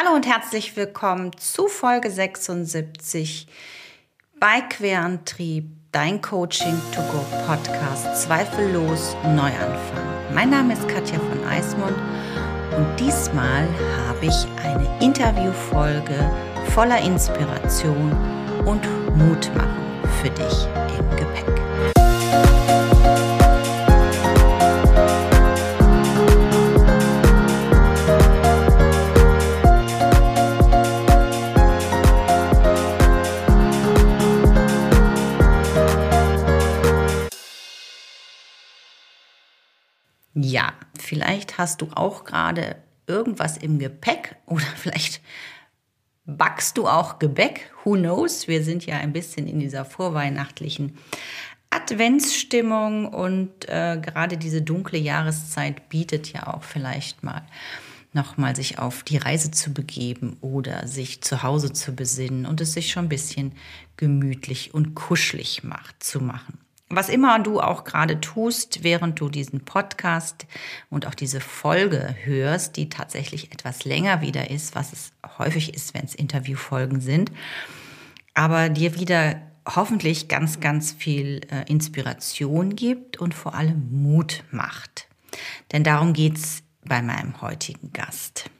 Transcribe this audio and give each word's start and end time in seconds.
Hallo 0.00 0.14
und 0.14 0.28
herzlich 0.28 0.76
willkommen 0.76 1.36
zu 1.38 1.66
Folge 1.66 2.08
76 2.08 3.48
bei 4.38 4.60
Querantrieb, 4.60 5.72
dein 5.90 6.20
Coaching 6.20 6.80
to 6.94 7.02
go 7.10 7.24
Podcast 7.44 8.22
Zweifellos 8.22 9.16
Neuanfang. 9.24 10.06
Mein 10.32 10.50
Name 10.50 10.74
ist 10.74 10.86
Katja 10.86 11.18
von 11.18 11.44
Eismund 11.48 11.96
und 12.76 13.00
diesmal 13.00 13.66
habe 14.06 14.26
ich 14.26 14.46
eine 14.62 14.88
Interviewfolge 15.04 16.30
voller 16.74 17.00
Inspiration 17.00 18.12
und 18.66 18.82
Mutmachen 19.16 20.00
für 20.22 20.30
dich 20.30 20.68
im 20.96 21.16
Gepäck. 21.16 21.67
Hast 41.58 41.82
du 41.82 41.88
auch 41.94 42.24
gerade 42.24 42.76
irgendwas 43.06 43.56
im 43.58 43.78
Gepäck 43.78 44.36
oder 44.46 44.64
vielleicht 44.76 45.20
backst 46.24 46.78
du 46.78 46.86
auch 46.86 47.18
Gebäck. 47.18 47.72
Who 47.84 47.94
knows? 47.94 48.48
Wir 48.48 48.62
sind 48.62 48.86
ja 48.86 48.96
ein 48.98 49.12
bisschen 49.12 49.46
in 49.46 49.58
dieser 49.60 49.84
vorweihnachtlichen 49.84 50.96
Adventsstimmung 51.70 53.06
und 53.08 53.68
äh, 53.68 54.00
gerade 54.00 54.36
diese 54.38 54.62
dunkle 54.62 54.98
Jahreszeit 54.98 55.88
bietet 55.88 56.32
ja 56.32 56.54
auch 56.54 56.62
vielleicht 56.62 57.22
mal 57.22 57.46
nochmal 58.12 58.56
sich 58.56 58.78
auf 58.78 59.02
die 59.02 59.18
Reise 59.18 59.50
zu 59.50 59.72
begeben 59.72 60.38
oder 60.40 60.86
sich 60.86 61.22
zu 61.22 61.42
Hause 61.42 61.72
zu 61.72 61.94
besinnen 61.94 62.46
und 62.46 62.60
es 62.60 62.72
sich 62.72 62.90
schon 62.90 63.06
ein 63.06 63.10
bisschen 63.10 63.52
gemütlich 63.96 64.72
und 64.72 64.94
kuschelig 64.94 65.62
macht, 65.62 66.02
zu 66.02 66.20
machen. 66.20 66.58
Was 66.90 67.10
immer 67.10 67.38
du 67.38 67.60
auch 67.60 67.84
gerade 67.84 68.18
tust, 68.20 68.82
während 68.82 69.20
du 69.20 69.28
diesen 69.28 69.64
Podcast 69.64 70.46
und 70.88 71.06
auch 71.06 71.14
diese 71.14 71.40
Folge 71.40 72.14
hörst, 72.24 72.76
die 72.76 72.88
tatsächlich 72.88 73.52
etwas 73.52 73.84
länger 73.84 74.22
wieder 74.22 74.50
ist, 74.50 74.74
was 74.74 74.94
es 74.94 75.12
häufig 75.38 75.74
ist, 75.74 75.92
wenn 75.92 76.04
es 76.04 76.14
Interviewfolgen 76.14 77.00
sind, 77.00 77.30
aber 78.32 78.70
dir 78.70 78.98
wieder 78.98 79.42
hoffentlich 79.66 80.28
ganz, 80.28 80.60
ganz 80.60 80.92
viel 80.92 81.42
äh, 81.50 81.70
Inspiration 81.70 82.74
gibt 82.74 83.18
und 83.18 83.34
vor 83.34 83.54
allem 83.54 83.88
Mut 83.90 84.44
macht. 84.50 85.08
Denn 85.72 85.84
darum 85.84 86.14
geht's 86.14 86.62
bei 86.84 87.02
meinem 87.02 87.42
heutigen 87.42 87.92
Gast. 87.92 88.50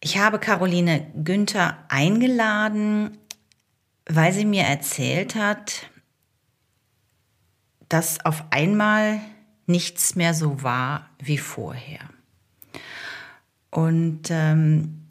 Ich 0.00 0.18
habe 0.18 0.38
Caroline 0.38 1.10
Günther 1.24 1.78
eingeladen, 1.88 3.18
weil 4.06 4.32
sie 4.32 4.44
mir 4.44 4.62
erzählt 4.62 5.34
hat, 5.34 5.90
dass 7.90 8.24
auf 8.24 8.44
einmal 8.50 9.20
nichts 9.66 10.14
mehr 10.14 10.32
so 10.32 10.62
war 10.62 11.10
wie 11.18 11.38
vorher. 11.38 12.00
Und 13.70 14.30
ähm, 14.30 15.06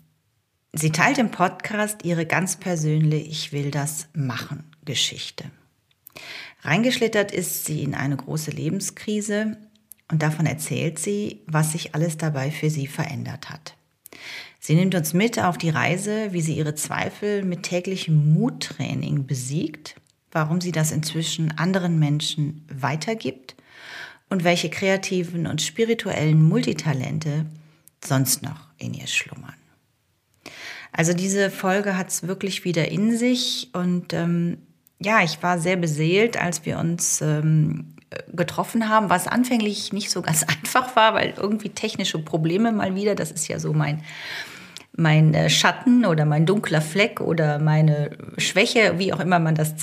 sie 0.73 0.91
teilt 0.91 1.17
im 1.17 1.30
Podcast 1.30 2.03
ihre 2.03 2.25
ganz 2.25 2.55
persönliche 2.55 3.27
Ich 3.27 3.52
will 3.52 3.69
das 3.69 4.07
machen 4.13 4.63
Geschichte. 4.85 5.45
Reingeschlittert 6.61 7.31
ist 7.31 7.66
sie 7.66 7.83
in 7.83 7.95
eine 7.95 8.17
große 8.17 8.52
Lebenskrise 8.52 9.57
und 10.11 10.22
davon 10.22 10.45
erzählt 10.45 11.00
sie, 11.00 11.41
was 11.47 11.73
sich 11.73 11.95
alles 11.95 12.17
dabei 12.17 12.50
für 12.50 12.69
sie 12.69 12.88
verändert 12.88 13.50
hat. 13.50 13.75
Sie 14.59 14.75
nimmt 14.75 14.95
uns 14.95 15.13
mit 15.13 15.39
auf 15.39 15.57
die 15.57 15.69
Reise, 15.69 16.31
wie 16.31 16.41
sie 16.41 16.57
ihre 16.57 16.75
Zweifel 16.75 17.44
mit 17.44 17.63
täglichem 17.63 18.33
Muttraining 18.33 19.25
besiegt 19.25 19.95
warum 20.31 20.61
sie 20.61 20.72
das 20.72 20.91
inzwischen 20.91 21.58
anderen 21.58 22.00
Menschen 22.00 22.66
weitergibt 22.72 23.56
und 24.29 24.44
welche 24.44 24.69
kreativen 24.69 25.47
und 25.47 25.62
spirituellen 25.62 26.41
Multitalente 26.41 27.45
sonst 28.03 28.44
noch 28.44 28.68
in 28.78 28.94
ihr 28.94 29.07
schlummern. 29.07 29.56
Also 30.91 31.13
diese 31.13 31.50
Folge 31.50 31.97
hat 31.97 32.09
es 32.09 32.23
wirklich 32.23 32.63
wieder 32.66 32.89
in 32.89 33.18
sich 33.18 33.69
und 33.73 34.13
ähm, 34.13 34.57
ja, 35.00 35.23
ich 35.23 35.41
war 35.41 35.59
sehr 35.59 35.78
beseelt, 35.78 36.41
als 36.41 36.66
wir 36.66 36.78
uns 36.78 37.22
ähm, 37.22 37.95
getroffen 38.34 38.89
haben, 38.89 39.09
was 39.09 39.28
anfänglich 39.28 39.94
nicht 39.94 40.09
so 40.09 40.22
ganz 40.22 40.44
einfach 40.47 40.95
war, 40.95 41.13
weil 41.13 41.34
irgendwie 41.38 41.69
technische 41.69 42.19
Probleme 42.19 42.72
mal 42.72 42.95
wieder, 42.95 43.16
das 43.16 43.31
ist 43.31 43.47
ja 43.47 43.59
so 43.59 43.73
mein 43.73 44.03
mein 45.00 45.34
äh, 45.34 45.50
Schatten 45.50 46.06
oder 46.06 46.26
mein 46.26 46.46
dunkler 46.46 46.82
Fleck 46.82 47.22
oder 47.22 47.60
meine 47.60 48.12
Schwäche, 48.38 49.00
wie 49.00 49.14
auch 49.14 49.20
immer 49.20 49.40
man 49.40 49.56
das 49.56 49.76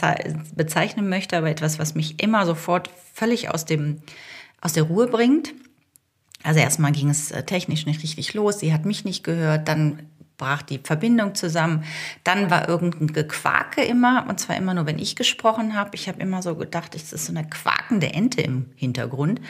bezeichnen 0.54 1.09
möchte, 1.09 1.37
aber 1.37 1.50
etwas, 1.50 1.78
was 1.78 1.94
mich 1.94 2.22
immer 2.22 2.47
sofort 2.47 2.91
völlig 3.15 3.50
aus, 3.50 3.65
dem, 3.65 4.03
aus 4.60 4.75
der 4.75 4.84
Ruhe 4.84 5.09
bringt. 5.09 5.54
Also 6.43 6.60
erstmal 6.60 6.93
ging 6.93 7.09
es 7.09 7.31
äh, 7.32 7.43
technisch 7.43 7.87
nicht 7.87 8.03
richtig 8.03 8.34
los, 8.34 8.60
sie 8.60 8.72
hat 8.72 8.84
mich 8.84 9.04
nicht 9.04 9.25
gehört, 9.25 9.66
dann 9.66 10.03
brach 10.37 10.62
die 10.62 10.78
Verbindung 10.78 11.34
zusammen, 11.34 11.84
dann 12.22 12.50
war 12.50 12.69
irgendein 12.69 13.09
Gequake 13.09 13.83
immer, 13.83 14.27
und 14.28 14.38
zwar 14.38 14.56
immer 14.56 14.75
nur, 14.75 14.84
wenn 14.87 14.98
ich 14.98 15.16
gesprochen 15.16 15.75
habe. 15.75 15.91
Ich 15.94 16.09
habe 16.09 16.21
immer 16.21 16.43
so 16.43 16.54
gedacht, 16.54 16.94
es 16.94 17.12
ist 17.12 17.27
so 17.27 17.33
eine 17.33 17.48
quakende 17.48 18.12
Ente 18.12 18.43
im 18.43 18.66
Hintergrund. 18.77 19.41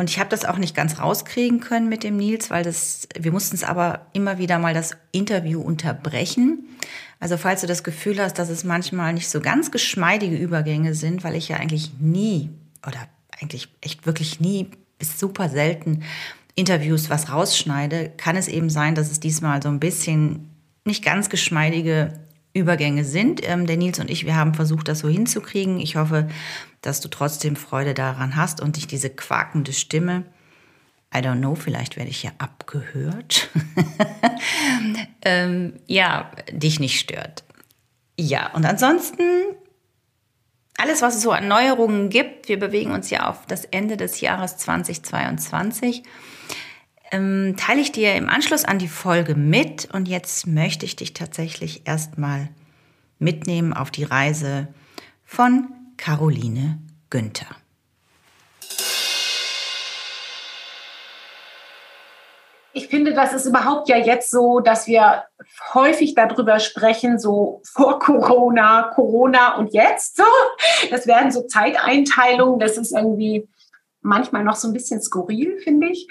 Und 0.00 0.08
ich 0.08 0.18
habe 0.18 0.30
das 0.30 0.46
auch 0.46 0.56
nicht 0.56 0.74
ganz 0.74 0.98
rauskriegen 0.98 1.60
können 1.60 1.90
mit 1.90 2.04
dem 2.04 2.16
Nils, 2.16 2.48
weil 2.48 2.64
das, 2.64 3.06
wir 3.18 3.32
mussten 3.32 3.54
es 3.54 3.62
aber 3.62 4.06
immer 4.14 4.38
wieder 4.38 4.58
mal 4.58 4.72
das 4.72 4.96
Interview 5.12 5.60
unterbrechen. 5.60 6.60
Also 7.18 7.36
falls 7.36 7.60
du 7.60 7.66
das 7.66 7.84
Gefühl 7.84 8.18
hast, 8.18 8.38
dass 8.38 8.48
es 8.48 8.64
manchmal 8.64 9.12
nicht 9.12 9.28
so 9.28 9.42
ganz 9.42 9.70
geschmeidige 9.70 10.36
Übergänge 10.36 10.94
sind, 10.94 11.22
weil 11.22 11.34
ich 11.34 11.50
ja 11.50 11.58
eigentlich 11.58 11.90
nie 12.00 12.48
oder 12.86 12.96
eigentlich 13.42 13.68
echt 13.82 14.06
wirklich 14.06 14.40
nie 14.40 14.70
bis 14.98 15.20
super 15.20 15.50
selten 15.50 16.02
Interviews 16.54 17.10
was 17.10 17.30
rausschneide, 17.30 18.10
kann 18.16 18.36
es 18.36 18.48
eben 18.48 18.70
sein, 18.70 18.94
dass 18.94 19.10
es 19.10 19.20
diesmal 19.20 19.62
so 19.62 19.68
ein 19.68 19.80
bisschen 19.80 20.48
nicht 20.86 21.04
ganz 21.04 21.28
geschmeidige 21.28 22.18
Übergänge 22.52 23.04
sind. 23.04 23.40
Ähm, 23.44 23.66
der 23.66 23.76
Nils 23.76 23.98
und 23.98 24.10
ich, 24.10 24.26
wir 24.26 24.36
haben 24.36 24.54
versucht, 24.54 24.88
das 24.88 25.00
so 25.00 25.08
hinzukriegen. 25.08 25.80
Ich 25.80 25.96
hoffe, 25.96 26.28
dass 26.82 27.00
du 27.00 27.08
trotzdem 27.08 27.56
Freude 27.56 27.94
daran 27.94 28.36
hast 28.36 28.60
und 28.60 28.76
dich 28.76 28.86
diese 28.86 29.10
quakende 29.10 29.72
Stimme, 29.72 30.24
I 31.14 31.18
don't 31.18 31.38
know, 31.38 31.54
vielleicht 31.56 31.96
werde 31.96 32.10
ich 32.10 32.22
ja 32.22 32.30
abgehört, 32.38 33.48
ähm, 35.22 35.74
ja, 35.86 36.30
dich 36.52 36.78
nicht 36.78 37.00
stört. 37.00 37.42
Ja, 38.16 38.52
und 38.52 38.64
ansonsten 38.64 39.22
alles, 40.76 41.02
was 41.02 41.16
es 41.16 41.22
so 41.22 41.32
an 41.32 41.48
Neuerungen 41.48 42.10
gibt, 42.10 42.48
wir 42.48 42.58
bewegen 42.58 42.92
uns 42.92 43.10
ja 43.10 43.28
auf 43.28 43.44
das 43.46 43.64
Ende 43.64 43.96
des 43.96 44.20
Jahres 44.20 44.56
2022 44.56 46.04
ähm, 47.10 47.56
teile 47.56 47.80
ich 47.80 47.92
dir 47.92 48.14
im 48.14 48.28
Anschluss 48.28 48.64
an 48.64 48.78
die 48.78 48.88
Folge 48.88 49.34
mit. 49.34 49.88
Und 49.92 50.08
jetzt 50.08 50.46
möchte 50.46 50.84
ich 50.84 50.96
dich 50.96 51.14
tatsächlich 51.14 51.86
erstmal 51.86 52.48
mitnehmen 53.18 53.72
auf 53.72 53.90
die 53.90 54.04
Reise 54.04 54.68
von 55.24 55.68
Caroline 55.96 56.78
Günther. 57.10 57.46
Ich 62.72 62.86
finde, 62.86 63.12
das 63.12 63.32
ist 63.32 63.46
überhaupt 63.46 63.88
ja 63.88 63.96
jetzt 63.96 64.30
so, 64.30 64.60
dass 64.60 64.86
wir 64.86 65.24
häufig 65.74 66.14
darüber 66.14 66.60
sprechen, 66.60 67.18
so 67.18 67.60
vor 67.64 67.98
Corona, 67.98 68.90
Corona 68.94 69.56
und 69.56 69.74
jetzt. 69.74 70.16
So, 70.16 70.24
das 70.90 71.06
werden 71.08 71.32
so 71.32 71.42
Zeiteinteilungen. 71.42 72.60
Das 72.60 72.76
ist 72.76 72.92
irgendwie 72.92 73.48
manchmal 74.02 74.44
noch 74.44 74.54
so 74.54 74.68
ein 74.68 74.72
bisschen 74.72 75.02
skurril, 75.02 75.58
finde 75.58 75.88
ich. 75.88 76.08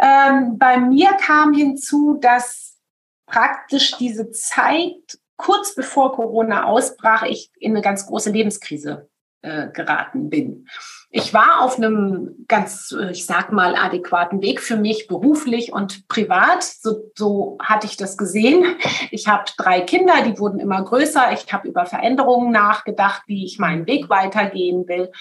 Ähm, 0.00 0.58
bei 0.58 0.78
mir 0.78 1.12
kam 1.14 1.52
hinzu, 1.54 2.18
dass 2.20 2.78
praktisch 3.26 3.96
diese 3.98 4.30
Zeit 4.30 5.18
kurz 5.36 5.74
bevor 5.74 6.12
Corona 6.12 6.64
ausbrach, 6.64 7.22
ich 7.22 7.50
in 7.58 7.72
eine 7.72 7.82
ganz 7.82 8.06
große 8.06 8.30
Lebenskrise 8.30 9.08
äh, 9.42 9.68
geraten 9.68 10.30
bin. 10.30 10.66
Ich 11.10 11.34
war 11.34 11.60
auf 11.60 11.76
einem 11.76 12.44
ganz, 12.48 12.96
äh, 12.98 13.10
ich 13.10 13.26
sag 13.26 13.52
mal, 13.52 13.76
adäquaten 13.76 14.42
Weg 14.42 14.60
für 14.60 14.76
mich 14.76 15.06
beruflich 15.06 15.72
und 15.72 16.08
privat. 16.08 16.62
So, 16.62 17.10
so 17.14 17.58
hatte 17.62 17.86
ich 17.86 17.96
das 17.96 18.16
gesehen. 18.16 18.64
Ich 19.10 19.28
habe 19.28 19.44
drei 19.56 19.80
Kinder, 19.80 20.14
die 20.24 20.38
wurden 20.38 20.58
immer 20.58 20.82
größer. 20.82 21.32
Ich 21.32 21.52
habe 21.52 21.68
über 21.68 21.86
Veränderungen 21.86 22.52
nachgedacht, 22.52 23.22
wie 23.26 23.44
ich 23.44 23.58
meinen 23.58 23.86
Weg 23.86 24.08
weitergehen 24.08 24.88
will. 24.88 25.12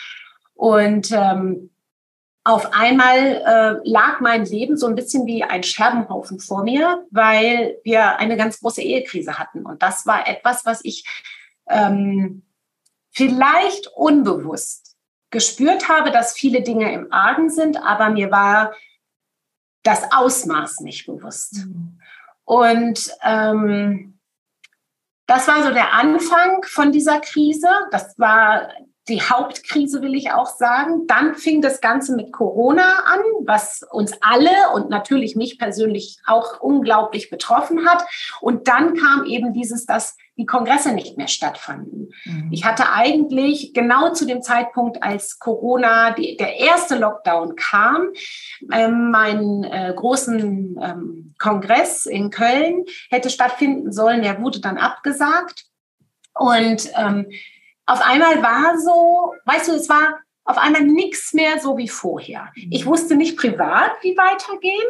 Und 0.56 1.12
ähm, 1.12 1.70
auf 2.46 2.74
einmal 2.74 3.18
äh, 3.18 3.90
lag 3.90 4.20
mein 4.20 4.46
Leben 4.46 4.76
so 4.76 4.88
ein 4.88 4.96
bisschen 4.96 5.26
wie 5.26 5.44
ein 5.44 5.64
Scherbenhaufen 5.64 6.40
vor 6.40 6.64
mir, 6.64 7.06
weil 7.10 7.78
wir 7.84 8.18
eine 8.18 8.36
ganz 8.36 8.60
große 8.60 8.82
Ehekrise 8.82 9.40
hatten. 9.40 9.66
Und 9.66 9.82
das 9.82 10.06
war 10.06 10.28
etwas, 10.28 10.66
was 10.66 10.82
ich 10.84 11.06
ähm, 11.70 12.44
vielleicht 13.12 13.88
unbewusst 13.96 14.98
gespürt 15.30 15.88
habe, 15.88 16.12
dass 16.12 16.34
viele 16.34 16.62
Dinge 16.62 16.92
im 16.94 17.12
Argen 17.14 17.50
sind, 17.50 17.78
aber 17.78 18.10
mir 18.10 18.30
war 18.30 18.74
das 19.84 20.12
Ausmaß 20.12 20.82
nicht 20.82 21.06
bewusst. 21.06 21.66
Mhm. 21.66 22.00
Und 22.46 23.12
ähm, 23.24 24.20
das 25.28 25.48
war 25.48 25.64
so 25.64 25.72
der 25.72 25.94
Anfang 25.94 26.64
von 26.64 26.92
dieser 26.92 27.20
Krise. 27.20 27.70
Das 27.92 28.18
war 28.20 28.70
die 29.10 29.22
Hauptkrise, 29.22 30.02
will 30.02 30.16
ich 30.16 30.32
auch 30.32 30.48
sagen. 30.48 31.08
Dann 31.08 31.36
fing 31.36 31.62
das 31.62 31.82
Ganze 31.82 32.16
mit 32.16 32.32
Corona 32.32 33.04
an, 33.06 33.20
was 33.46 33.86
uns 33.92 34.14
alle 34.22 34.50
und 34.74 34.90
natürlich 34.90 35.36
mich 35.36 35.60
persönlich 35.60 36.20
auch 36.26 36.62
unglaublich 36.62 37.30
betroffen 37.30 37.86
hat. 37.86 38.04
Und 38.40 38.68
dann 38.68 38.96
kam 38.96 39.26
eben 39.26 39.54
dieses, 39.54 39.86
dass 39.86 40.16
die 40.38 40.46
Kongresse 40.46 40.94
nicht 40.94 41.18
mehr 41.18 41.28
stattfanden. 41.28 42.10
Mhm. 42.26 42.50
Ich 42.52 42.66
hatte 42.66 42.92
eigentlich 42.92 43.74
genau 43.74 44.14
zu 44.14 44.26
dem 44.26 44.42
Zeitpunkt, 44.42 45.04
als 45.04 45.38
Corona, 45.38 46.12
die, 46.12 46.38
der 46.38 46.58
erste 46.58 46.98
Lockdown 46.98 47.56
kam, 47.56 48.08
ähm, 48.72 49.12
meinen 49.12 49.64
äh, 49.64 49.94
großen 49.96 50.80
ähm, 50.82 51.36
Kongress 51.38 52.06
in 52.06 52.30
Köln 52.30 52.86
hätte 53.10 53.30
stattfinden 53.30 53.92
sollen. 53.92 54.24
Der 54.24 54.42
wurde 54.42 54.60
dann 54.60 54.78
abgesagt. 54.78 55.66
Und 56.36 56.90
ähm, 56.98 57.28
auf 57.86 58.02
einmal 58.02 58.42
war 58.42 58.78
so, 58.80 59.34
weißt 59.46 59.70
du, 59.70 59.74
es 59.74 59.90
war 59.90 60.20
auf 60.46 60.58
einmal 60.58 60.84
nichts 60.84 61.34
mehr 61.34 61.60
so 61.60 61.78
wie 61.78 61.88
vorher. 61.88 62.52
Ich 62.70 62.86
mhm. 62.86 62.90
wusste 62.90 63.16
nicht 63.16 63.38
privat, 63.38 63.92
wie 64.02 64.18
weitergehen. 64.18 64.90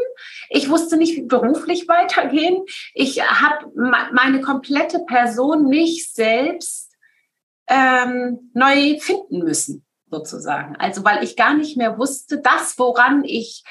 Ich 0.50 0.70
wusste 0.70 0.98
nicht, 0.98 1.16
wie 1.16 1.24
beruflich 1.24 1.88
weitergehen. 1.88 2.64
Ich 2.94 3.22
habe 3.22 3.72
meine 3.76 4.42
komplette 4.42 5.00
Person, 5.06 5.70
mich 5.70 6.12
selbst 6.12 6.92
ähm, 7.68 8.52
neu 8.54 9.00
finden 9.00 9.40
müssen, 9.40 9.86
sozusagen. 10.10 10.76
Also 10.78 11.04
weil 11.04 11.24
ich 11.24 11.36
gar 11.36 11.54
nicht 11.54 11.78
mehr 11.78 11.98
wusste, 11.98 12.40
das, 12.42 12.78
woran 12.80 13.24
ich, 13.24 13.64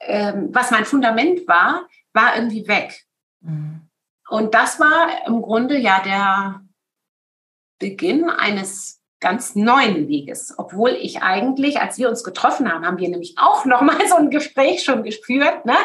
ähm, 0.00 0.50
was 0.52 0.70
mein 0.70 0.84
Fundament 0.84 1.48
war, 1.48 1.88
war 2.12 2.36
irgendwie 2.36 2.68
weg. 2.68 3.04
Mhm. 3.40 3.88
Und 4.28 4.54
das 4.54 4.78
war 4.78 5.26
im 5.26 5.42
Grunde 5.42 5.78
ja 5.78 6.00
der 6.00 6.60
Beginn 7.78 8.28
eines 8.28 8.98
ganz 9.20 9.56
neuen 9.56 10.08
Weges, 10.08 10.54
obwohl 10.58 10.90
ich 10.90 11.22
eigentlich, 11.22 11.80
als 11.80 11.98
wir 11.98 12.08
uns 12.08 12.22
getroffen 12.22 12.72
haben, 12.72 12.86
haben 12.86 12.98
wir 12.98 13.08
nämlich 13.08 13.34
auch 13.36 13.64
noch 13.64 13.80
mal 13.80 14.06
so 14.08 14.16
ein 14.16 14.30
Gespräch 14.30 14.82
schon 14.84 15.02
geführt, 15.02 15.64
ne, 15.64 15.76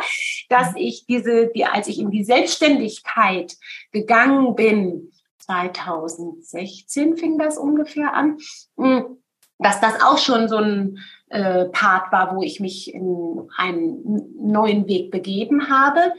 dass 0.50 0.72
mhm. 0.72 0.78
ich 0.78 1.06
diese, 1.08 1.48
die, 1.48 1.66
als 1.66 1.88
ich 1.88 2.00
in 2.00 2.12
die 2.12 2.24
Selbstständigkeit 2.24 3.56
gegangen 3.92 4.56
bin, 4.56 5.12
2016 5.40 7.18
fing 7.18 7.38
das 7.38 7.58
ungefähr 7.58 8.14
an, 8.14 8.38
hm, 8.78 9.18
dass 9.60 9.82
das 9.82 10.02
auch 10.02 10.18
schon 10.18 10.48
so 10.48 10.58
ein 10.58 11.00
äh, 11.30 11.66
Part 11.66 12.12
war, 12.12 12.36
wo 12.36 12.44
ich 12.44 12.60
mich 12.60 12.94
in 12.94 13.50
einen 13.58 14.34
neuen 14.38 14.88
Weg 14.88 15.12
begeben 15.12 15.70
habe. 15.70 16.14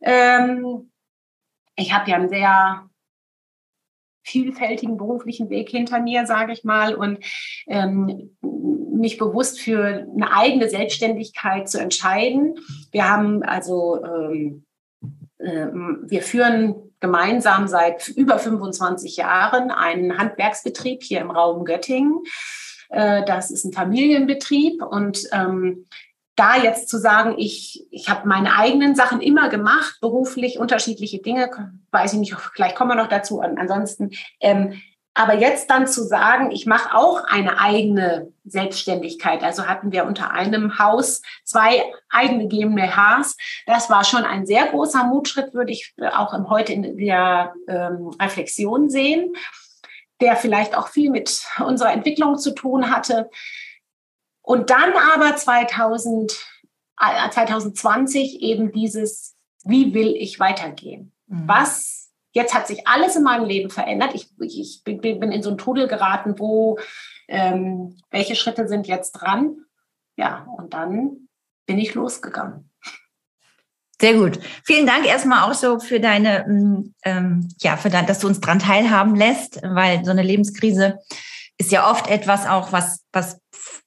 Ähm, 0.00 0.90
ich 1.76 1.92
habe 1.92 2.10
ja 2.10 2.16
einen 2.16 2.28
sehr 2.28 2.88
vielfältigen 4.26 4.96
beruflichen 4.96 5.48
Weg 5.50 5.70
hinter 5.70 6.00
mir, 6.00 6.26
sage 6.26 6.52
ich 6.52 6.64
mal, 6.64 6.94
und 6.94 7.18
ähm, 7.68 8.36
mich 8.42 9.18
bewusst 9.18 9.60
für 9.60 9.84
eine 9.84 10.32
eigene 10.32 10.68
Selbstständigkeit 10.68 11.68
zu 11.68 11.78
entscheiden. 11.78 12.56
Wir 12.90 13.08
haben 13.08 13.42
also, 13.42 14.02
ähm, 14.04 14.64
äh, 15.38 15.66
wir 16.08 16.22
führen 16.22 16.74
gemeinsam 17.00 17.68
seit 17.68 18.08
über 18.08 18.38
25 18.38 19.16
Jahren 19.16 19.70
einen 19.70 20.18
Handwerksbetrieb 20.18 21.02
hier 21.02 21.20
im 21.20 21.30
Raum 21.30 21.64
Göttingen. 21.64 22.22
Äh, 22.88 23.24
das 23.24 23.50
ist 23.50 23.64
ein 23.64 23.72
Familienbetrieb 23.72 24.82
und 24.82 25.28
ähm, 25.32 25.86
da 26.36 26.56
jetzt 26.56 26.88
zu 26.88 26.98
sagen, 26.98 27.34
ich, 27.38 27.86
ich 27.90 28.08
habe 28.08 28.28
meine 28.28 28.56
eigenen 28.56 28.94
Sachen 28.94 29.20
immer 29.20 29.48
gemacht, 29.48 29.96
beruflich 30.00 30.58
unterschiedliche 30.58 31.18
Dinge, 31.18 31.50
weiß 31.90 32.12
ich 32.12 32.18
nicht, 32.18 32.36
vielleicht 32.54 32.76
kommen 32.76 32.90
wir 32.90 33.02
noch 33.02 33.08
dazu. 33.08 33.40
Ansonsten, 33.40 34.10
ähm, 34.40 34.80
aber 35.14 35.32
jetzt 35.32 35.70
dann 35.70 35.86
zu 35.86 36.04
sagen, 36.04 36.50
ich 36.50 36.66
mache 36.66 36.94
auch 36.94 37.24
eine 37.24 37.58
eigene 37.58 38.34
Selbstständigkeit. 38.44 39.42
Also 39.42 39.66
hatten 39.66 39.90
wir 39.90 40.04
unter 40.04 40.32
einem 40.32 40.78
Haus 40.78 41.22
zwei 41.42 41.90
eigene 42.10 42.48
GmbHs. 42.48 43.34
Das 43.66 43.88
war 43.88 44.04
schon 44.04 44.24
ein 44.24 44.44
sehr 44.44 44.66
großer 44.66 45.04
Mutschritt, 45.04 45.54
würde 45.54 45.72
ich 45.72 45.94
auch 46.12 46.34
im, 46.34 46.50
heute 46.50 46.74
in 46.74 46.98
der 46.98 47.54
ähm, 47.66 48.10
Reflexion 48.20 48.90
sehen, 48.90 49.32
der 50.20 50.36
vielleicht 50.36 50.76
auch 50.76 50.88
viel 50.88 51.10
mit 51.10 51.40
unserer 51.64 51.94
Entwicklung 51.94 52.36
zu 52.36 52.54
tun 52.54 52.90
hatte. 52.90 53.30
Und 54.46 54.70
dann 54.70 54.92
aber 55.12 55.34
2000, 55.34 56.32
2020 57.32 58.16
äh, 58.40 58.46
eben 58.46 58.70
dieses, 58.70 59.34
wie 59.64 59.92
will 59.92 60.14
ich 60.14 60.38
weitergehen? 60.38 61.12
Mhm. 61.26 61.48
Was, 61.48 62.12
jetzt 62.30 62.54
hat 62.54 62.68
sich 62.68 62.86
alles 62.86 63.16
in 63.16 63.24
meinem 63.24 63.44
Leben 63.44 63.70
verändert. 63.70 64.14
Ich, 64.14 64.30
ich 64.38 64.82
bin, 64.84 65.00
in 65.02 65.42
so 65.42 65.48
einen 65.48 65.58
Trudel 65.58 65.88
geraten, 65.88 66.38
wo, 66.38 66.78
ähm, 67.26 67.98
welche 68.10 68.36
Schritte 68.36 68.68
sind 68.68 68.86
jetzt 68.86 69.12
dran? 69.12 69.56
Ja, 70.16 70.46
und 70.56 70.74
dann 70.74 71.28
bin 71.66 71.80
ich 71.80 71.94
losgegangen. 71.94 72.70
Sehr 74.00 74.14
gut. 74.14 74.38
Vielen 74.62 74.86
Dank 74.86 75.06
erstmal 75.06 75.50
auch 75.50 75.54
so 75.54 75.80
für 75.80 75.98
deine, 75.98 76.44
mm, 76.46 76.94
ähm, 77.02 77.48
ja, 77.58 77.76
für 77.76 77.90
dein, 77.90 78.06
dass 78.06 78.20
du 78.20 78.28
uns 78.28 78.40
dran 78.40 78.60
teilhaben 78.60 79.16
lässt, 79.16 79.60
weil 79.64 80.04
so 80.04 80.12
eine 80.12 80.22
Lebenskrise 80.22 81.00
ist 81.58 81.72
ja 81.72 81.90
oft 81.90 82.08
etwas 82.08 82.46
auch, 82.46 82.70
was, 82.70 83.04
was 83.12 83.40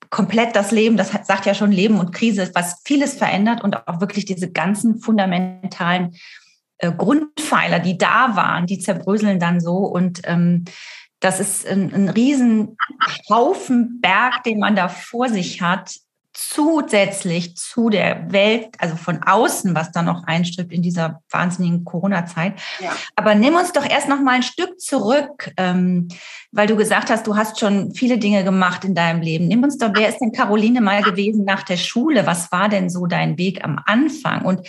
komplett 0.10 0.56
das 0.56 0.72
Leben, 0.72 0.98
das 0.98 1.12
sagt 1.24 1.46
ja 1.46 1.54
schon 1.54 1.72
Leben 1.72 2.00
und 2.00 2.12
Krise, 2.12 2.50
was 2.56 2.82
vieles 2.86 3.14
verändert 3.14 3.64
und 3.64 3.88
auch 3.88 4.02
wirklich 4.02 4.26
diese 4.26 4.52
ganzen 4.52 5.00
fundamentalen 5.00 6.16
äh, 6.80 6.92
Grundpfeiler, 6.92 7.80
die 7.80 7.98
da 7.98 8.36
waren, 8.36 8.66
die 8.66 8.80
zerbröseln 8.80 9.40
dann 9.40 9.60
so. 9.60 9.78
Und 9.78 10.22
ähm, 10.24 10.66
das 11.20 11.40
ist 11.40 11.68
ein, 11.68 11.94
ein 11.94 12.10
riesen 12.10 12.78
Berg, 14.02 14.44
den 14.44 14.60
man 14.60 14.76
da 14.76 14.88
vor 14.88 15.30
sich 15.30 15.62
hat, 15.62 15.96
zusätzlich 16.48 17.56
zu 17.58 17.90
der 17.90 18.32
Welt, 18.32 18.70
also 18.78 18.96
von 18.96 19.22
außen, 19.24 19.76
was 19.76 19.92
da 19.92 20.02
noch 20.02 20.24
einströmt 20.24 20.72
in 20.72 20.82
dieser 20.82 21.22
wahnsinnigen 21.30 21.84
Corona-Zeit. 21.84 22.54
Ja. 22.80 22.92
Aber 23.16 23.36
nimm 23.36 23.56
uns 23.56 23.74
doch 23.74 23.86
erst 23.88 24.08
noch 24.08 24.22
mal 24.22 24.36
ein 24.36 24.44
Stück 24.44 24.80
zurück, 24.80 25.52
ähm, 25.58 26.08
weil 26.52 26.68
du 26.68 26.76
gesagt 26.76 27.10
hast, 27.10 27.28
du 27.28 27.36
hast 27.36 27.60
schon 27.60 27.94
viele 27.94 28.18
Dinge 28.18 28.44
gemacht 28.44 28.86
in 28.86 28.96
deinem 28.96 29.22
Leben. 29.22 29.48
Nimm 29.48 29.64
uns 29.64 29.78
doch, 29.78 29.92
wer 29.94 30.10
ist 30.10 30.20
denn 30.20 30.32
Caroline 30.32 30.82
mal 30.82 31.04
gewesen 31.04 31.44
nach 31.46 31.64
der 31.64 31.78
Schule? 31.78 32.26
Was 32.26 32.52
war 32.52 32.70
denn 32.70 32.90
so 32.90 33.06
dein 33.06 33.38
Weg 33.38 33.64
am 33.64 33.82
Anfang? 33.86 34.46
Und 34.46 34.68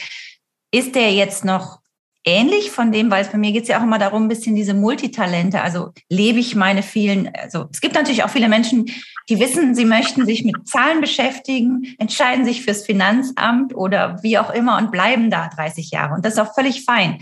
ist 0.72 0.94
der 0.94 1.12
jetzt 1.12 1.44
noch 1.44 1.79
ähnlich 2.24 2.70
von 2.70 2.92
dem, 2.92 3.10
weil 3.10 3.22
es 3.22 3.30
bei 3.30 3.38
mir 3.38 3.52
geht 3.52 3.62
es 3.62 3.68
ja 3.68 3.78
auch 3.78 3.82
immer 3.82 3.98
darum, 3.98 4.24
ein 4.24 4.28
bisschen 4.28 4.54
diese 4.54 4.74
Multitalente, 4.74 5.62
also 5.62 5.92
lebe 6.08 6.38
ich 6.38 6.54
meine 6.54 6.82
vielen, 6.82 7.30
also 7.34 7.66
es 7.72 7.80
gibt 7.80 7.94
natürlich 7.94 8.24
auch 8.24 8.30
viele 8.30 8.48
Menschen, 8.48 8.86
die 9.28 9.40
wissen, 9.40 9.74
sie 9.74 9.84
möchten 9.84 10.26
sich 10.26 10.44
mit 10.44 10.68
Zahlen 10.68 11.00
beschäftigen, 11.00 11.94
entscheiden 11.98 12.44
sich 12.44 12.62
fürs 12.62 12.84
Finanzamt 12.84 13.74
oder 13.74 14.22
wie 14.22 14.38
auch 14.38 14.50
immer 14.50 14.76
und 14.76 14.90
bleiben 14.90 15.30
da 15.30 15.48
30 15.48 15.90
Jahre. 15.90 16.14
Und 16.14 16.24
das 16.24 16.34
ist 16.34 16.40
auch 16.40 16.54
völlig 16.54 16.84
fein. 16.84 17.20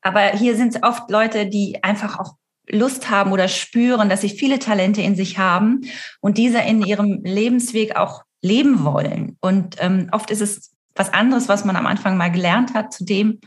Aber 0.00 0.30
hier 0.30 0.56
sind 0.56 0.74
es 0.74 0.82
oft 0.82 1.10
Leute, 1.10 1.46
die 1.46 1.82
einfach 1.82 2.18
auch 2.18 2.34
Lust 2.68 3.10
haben 3.10 3.32
oder 3.32 3.48
spüren, 3.48 4.08
dass 4.08 4.22
sie 4.22 4.28
viele 4.28 4.58
Talente 4.58 5.02
in 5.02 5.14
sich 5.14 5.38
haben 5.38 5.82
und 6.20 6.38
diese 6.38 6.58
in 6.58 6.82
ihrem 6.82 7.22
Lebensweg 7.22 7.96
auch 7.96 8.22
leben 8.40 8.84
wollen. 8.84 9.36
Und 9.40 9.76
ähm, 9.78 10.08
oft 10.12 10.30
ist 10.30 10.40
es 10.40 10.72
was 10.94 11.12
anderes, 11.12 11.48
was 11.48 11.64
man 11.64 11.76
am 11.76 11.86
Anfang 11.86 12.16
mal 12.16 12.30
gelernt 12.30 12.74
hat, 12.74 12.92
zu 12.92 13.04
dem, 13.04 13.40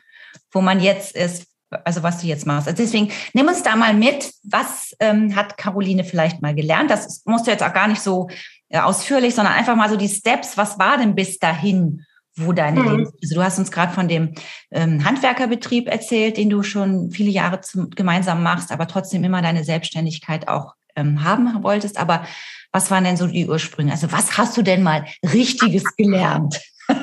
wo 0.55 0.61
man 0.61 0.79
jetzt 0.79 1.15
ist, 1.15 1.47
also 1.83 2.01
was 2.01 2.19
du 2.21 2.27
jetzt 2.27 2.47
machst. 2.47 2.67
Also 2.67 2.81
deswegen 2.81 3.11
nimm 3.33 3.47
uns 3.47 3.61
da 3.61 3.75
mal 3.75 3.93
mit, 3.93 4.31
was 4.43 4.95
ähm, 4.99 5.35
hat 5.35 5.57
Caroline 5.57 6.03
vielleicht 6.03 6.41
mal 6.41 6.55
gelernt? 6.55 6.89
Das 6.89 7.23
musst 7.25 7.45
du 7.45 7.51
jetzt 7.51 7.63
auch 7.63 7.73
gar 7.73 7.87
nicht 7.87 8.01
so 8.01 8.29
äh, 8.69 8.79
ausführlich, 8.79 9.35
sondern 9.35 9.53
einfach 9.53 9.75
mal 9.75 9.89
so 9.89 9.97
die 9.97 10.07
Steps, 10.07 10.57
was 10.57 10.79
war 10.79 10.97
denn 10.97 11.13
bis 11.13 11.37
dahin, 11.37 12.05
wo 12.37 12.53
deine 12.53 12.79
mhm. 12.79 13.11
Also 13.21 13.35
du 13.35 13.43
hast 13.43 13.59
uns 13.59 13.71
gerade 13.71 13.93
von 13.93 14.07
dem 14.07 14.33
ähm, 14.71 15.03
Handwerkerbetrieb 15.03 15.87
erzählt, 15.87 16.37
den 16.37 16.49
du 16.49 16.63
schon 16.63 17.11
viele 17.11 17.29
Jahre 17.29 17.61
zum, 17.61 17.89
gemeinsam 17.89 18.41
machst, 18.41 18.71
aber 18.71 18.87
trotzdem 18.87 19.23
immer 19.23 19.41
deine 19.41 19.63
Selbstständigkeit 19.63 20.47
auch 20.47 20.73
ähm, 20.95 21.23
haben 21.23 21.63
wolltest. 21.63 21.97
Aber 21.97 22.25
was 22.71 22.91
waren 22.91 23.03
denn 23.03 23.17
so 23.17 23.27
die 23.27 23.47
Ursprünge? 23.47 23.91
Also 23.91 24.11
was 24.11 24.37
hast 24.37 24.55
du 24.57 24.61
denn 24.61 24.83
mal 24.83 25.05
Richtiges 25.23 25.83
gelernt? 25.95 26.61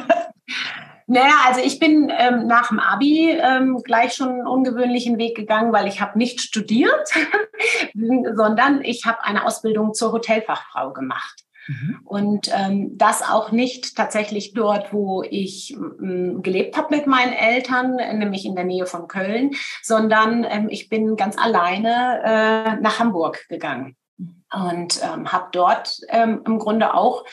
Naja, 1.12 1.35
also 1.47 1.61
ich 1.61 1.78
bin 1.78 2.11
ähm, 2.11 2.47
nach 2.47 2.69
dem 2.69 2.81
Abi 2.81 3.37
ähm, 3.38 3.83
gleich 3.85 4.14
schon 4.14 4.31
einen 4.31 4.47
ungewöhnlichen 4.47 5.19
Weg 5.19 5.37
gegangen, 5.37 5.71
weil 5.71 5.87
ich 5.87 6.00
habe 6.00 6.16
nicht 6.16 6.40
studiert, 6.40 7.11
sondern 8.35 8.83
ich 8.83 9.04
habe 9.04 9.23
eine 9.23 9.45
Ausbildung 9.45 9.92
zur 9.92 10.12
Hotelfachfrau 10.12 10.95
gemacht. 10.95 11.45
Mhm. 11.69 12.00
Und 12.07 12.50
ähm, 12.54 12.97
das 12.97 13.21
auch 13.21 13.52
nicht 13.52 13.95
tatsächlich 13.95 14.54
dort, 14.54 14.95
wo 14.95 15.23
ich 15.23 15.75
ähm, 15.75 16.40
gelebt 16.42 16.78
habe 16.78 16.97
mit 16.97 17.07
meinen 17.07 17.35
Eltern, 17.35 17.97
nämlich 17.97 18.47
in 18.47 18.57
der 18.57 18.64
Nähe 18.64 18.87
von 18.87 19.07
Köln, 19.07 19.50
sondern 19.83 20.45
ähm, 20.49 20.69
ich 20.71 20.88
bin 20.88 21.16
ganz 21.16 21.37
alleine 21.37 22.23
äh, 22.25 22.81
nach 22.81 23.00
Hamburg 23.00 23.47
gegangen 23.50 23.97
und 24.50 24.99
ähm, 25.02 25.31
habe 25.31 25.49
dort 25.52 25.99
ähm, 26.09 26.40
im 26.47 26.59
Grunde 26.59 26.95
auch 26.95 27.26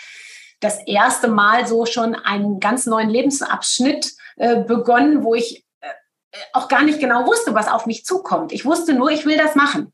das 0.60 0.80
erste 0.86 1.28
Mal 1.28 1.68
so 1.68 1.86
schon 1.86 2.16
einen 2.16 2.60
ganz 2.60 2.86
neuen 2.86 3.10
Lebensabschnitt 3.10 4.14
äh, 4.38 4.64
begonnen, 4.64 5.24
wo 5.24 5.36
ich 5.36 5.66
äh, 5.82 5.88
auch 6.54 6.68
gar 6.68 6.84
nicht 6.84 7.00
genau 7.00 7.26
wusste, 7.26 7.54
was 7.54 7.68
auf 7.68 7.86
mich 7.86 8.06
zukommt. 8.06 8.52
Ich 8.52 8.66
wusste 8.66 8.94
nur, 8.94 9.10
ich 9.10 9.26
will 9.26 9.38
das 9.38 9.56
machen, 9.56 9.94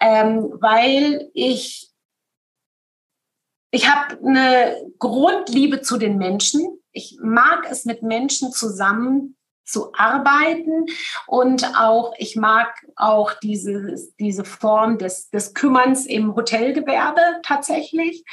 ähm, 0.00 0.52
weil 0.60 1.30
ich 1.34 1.90
ich 3.74 3.90
habe 3.90 4.16
eine 4.24 4.76
Grundliebe 5.00 5.80
zu 5.80 5.98
den 5.98 6.16
Menschen. 6.16 6.80
Ich 6.92 7.18
mag 7.20 7.66
es 7.68 7.84
mit 7.84 8.04
Menschen 8.04 8.52
zusammen 8.52 9.36
zu 9.64 9.92
arbeiten 9.94 10.86
und 11.26 11.64
auch 11.76 12.14
ich 12.18 12.36
mag 12.36 12.86
auch 12.94 13.32
diese, 13.42 13.96
diese 14.20 14.44
Form 14.44 14.98
des, 14.98 15.28
des 15.30 15.54
Kümmerns 15.54 16.06
im 16.06 16.36
Hotelgewerbe 16.36 17.20
tatsächlich. 17.42 18.24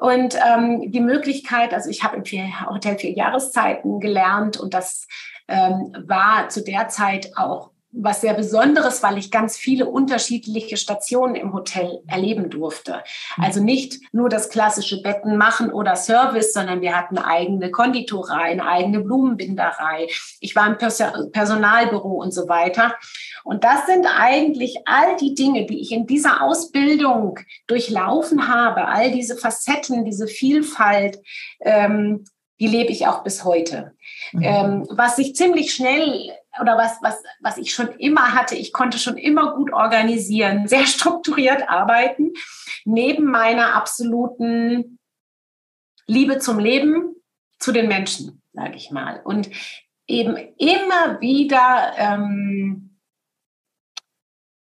Und 0.00 0.34
ähm, 0.34 0.90
die 0.90 1.00
Möglichkeit, 1.00 1.74
also 1.74 1.90
ich 1.90 2.02
habe 2.02 2.16
im 2.16 2.24
Hotel 2.70 2.98
vier 2.98 3.12
Jahreszeiten 3.12 4.00
gelernt 4.00 4.58
und 4.58 4.72
das 4.72 5.06
ähm, 5.46 5.94
war 6.06 6.48
zu 6.48 6.64
der 6.64 6.88
Zeit 6.88 7.32
auch 7.36 7.70
was 7.92 8.20
sehr 8.20 8.34
Besonderes, 8.34 9.02
weil 9.02 9.18
ich 9.18 9.30
ganz 9.30 9.56
viele 9.56 9.86
unterschiedliche 9.86 10.76
Stationen 10.76 11.34
im 11.34 11.52
Hotel 11.52 12.02
erleben 12.06 12.48
durfte. 12.48 13.02
Mhm. 13.36 13.44
Also 13.44 13.62
nicht 13.62 14.00
nur 14.12 14.28
das 14.28 14.48
klassische 14.48 15.02
Betten 15.02 15.36
machen 15.36 15.72
oder 15.72 15.96
Service, 15.96 16.52
sondern 16.52 16.80
wir 16.80 16.96
hatten 16.96 17.18
eigene 17.18 17.70
Konditorei, 17.70 18.52
eine 18.52 18.66
eigene 18.66 19.00
Blumenbinderei. 19.00 20.08
Ich 20.40 20.54
war 20.54 20.68
im 20.68 20.78
Personalbüro 21.32 22.14
und 22.14 22.32
so 22.32 22.48
weiter. 22.48 22.94
Und 23.42 23.64
das 23.64 23.86
sind 23.86 24.06
eigentlich 24.06 24.78
all 24.84 25.16
die 25.16 25.34
Dinge, 25.34 25.66
die 25.66 25.80
ich 25.80 25.90
in 25.90 26.06
dieser 26.06 26.42
Ausbildung 26.42 27.40
durchlaufen 27.66 28.48
habe, 28.48 28.86
all 28.86 29.10
diese 29.10 29.36
Facetten, 29.36 30.04
diese 30.04 30.28
Vielfalt, 30.28 31.18
ähm, 31.60 32.24
die 32.60 32.66
lebe 32.66 32.92
ich 32.92 33.06
auch 33.06 33.24
bis 33.24 33.44
heute. 33.44 33.94
Mhm. 34.32 34.42
Ähm, 34.42 34.86
was 34.90 35.16
sich 35.16 35.34
ziemlich 35.34 35.74
schnell 35.74 36.30
oder 36.60 36.76
was, 36.76 36.98
was, 37.02 37.22
was 37.40 37.58
ich 37.58 37.72
schon 37.72 37.88
immer 37.98 38.34
hatte, 38.34 38.54
ich 38.54 38.72
konnte 38.72 38.98
schon 38.98 39.16
immer 39.16 39.54
gut 39.54 39.72
organisieren, 39.72 40.68
sehr 40.68 40.86
strukturiert 40.86 41.68
arbeiten, 41.68 42.32
neben 42.84 43.24
meiner 43.24 43.74
absoluten 43.74 44.98
Liebe 46.06 46.38
zum 46.38 46.58
Leben, 46.58 47.14
zu 47.58 47.72
den 47.72 47.88
Menschen, 47.88 48.42
sage 48.52 48.76
ich 48.76 48.90
mal. 48.90 49.20
Und 49.22 49.50
eben 50.06 50.36
immer 50.58 51.20
wieder 51.20 51.92
ähm, 51.96 52.90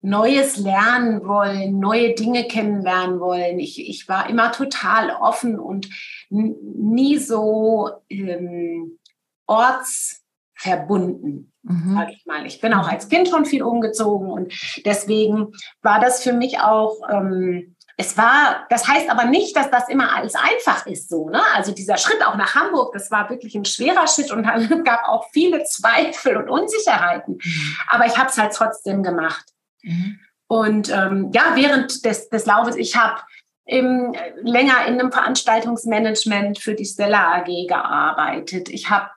Neues 0.00 0.58
lernen 0.58 1.26
wollen, 1.26 1.80
neue 1.80 2.14
Dinge 2.14 2.46
kennenlernen 2.46 3.18
wollen. 3.18 3.58
Ich, 3.58 3.80
ich 3.80 4.08
war 4.08 4.30
immer 4.30 4.52
total 4.52 5.10
offen 5.10 5.58
und 5.58 5.88
nie 6.30 7.18
so 7.18 7.90
ähm, 8.08 9.00
ortsverbunden, 9.46 11.52
mhm. 11.68 11.94
sage 11.94 12.12
ich 12.12 12.26
mal. 12.26 12.46
Ich 12.46 12.60
bin 12.60 12.74
auch 12.74 12.88
als 12.88 13.08
Kind 13.08 13.28
schon 13.28 13.44
viel 13.44 13.62
umgezogen 13.62 14.30
und 14.30 14.52
deswegen 14.84 15.52
war 15.82 16.00
das 16.00 16.22
für 16.22 16.32
mich 16.32 16.60
auch, 16.60 16.96
ähm, 17.10 17.76
es 17.96 18.16
war, 18.16 18.66
das 18.70 18.86
heißt 18.86 19.10
aber 19.10 19.24
nicht, 19.24 19.56
dass 19.56 19.70
das 19.70 19.88
immer 19.88 20.14
alles 20.14 20.34
einfach 20.36 20.86
ist 20.86 21.08
so. 21.08 21.30
Ne? 21.30 21.40
Also 21.54 21.72
dieser 21.72 21.96
Schritt 21.96 22.24
auch 22.24 22.36
nach 22.36 22.54
Hamburg, 22.54 22.92
das 22.92 23.10
war 23.10 23.28
wirklich 23.28 23.56
ein 23.56 23.64
schwerer 23.64 24.06
Schritt 24.06 24.30
und 24.30 24.44
es 24.44 24.68
gab 24.84 25.08
auch 25.08 25.26
viele 25.32 25.64
Zweifel 25.64 26.36
und 26.36 26.48
Unsicherheiten. 26.48 27.34
Mhm. 27.42 27.76
Aber 27.88 28.06
ich 28.06 28.16
habe 28.16 28.30
es 28.30 28.38
halt 28.38 28.52
trotzdem 28.52 29.02
gemacht. 29.02 29.44
Mhm. 29.82 30.20
Und 30.46 30.90
ähm, 30.90 31.30
ja, 31.34 31.52
während 31.54 32.04
des, 32.04 32.28
des 32.30 32.46
Laufes, 32.46 32.76
ich 32.76 32.96
habe 32.96 33.20
im, 33.68 34.14
länger 34.42 34.86
in 34.86 34.94
einem 34.94 35.12
Veranstaltungsmanagement 35.12 36.58
für 36.58 36.74
die 36.74 36.86
Stella 36.86 37.34
AG 37.34 37.66
gearbeitet. 37.68 38.70
Ich 38.70 38.88
habe 38.88 39.10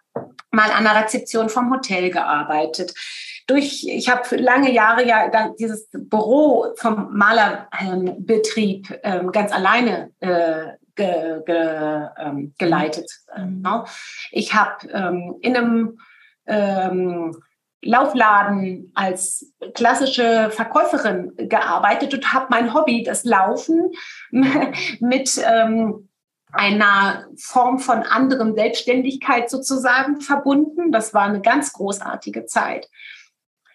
mal 0.52 0.72
an 0.72 0.84
der 0.84 0.96
Rezeption 0.96 1.50
vom 1.50 1.72
Hotel 1.72 2.12
gearbeitet. 2.12 2.94
Durch, 3.48 3.86
ich 3.88 4.10
habe 4.10 4.36
lange 4.36 4.72
Jahre 4.72 5.06
ja 5.06 5.30
dann 5.30 5.56
dieses 5.56 5.90
Büro 5.92 6.74
vom 6.78 7.18
Malerbetrieb 7.18 9.00
ähm, 9.04 9.32
ganz 9.32 9.52
alleine 9.52 10.12
äh, 10.20 10.68
ge, 10.96 11.42
ge, 11.46 12.08
ähm, 12.20 12.54
geleitet. 12.58 13.10
Mhm. 13.36 13.62
Ne? 13.62 13.84
Ich 14.32 14.54
habe 14.54 14.88
ähm, 14.90 15.36
in 15.42 15.58
einem 15.58 16.00
ähm, 16.46 17.36
Laufladen 17.84 18.92
als 18.94 19.52
klassische 19.74 20.52
Verkäuferin 20.52 21.32
gearbeitet 21.36 22.14
und 22.14 22.32
habe 22.32 22.48
mein 22.50 22.74
Hobby, 22.74 23.04
das 23.04 23.24
Laufen, 23.24 23.92
mit 24.32 25.42
ähm, 25.44 26.08
einer 26.52 27.28
Form 27.38 27.80
von 27.80 28.04
anderem 28.04 28.56
Selbstständigkeit 28.56 29.50
sozusagen 29.50 30.22
verbunden. 30.22 30.92
Das 30.92 31.14
war 31.14 31.24
eine 31.24 31.42
ganz 31.42 31.74
großartige 31.74 32.46
Zeit. 32.46 32.90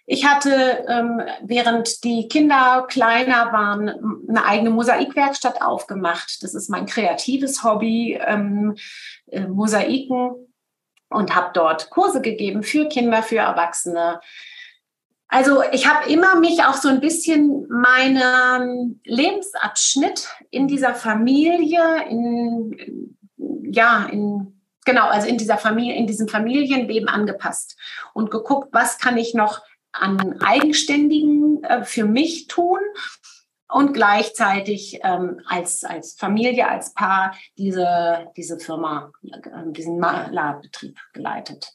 Ich 0.08 0.24
hatte, 0.24 0.84
ähm, 0.88 1.20
während 1.42 2.04
die 2.04 2.28
Kinder 2.28 2.86
kleiner 2.88 3.52
waren, 3.52 4.24
eine 4.28 4.44
eigene 4.44 4.70
Mosaikwerkstatt 4.70 5.60
aufgemacht. 5.60 6.42
Das 6.42 6.54
ist 6.54 6.70
mein 6.70 6.86
kreatives 6.86 7.64
Hobby, 7.64 8.16
ähm, 8.24 8.76
äh, 9.26 9.40
Mosaiken 9.48 10.46
und 11.08 11.34
habe 11.34 11.50
dort 11.54 11.90
Kurse 11.90 12.20
gegeben 12.20 12.62
für 12.62 12.88
Kinder, 12.88 13.24
für 13.24 13.38
Erwachsene. 13.38 14.20
Also 15.28 15.62
ich 15.72 15.88
habe 15.88 16.10
immer 16.10 16.36
mich 16.36 16.62
auch 16.62 16.74
so 16.74 16.88
ein 16.88 17.00
bisschen 17.00 17.66
meinen 17.68 19.00
Lebensabschnitt 19.04 20.28
in 20.50 20.68
dieser 20.68 20.94
Familie, 20.94 22.04
in, 22.08 23.16
ja, 23.64 24.06
in, 24.06 24.62
genau, 24.84 25.08
also 25.08 25.26
in 25.26 25.36
dieser 25.36 25.58
Familie, 25.58 25.96
in 25.96 26.06
diesem 26.06 26.28
Familienleben 26.28 27.08
angepasst 27.08 27.76
und 28.14 28.30
geguckt, 28.30 28.68
was 28.72 28.98
kann 28.98 29.16
ich 29.16 29.34
noch 29.34 29.62
an 29.92 30.40
Eigenständigen 30.42 31.62
äh, 31.64 31.84
für 31.84 32.04
mich 32.04 32.46
tun 32.46 32.78
und 33.68 33.94
gleichzeitig 33.94 35.00
ähm, 35.02 35.40
als, 35.46 35.82
als 35.82 36.14
Familie, 36.14 36.68
als 36.68 36.94
Paar 36.94 37.34
diese, 37.58 38.30
diese 38.36 38.58
Firma, 38.58 39.12
äh, 39.24 39.72
diesen 39.72 39.98
Malerbetrieb 39.98 40.98
geleitet. 41.12 41.72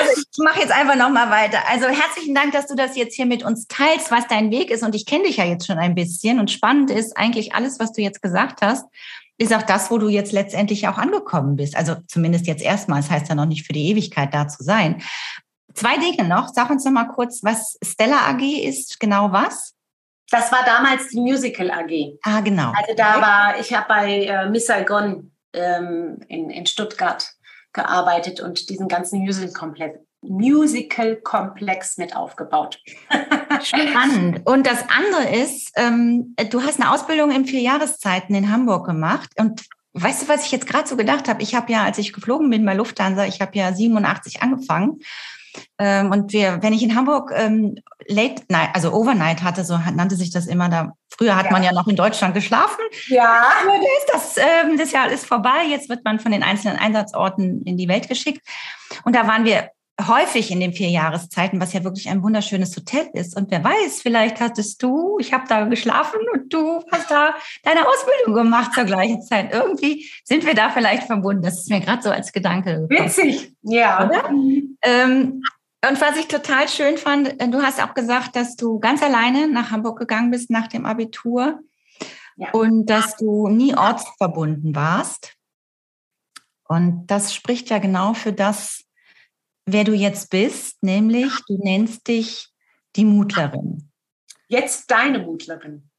Also 0.00 0.20
ich 0.20 0.38
mache 0.38 0.60
jetzt 0.60 0.72
einfach 0.72 0.96
nochmal 0.96 1.30
weiter. 1.30 1.58
Also 1.68 1.86
herzlichen 1.88 2.34
Dank, 2.34 2.52
dass 2.52 2.66
du 2.66 2.74
das 2.74 2.96
jetzt 2.96 3.14
hier 3.14 3.26
mit 3.26 3.44
uns 3.44 3.66
teilst, 3.66 4.10
was 4.10 4.26
dein 4.28 4.50
Weg 4.50 4.70
ist. 4.70 4.82
Und 4.82 4.94
ich 4.94 5.06
kenne 5.06 5.24
dich 5.24 5.36
ja 5.36 5.44
jetzt 5.44 5.66
schon 5.66 5.78
ein 5.78 5.94
bisschen. 5.94 6.38
Und 6.38 6.50
spannend 6.50 6.90
ist 6.90 7.16
eigentlich 7.16 7.54
alles, 7.54 7.78
was 7.78 7.92
du 7.92 8.02
jetzt 8.02 8.22
gesagt 8.22 8.62
hast, 8.62 8.84
ist 9.38 9.54
auch 9.54 9.62
das, 9.62 9.90
wo 9.90 9.98
du 9.98 10.08
jetzt 10.08 10.32
letztendlich 10.32 10.86
auch 10.88 10.98
angekommen 10.98 11.56
bist. 11.56 11.76
Also 11.76 11.96
zumindest 12.06 12.46
jetzt 12.46 12.62
erstmal. 12.62 13.00
Das 13.00 13.10
heißt 13.10 13.28
ja 13.28 13.34
noch 13.34 13.46
nicht 13.46 13.66
für 13.66 13.72
die 13.72 13.88
Ewigkeit 13.90 14.32
da 14.32 14.48
zu 14.48 14.62
sein. 14.62 15.02
Zwei 15.74 15.96
Dinge 15.96 16.28
noch. 16.28 16.48
Sag 16.48 16.70
uns 16.70 16.84
noch 16.84 16.92
mal 16.92 17.08
kurz, 17.08 17.42
was 17.42 17.78
Stella 17.82 18.28
AG 18.28 18.42
ist, 18.42 19.00
genau 19.00 19.32
was? 19.32 19.74
Das 20.30 20.50
war 20.52 20.64
damals 20.64 21.08
die 21.08 21.20
Musical 21.20 21.70
AG. 21.70 22.18
Ah, 22.22 22.40
genau. 22.40 22.72
Also 22.74 22.94
da 22.96 23.20
war, 23.20 23.60
ich 23.60 23.72
habe 23.74 23.86
bei 23.88 24.24
äh, 24.24 24.48
Miss 24.48 24.66
Saigon 24.66 25.32
ähm, 25.52 26.20
in, 26.28 26.50
in 26.50 26.66
Stuttgart 26.66 27.26
gearbeitet 27.72 28.40
und 28.40 28.68
diesen 28.68 28.88
ganzen 28.88 29.20
Musical-Komplex 29.20 29.98
Musical 30.24 31.16
Komplex 31.16 31.98
mit 31.98 32.14
aufgebaut. 32.14 32.78
Spannend. 33.62 34.46
Und 34.46 34.66
das 34.66 34.84
andere 34.88 35.34
ist, 35.36 35.72
ähm, 35.76 36.36
du 36.50 36.62
hast 36.62 36.80
eine 36.80 36.92
Ausbildung 36.92 37.32
in 37.32 37.44
vier 37.44 37.60
Jahreszeiten 37.60 38.34
in 38.34 38.52
Hamburg 38.52 38.86
gemacht. 38.86 39.30
Und 39.36 39.62
weißt 39.94 40.22
du, 40.22 40.28
was 40.28 40.46
ich 40.46 40.52
jetzt 40.52 40.68
gerade 40.68 40.88
so 40.88 40.96
gedacht 40.96 41.28
habe? 41.28 41.42
Ich 41.42 41.56
habe 41.56 41.72
ja, 41.72 41.82
als 41.84 41.98
ich 41.98 42.12
geflogen 42.12 42.50
bin 42.50 42.64
bei 42.64 42.74
Lufthansa, 42.74 43.26
ich 43.26 43.40
habe 43.40 43.58
ja 43.58 43.72
87 43.72 44.42
angefangen 44.42 45.00
ähm, 45.78 46.10
und 46.10 46.32
wir, 46.32 46.62
wenn 46.62 46.72
ich 46.72 46.82
in 46.82 46.94
Hamburg 46.94 47.32
ähm, 47.34 47.76
Late 48.06 48.42
Night, 48.48 48.70
also 48.74 48.92
Overnight 48.92 49.42
hatte, 49.42 49.64
so 49.64 49.78
nannte 49.94 50.16
sich 50.16 50.30
das 50.30 50.46
immer 50.46 50.68
da. 50.68 50.92
Früher 51.10 51.36
hat 51.36 51.46
ja. 51.46 51.52
man 51.52 51.62
ja 51.62 51.72
noch 51.72 51.86
in 51.88 51.96
Deutschland 51.96 52.34
geschlafen. 52.34 52.80
Ja. 53.08 53.44
Das, 54.12 54.36
ähm, 54.36 54.76
das 54.78 54.92
Jahr 54.92 55.10
ist 55.10 55.26
vorbei. 55.26 55.64
Jetzt 55.68 55.88
wird 55.88 56.04
man 56.04 56.18
von 56.18 56.32
den 56.32 56.42
einzelnen 56.42 56.78
Einsatzorten 56.78 57.62
in 57.62 57.76
die 57.76 57.88
Welt 57.88 58.08
geschickt. 58.08 58.40
Und 59.04 59.14
da 59.14 59.26
waren 59.26 59.44
wir 59.44 59.70
häufig 60.08 60.50
in 60.50 60.60
den 60.60 60.72
vier 60.72 60.88
Jahreszeiten, 60.88 61.60
was 61.60 61.72
ja 61.72 61.84
wirklich 61.84 62.08
ein 62.08 62.22
wunderschönes 62.22 62.76
Hotel 62.76 63.08
ist. 63.12 63.36
Und 63.36 63.50
wer 63.50 63.62
weiß, 63.62 64.00
vielleicht 64.02 64.40
hattest 64.40 64.82
du, 64.82 65.18
ich 65.20 65.32
habe 65.32 65.44
da 65.48 65.64
geschlafen 65.64 66.20
und 66.32 66.52
du 66.52 66.82
hast 66.90 67.10
da 67.10 67.34
deine 67.62 67.86
Ausbildung 67.86 68.34
gemacht 68.34 68.72
zur 68.74 68.84
gleichen 68.84 69.22
Zeit. 69.22 69.52
Irgendwie 69.52 70.10
sind 70.24 70.46
wir 70.46 70.54
da 70.54 70.70
vielleicht 70.70 71.04
verbunden. 71.04 71.42
Das 71.42 71.58
ist 71.58 71.70
mir 71.70 71.80
gerade 71.80 72.02
so 72.02 72.10
als 72.10 72.32
Gedanke. 72.32 72.86
Gekommen. 72.88 73.06
Witzig, 73.06 73.54
ja. 73.62 74.10
Ähm, 74.82 75.42
und 75.88 76.00
was 76.00 76.16
ich 76.16 76.28
total 76.28 76.68
schön 76.68 76.96
fand, 76.96 77.40
äh, 77.40 77.48
du 77.48 77.62
hast 77.62 77.82
auch 77.82 77.94
gesagt, 77.94 78.36
dass 78.36 78.56
du 78.56 78.78
ganz 78.78 79.02
alleine 79.02 79.48
nach 79.48 79.70
Hamburg 79.70 79.98
gegangen 79.98 80.30
bist 80.30 80.50
nach 80.50 80.68
dem 80.68 80.86
Abitur 80.86 81.60
ja. 82.36 82.50
und 82.52 82.86
dass 82.86 83.16
du 83.16 83.48
nie 83.48 83.74
ortsverbunden 83.74 84.74
warst. 84.74 85.34
Und 86.68 87.06
das 87.06 87.34
spricht 87.34 87.68
ja 87.70 87.78
genau 87.78 88.14
für 88.14 88.32
das, 88.32 88.84
wer 89.66 89.84
du 89.84 89.92
jetzt 89.92 90.30
bist, 90.30 90.82
nämlich 90.82 91.32
du 91.46 91.58
nennst 91.62 92.06
dich 92.08 92.48
die 92.96 93.04
Mutlerin. 93.04 93.90
Jetzt 94.48 94.90
deine 94.90 95.18
Mutlerin. 95.18 95.90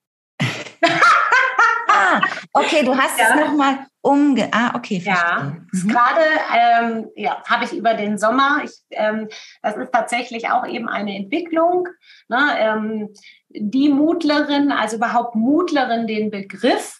Ah, 2.03 2.21
okay, 2.53 2.83
du 2.83 2.95
hast 2.95 3.19
ja. 3.19 3.29
es 3.29 3.35
nochmal 3.35 3.79
Umge 4.01 4.49
ah, 4.51 4.73
okay, 4.75 4.99
verstehe. 4.99 5.25
Ja, 5.25 5.53
mhm. 5.71 5.87
gerade 5.87 6.21
ähm, 6.53 7.07
ja, 7.15 7.41
habe 7.49 7.63
ich 7.63 7.71
über 7.73 7.93
den 7.93 8.17
Sommer, 8.17 8.61
ich, 8.63 8.71
ähm, 8.91 9.29
das 9.61 9.77
ist 9.77 9.93
tatsächlich 9.93 10.49
auch 10.49 10.67
eben 10.67 10.89
eine 10.89 11.15
Entwicklung. 11.15 11.87
Ne, 12.27 12.57
ähm, 12.59 13.13
die 13.49 13.87
Mutlerin, 13.89 14.73
also 14.73 14.97
überhaupt 14.97 15.35
Mutlerin, 15.35 16.05
den 16.05 16.31
Begriff, 16.31 16.99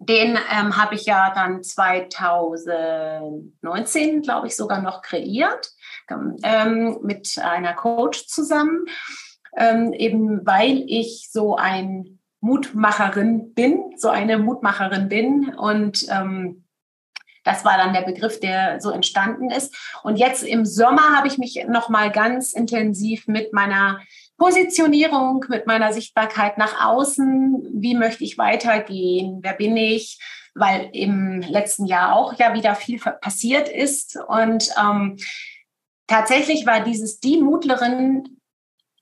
den 0.00 0.38
ähm, 0.52 0.76
habe 0.76 0.94
ich 0.94 1.06
ja 1.06 1.32
dann 1.34 1.62
2019, 1.62 4.20
glaube 4.22 4.48
ich, 4.48 4.56
sogar 4.56 4.82
noch 4.82 5.00
kreiert, 5.02 5.70
ähm, 6.42 6.98
mit 7.02 7.38
einer 7.38 7.74
Coach 7.74 8.26
zusammen, 8.26 8.86
ähm, 9.56 9.94
eben 9.94 10.46
weil 10.46 10.84
ich 10.86 11.30
so 11.32 11.56
ein 11.56 12.17
Mutmacherin 12.40 13.54
bin, 13.54 13.94
so 13.96 14.08
eine 14.08 14.38
Mutmacherin 14.38 15.08
bin. 15.08 15.54
Und 15.54 16.06
ähm, 16.10 16.64
das 17.44 17.64
war 17.64 17.78
dann 17.78 17.94
der 17.94 18.02
Begriff, 18.02 18.40
der 18.40 18.80
so 18.80 18.90
entstanden 18.90 19.50
ist. 19.50 19.74
Und 20.02 20.16
jetzt 20.16 20.42
im 20.42 20.64
Sommer 20.64 21.16
habe 21.16 21.28
ich 21.28 21.38
mich 21.38 21.64
noch 21.68 21.88
mal 21.88 22.10
ganz 22.10 22.52
intensiv 22.52 23.26
mit 23.26 23.52
meiner 23.52 24.00
Positionierung, 24.36 25.44
mit 25.48 25.66
meiner 25.66 25.92
Sichtbarkeit 25.92 26.58
nach 26.58 26.84
außen, 26.84 27.70
wie 27.74 27.94
möchte 27.94 28.24
ich 28.24 28.38
weitergehen, 28.38 29.40
wer 29.42 29.54
bin 29.54 29.76
ich, 29.76 30.20
weil 30.54 30.90
im 30.92 31.40
letzten 31.40 31.86
Jahr 31.86 32.14
auch 32.14 32.34
ja 32.38 32.54
wieder 32.54 32.74
viel 32.74 33.00
passiert 33.00 33.68
ist. 33.68 34.18
Und 34.28 34.70
ähm, 34.80 35.16
tatsächlich 36.06 36.66
war 36.66 36.80
dieses 36.80 37.18
Die 37.18 37.40
Mutlerin 37.40 38.37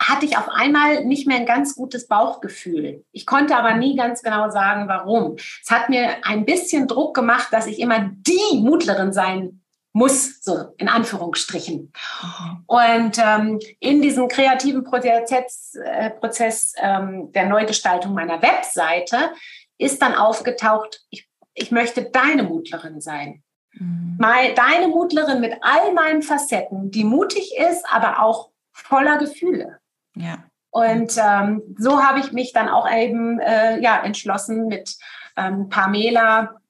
hatte 0.00 0.26
ich 0.26 0.36
auf 0.36 0.48
einmal 0.48 1.04
nicht 1.04 1.26
mehr 1.26 1.38
ein 1.38 1.46
ganz 1.46 1.74
gutes 1.74 2.06
Bauchgefühl. 2.06 3.04
Ich 3.12 3.26
konnte 3.26 3.56
aber 3.56 3.74
nie 3.74 3.96
ganz 3.96 4.22
genau 4.22 4.50
sagen, 4.50 4.88
warum. 4.88 5.36
Es 5.36 5.70
hat 5.70 5.88
mir 5.88 6.24
ein 6.24 6.44
bisschen 6.44 6.86
Druck 6.86 7.14
gemacht, 7.14 7.48
dass 7.50 7.66
ich 7.66 7.80
immer 7.80 8.10
die 8.12 8.58
Mutlerin 8.58 9.12
sein 9.12 9.62
muss, 9.96 10.42
so 10.42 10.74
in 10.76 10.90
Anführungsstrichen. 10.90 11.90
Mhm. 12.22 12.64
Und 12.66 13.18
ähm, 13.18 13.58
in 13.80 14.02
diesem 14.02 14.28
kreativen 14.28 14.84
Prozess, 14.84 15.74
äh, 15.82 16.10
Prozess 16.10 16.74
ähm, 16.76 17.32
der 17.32 17.46
Neugestaltung 17.46 18.12
meiner 18.12 18.42
Webseite 18.42 19.30
ist 19.78 20.02
dann 20.02 20.14
aufgetaucht, 20.14 21.06
ich, 21.08 21.26
ich 21.54 21.70
möchte 21.70 22.10
deine 22.10 22.42
Mutlerin 22.42 23.00
sein. 23.00 23.42
Mhm. 23.72 24.16
Meine, 24.18 24.52
deine 24.52 24.88
Mutlerin 24.88 25.40
mit 25.40 25.54
all 25.62 25.94
meinen 25.94 26.20
Facetten, 26.20 26.90
die 26.90 27.04
mutig 27.04 27.54
ist, 27.56 27.86
aber 27.90 28.20
auch 28.20 28.50
voller 28.72 29.16
Gefühle. 29.16 29.78
Ja. 30.16 30.44
Und 30.70 31.16
ähm, 31.16 31.62
so 31.78 32.02
habe 32.02 32.20
ich 32.20 32.32
mich 32.32 32.52
dann 32.52 32.68
auch 32.68 32.90
eben 32.90 33.38
äh, 33.40 33.80
ja, 33.80 34.02
entschlossen, 34.02 34.66
mit 34.66 34.96
ähm, 35.36 35.68
Pamela 35.68 36.60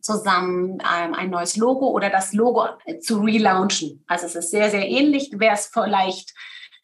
zusammen 0.00 0.78
ähm, 0.80 1.14
ein 1.14 1.30
neues 1.30 1.56
Logo 1.56 1.90
oder 1.90 2.10
das 2.10 2.32
Logo 2.32 2.66
zu 3.00 3.20
relaunchen. 3.20 4.04
Also 4.08 4.26
es 4.26 4.34
ist 4.34 4.50
sehr, 4.50 4.70
sehr 4.70 4.88
ähnlich. 4.88 5.30
Wer 5.34 5.52
es 5.52 5.66
vielleicht 5.66 6.34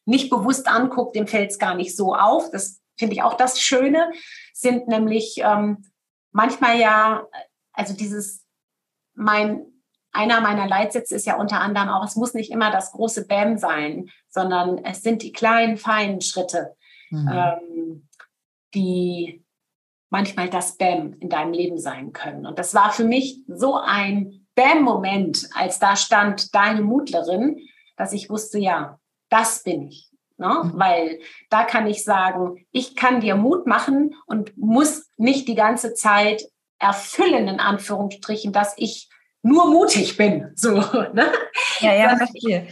nicht 0.04 0.30
bewusst 0.30 0.68
anguckt, 0.68 1.16
dem 1.16 1.26
fällt 1.26 1.50
es 1.50 1.58
gar 1.58 1.74
nicht 1.74 1.96
so 1.96 2.14
auf. 2.14 2.50
Das 2.50 2.80
finde 2.96 3.14
ich 3.14 3.22
auch 3.22 3.34
das 3.34 3.60
Schöne, 3.60 4.12
sind 4.52 4.88
nämlich 4.88 5.38
ähm, 5.38 5.84
manchmal 6.32 6.78
ja, 6.78 7.26
also 7.72 7.94
dieses, 7.94 8.44
mein 9.14 9.66
einer 10.12 10.40
meiner 10.40 10.66
Leitsätze 10.66 11.14
ist 11.14 11.26
ja 11.26 11.36
unter 11.36 11.60
anderem 11.60 11.88
auch, 11.88 12.04
es 12.04 12.16
muss 12.16 12.34
nicht 12.34 12.50
immer 12.50 12.70
das 12.70 12.92
große 12.92 13.26
Bam 13.26 13.56
sein, 13.58 14.10
sondern 14.28 14.78
es 14.84 15.02
sind 15.02 15.22
die 15.22 15.32
kleinen, 15.32 15.76
feinen 15.76 16.20
Schritte, 16.20 16.74
mhm. 17.10 17.30
ähm, 17.32 18.08
die 18.74 19.44
manchmal 20.10 20.48
das 20.48 20.76
Bam 20.76 21.14
in 21.20 21.28
deinem 21.28 21.52
Leben 21.52 21.78
sein 21.78 22.12
können. 22.12 22.46
Und 22.46 22.58
das 22.58 22.74
war 22.74 22.92
für 22.92 23.04
mich 23.04 23.42
so 23.46 23.76
ein 23.76 24.46
Bam-Moment, 24.54 25.50
als 25.54 25.78
da 25.78 25.96
stand 25.96 26.54
deine 26.54 26.82
Mutlerin, 26.82 27.60
dass 27.96 28.12
ich 28.12 28.30
wusste, 28.30 28.58
ja, 28.58 28.98
das 29.28 29.62
bin 29.62 29.86
ich. 29.88 30.10
Ne? 30.38 30.62
Mhm. 30.64 30.72
Weil 30.78 31.20
da 31.50 31.64
kann 31.64 31.86
ich 31.86 32.04
sagen, 32.04 32.66
ich 32.70 32.96
kann 32.96 33.20
dir 33.20 33.36
Mut 33.36 33.66
machen 33.66 34.14
und 34.26 34.56
muss 34.56 35.10
nicht 35.16 35.48
die 35.48 35.54
ganze 35.54 35.94
Zeit 35.94 36.44
erfüllen, 36.78 37.48
in 37.48 37.60
Anführungsstrichen, 37.60 38.52
dass 38.52 38.74
ich 38.76 39.07
nur 39.42 39.70
mutig 39.70 40.16
bin. 40.16 40.50
So, 40.54 40.72
ne? 41.12 41.32
Ja, 41.80 41.94
ja, 41.94 42.16
verstehe. 42.16 42.68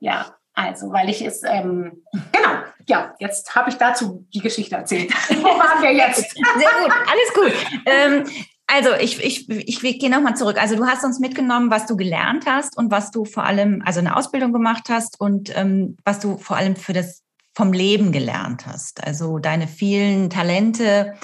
ja, 0.00 0.34
also, 0.54 0.92
weil 0.92 1.08
ich 1.08 1.22
es, 1.22 1.42
ähm, 1.44 2.02
genau, 2.30 2.62
ja, 2.86 3.14
jetzt 3.18 3.54
habe 3.54 3.70
ich 3.70 3.76
dazu 3.76 4.26
die 4.34 4.40
Geschichte 4.40 4.76
erzählt. 4.76 5.12
Wo 5.28 5.44
waren 5.44 5.82
wir 5.82 5.92
jetzt? 5.92 6.30
Sehr 6.34 6.70
gut, 6.82 6.92
alles 7.08 7.34
gut. 7.34 7.52
Ähm, 7.86 8.26
also 8.66 8.94
ich, 8.94 9.22
ich, 9.22 9.48
ich, 9.50 9.82
ich 9.82 9.98
gehe 9.98 10.10
nochmal 10.10 10.36
zurück. 10.36 10.60
Also 10.60 10.76
du 10.76 10.86
hast 10.86 11.04
uns 11.04 11.20
mitgenommen, 11.20 11.70
was 11.70 11.86
du 11.86 11.96
gelernt 11.96 12.44
hast 12.46 12.76
und 12.76 12.90
was 12.90 13.10
du 13.10 13.24
vor 13.24 13.44
allem, 13.44 13.82
also 13.84 14.00
eine 14.00 14.16
Ausbildung 14.16 14.52
gemacht 14.52 14.84
hast 14.88 15.20
und 15.20 15.54
ähm, 15.56 15.96
was 16.04 16.20
du 16.20 16.38
vor 16.38 16.56
allem 16.56 16.76
für 16.76 16.92
das 16.92 17.22
vom 17.54 17.72
Leben 17.72 18.12
gelernt 18.12 18.66
hast. 18.66 19.04
Also 19.04 19.38
deine 19.38 19.68
vielen 19.68 20.30
Talente, 20.30 21.14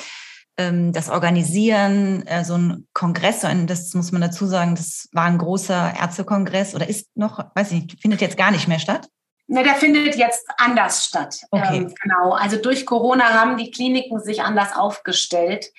das 0.92 1.08
Organisieren, 1.08 2.26
äh, 2.26 2.44
so 2.44 2.56
ein 2.56 2.88
Kongress, 2.92 3.46
das 3.66 3.94
muss 3.94 4.10
man 4.10 4.20
dazu 4.20 4.46
sagen, 4.46 4.74
das 4.74 5.08
war 5.12 5.24
ein 5.24 5.38
großer 5.38 5.94
Ärztekongress 5.98 6.74
oder 6.74 6.88
ist 6.88 7.08
noch, 7.14 7.38
weiß 7.54 7.72
ich 7.72 7.82
nicht, 7.82 8.02
findet 8.02 8.20
jetzt 8.20 8.36
gar 8.36 8.50
nicht 8.50 8.66
mehr 8.66 8.80
statt? 8.80 9.08
Ne, 9.46 9.62
der 9.62 9.76
findet 9.76 10.16
jetzt 10.16 10.44
anders 10.58 11.06
statt. 11.06 11.40
Okay. 11.50 11.78
Ähm, 11.78 11.94
genau. 12.02 12.32
Also 12.32 12.56
durch 12.60 12.84
Corona 12.84 13.32
haben 13.32 13.56
die 13.56 13.70
Kliniken 13.70 14.20
sich 14.20 14.42
anders 14.42 14.76
aufgestellt. 14.76 15.70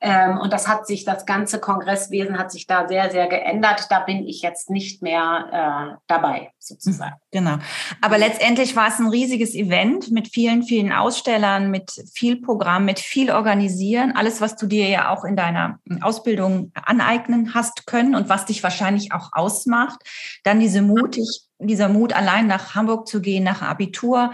Ähm, 0.00 0.38
und 0.38 0.52
das 0.52 0.68
hat 0.68 0.86
sich, 0.86 1.04
das 1.04 1.26
ganze 1.26 1.58
Kongresswesen 1.58 2.38
hat 2.38 2.50
sich 2.50 2.66
da 2.66 2.86
sehr, 2.88 3.10
sehr 3.10 3.28
geändert. 3.28 3.86
Da 3.90 4.00
bin 4.00 4.26
ich 4.26 4.42
jetzt 4.42 4.70
nicht 4.70 5.02
mehr 5.02 5.94
äh, 5.94 5.96
dabei, 6.06 6.50
sozusagen. 6.58 7.14
Mhm, 7.32 7.38
genau. 7.38 7.56
Aber 8.00 8.18
letztendlich 8.18 8.76
war 8.76 8.88
es 8.88 8.98
ein 8.98 9.08
riesiges 9.08 9.54
Event 9.54 10.10
mit 10.10 10.28
vielen, 10.28 10.62
vielen 10.62 10.92
Ausstellern, 10.92 11.70
mit 11.70 11.92
viel 12.12 12.40
Programm, 12.40 12.84
mit 12.84 12.98
viel 12.98 13.30
Organisieren. 13.30 14.12
Alles, 14.14 14.40
was 14.40 14.56
du 14.56 14.66
dir 14.66 14.88
ja 14.88 15.10
auch 15.10 15.24
in 15.24 15.36
deiner 15.36 15.78
Ausbildung 16.00 16.72
aneignen 16.74 17.54
hast 17.54 17.86
können 17.86 18.14
und 18.14 18.28
was 18.28 18.46
dich 18.46 18.62
wahrscheinlich 18.62 19.12
auch 19.12 19.30
ausmacht. 19.32 20.00
Dann 20.44 20.60
diese 20.60 20.82
mutig, 20.82 21.42
dieser 21.58 21.88
Mut, 21.88 22.12
allein 22.12 22.46
nach 22.46 22.74
Hamburg 22.74 23.08
zu 23.08 23.20
gehen, 23.20 23.44
nach 23.44 23.62
Abitur 23.62 24.32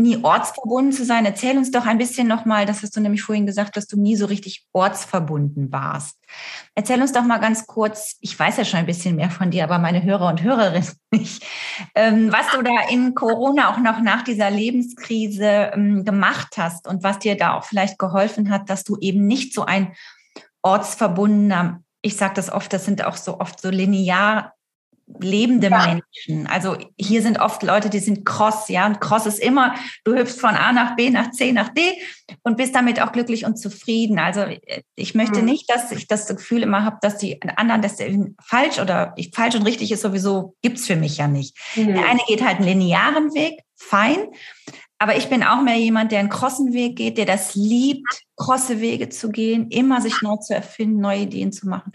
nie 0.00 0.18
ortsverbunden 0.22 0.92
zu 0.92 1.04
sein. 1.04 1.24
Erzähl 1.24 1.56
uns 1.56 1.70
doch 1.70 1.86
ein 1.86 1.98
bisschen 1.98 2.26
nochmal, 2.26 2.66
das 2.66 2.82
hast 2.82 2.96
du 2.96 3.00
nämlich 3.00 3.22
vorhin 3.22 3.46
gesagt, 3.46 3.76
dass 3.76 3.86
du 3.86 3.98
nie 3.98 4.16
so 4.16 4.26
richtig 4.26 4.66
ortsverbunden 4.72 5.72
warst. 5.72 6.18
Erzähl 6.74 7.00
uns 7.00 7.12
doch 7.12 7.22
mal 7.22 7.38
ganz 7.38 7.66
kurz, 7.66 8.16
ich 8.20 8.36
weiß 8.36 8.56
ja 8.56 8.64
schon 8.64 8.80
ein 8.80 8.86
bisschen 8.86 9.14
mehr 9.14 9.30
von 9.30 9.50
dir, 9.50 9.64
aber 9.64 9.78
meine 9.78 10.02
Hörer 10.02 10.28
und 10.28 10.42
Hörerinnen 10.42 10.88
nicht, 11.12 11.44
ähm, 11.94 12.32
was 12.32 12.50
du 12.52 12.62
da 12.62 12.88
in 12.90 13.14
Corona 13.14 13.72
auch 13.72 13.78
noch 13.78 14.00
nach 14.00 14.22
dieser 14.22 14.50
Lebenskrise 14.50 15.70
ähm, 15.74 16.04
gemacht 16.04 16.54
hast 16.56 16.88
und 16.88 17.04
was 17.04 17.20
dir 17.20 17.36
da 17.36 17.54
auch 17.54 17.64
vielleicht 17.64 17.98
geholfen 17.98 18.50
hat, 18.50 18.68
dass 18.68 18.82
du 18.82 18.96
eben 19.00 19.26
nicht 19.26 19.54
so 19.54 19.64
ein 19.64 19.94
ortsverbundener 20.62 21.80
ich 22.04 22.18
sage 22.18 22.34
das 22.34 22.52
oft, 22.52 22.70
das 22.74 22.84
sind 22.84 23.02
auch 23.06 23.16
so 23.16 23.40
oft 23.40 23.62
so 23.62 23.70
linear 23.70 24.53
lebende 25.20 25.68
ja. 25.68 25.86
Menschen. 25.86 26.46
Also 26.46 26.76
hier 26.98 27.22
sind 27.22 27.38
oft 27.38 27.62
Leute, 27.62 27.90
die 27.90 27.98
sind 27.98 28.24
cross, 28.24 28.68
ja, 28.68 28.86
und 28.86 29.00
cross 29.00 29.26
ist 29.26 29.38
immer, 29.38 29.74
du 30.04 30.14
hüpfst 30.14 30.40
von 30.40 30.50
A 30.50 30.72
nach 30.72 30.96
B, 30.96 31.10
nach 31.10 31.30
C, 31.30 31.52
nach 31.52 31.68
D 31.68 31.80
und 32.42 32.56
bist 32.56 32.74
damit 32.74 33.00
auch 33.00 33.12
glücklich 33.12 33.44
und 33.44 33.56
zufrieden. 33.56 34.18
Also 34.18 34.46
ich 34.94 35.14
möchte 35.14 35.40
mhm. 35.40 35.46
nicht, 35.46 35.70
dass 35.70 35.92
ich 35.92 36.06
das 36.06 36.26
Gefühl 36.26 36.62
immer 36.62 36.84
habe, 36.84 36.98
dass 37.02 37.18
die 37.18 37.40
anderen 37.56 37.82
das 37.82 37.98
falsch 38.42 38.78
oder 38.78 39.14
falsch 39.32 39.54
und 39.54 39.62
richtig 39.62 39.92
ist 39.92 40.02
sowieso, 40.02 40.54
gibt's 40.62 40.86
für 40.86 40.96
mich 40.96 41.18
ja 41.18 41.28
nicht. 41.28 41.56
Mhm. 41.76 41.94
Der 41.94 42.08
eine 42.08 42.20
geht 42.26 42.44
halt 42.44 42.58
einen 42.58 42.68
linearen 42.68 43.34
Weg, 43.34 43.60
fein, 43.76 44.28
aber 44.98 45.16
ich 45.16 45.28
bin 45.28 45.42
auch 45.42 45.60
mehr 45.60 45.76
jemand, 45.76 46.12
der 46.12 46.20
einen 46.20 46.28
krossen 46.28 46.72
Weg 46.72 46.96
geht, 46.96 47.18
der 47.18 47.26
das 47.26 47.54
liebt, 47.54 48.22
krosse 48.36 48.80
Wege 48.80 49.08
zu 49.10 49.30
gehen, 49.30 49.68
immer 49.68 50.00
sich 50.00 50.22
neu 50.22 50.36
zu 50.36 50.54
erfinden, 50.54 51.00
neue 51.00 51.22
Ideen 51.22 51.52
zu 51.52 51.68
machen. 51.68 51.92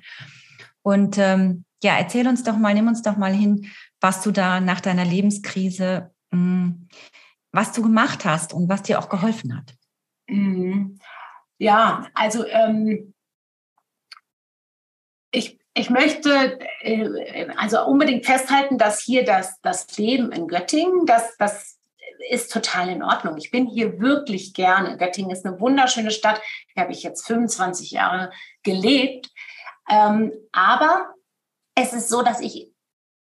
Und 0.83 1.17
ähm, 1.17 1.65
ja, 1.83 1.97
erzähl 1.97 2.27
uns 2.27 2.43
doch 2.43 2.57
mal, 2.57 2.73
nimm 2.73 2.87
uns 2.87 3.01
doch 3.01 3.17
mal 3.17 3.33
hin, 3.33 3.69
was 4.01 4.21
du 4.21 4.31
da 4.31 4.59
nach 4.59 4.81
deiner 4.81 5.05
Lebenskrise, 5.05 6.13
hm, 6.31 6.87
was 7.51 7.71
du 7.71 7.81
gemacht 7.81 8.25
hast 8.25 8.53
und 8.53 8.69
was 8.69 8.83
dir 8.83 8.99
auch 8.99 9.09
geholfen 9.09 9.55
hat. 9.55 9.75
Mhm. 10.27 10.99
Ja, 11.57 12.07
also 12.13 12.45
ähm, 12.45 13.13
ich, 15.31 15.59
ich 15.73 15.89
möchte 15.89 16.59
äh, 16.81 17.47
also 17.57 17.83
unbedingt 17.85 18.25
festhalten, 18.25 18.77
dass 18.77 19.01
hier 19.01 19.25
das, 19.25 19.59
das 19.61 19.97
Leben 19.97 20.31
in 20.31 20.47
Göttingen, 20.47 21.05
das, 21.05 21.35
das 21.37 21.79
ist 22.29 22.51
total 22.51 22.89
in 22.89 23.03
Ordnung. 23.03 23.37
Ich 23.37 23.51
bin 23.51 23.67
hier 23.67 23.99
wirklich 23.99 24.53
gerne. 24.53 24.97
Göttingen 24.97 25.31
ist 25.31 25.45
eine 25.45 25.59
wunderschöne 25.59 26.11
Stadt. 26.11 26.41
Hier 26.73 26.83
habe 26.83 26.91
ich 26.91 27.03
jetzt 27.03 27.25
25 27.25 27.91
Jahre 27.91 28.31
gelebt. 28.63 29.31
Ähm, 29.89 30.33
aber 30.51 31.13
es 31.81 31.93
ist 31.93 32.09
so, 32.09 32.21
dass 32.21 32.41
ich 32.41 32.71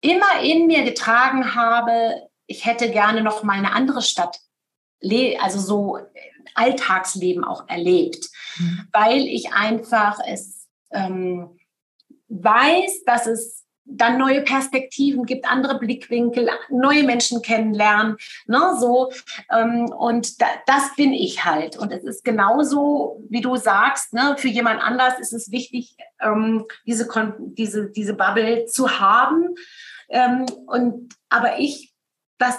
immer 0.01 0.41
in 0.43 0.67
mir 0.67 0.85
getragen 0.85 1.55
habe, 1.55 2.29
ich 2.47 2.67
hätte 2.67 2.91
gerne 2.91 3.23
noch 3.23 3.43
mal 3.43 3.57
eine 3.57 3.73
andere 3.73 4.03
Stadt, 4.03 4.39
also 5.41 5.61
so 5.61 5.99
Alltagsleben 6.55 7.45
auch 7.45 7.69
erlebt, 7.69 8.29
mhm. 8.57 8.89
weil 8.93 9.23
ich 9.23 9.53
einfach 9.53 10.19
es 10.27 10.69
ähm, 10.93 11.59
weiß, 12.29 13.05
dass 13.05 13.27
es 13.27 13.64
dann 13.87 14.19
neue 14.19 14.43
Perspektiven 14.43 15.25
gibt, 15.25 15.51
andere 15.51 15.79
Blickwinkel, 15.79 16.49
neue 16.71 17.05
Menschen 17.05 17.43
kennenlernen, 17.43 18.17
ne, 18.47 18.77
so. 18.79 19.13
Ähm, 19.51 19.87
und 19.87 20.41
da, 20.41 20.47
das 20.67 20.95
bin 20.97 21.13
ich 21.13 21.45
halt. 21.45 21.77
Und 21.77 21.93
es 21.93 22.05
ist 22.05 22.25
genauso, 22.25 23.23
wie 23.29 23.41
du 23.41 23.57
sagst, 23.57 24.13
ne, 24.13 24.37
für 24.39 24.49
jemand 24.49 24.83
anders 24.83 25.19
ist 25.19 25.33
es 25.33 25.51
wichtig, 25.51 25.97
ähm, 26.21 26.65
diese, 26.87 27.09
diese, 27.57 27.91
diese 27.91 28.15
Bubble 28.15 28.67
zu 28.67 28.99
haben. 28.99 29.55
Ähm, 30.09 30.47
und, 30.67 31.15
aber 31.29 31.59
ich, 31.59 31.95
das, 32.39 32.57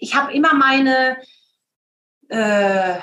ich 0.00 0.14
habe 0.14 0.32
immer 0.32 0.54
meine 0.54 1.16
äh, 2.28 2.96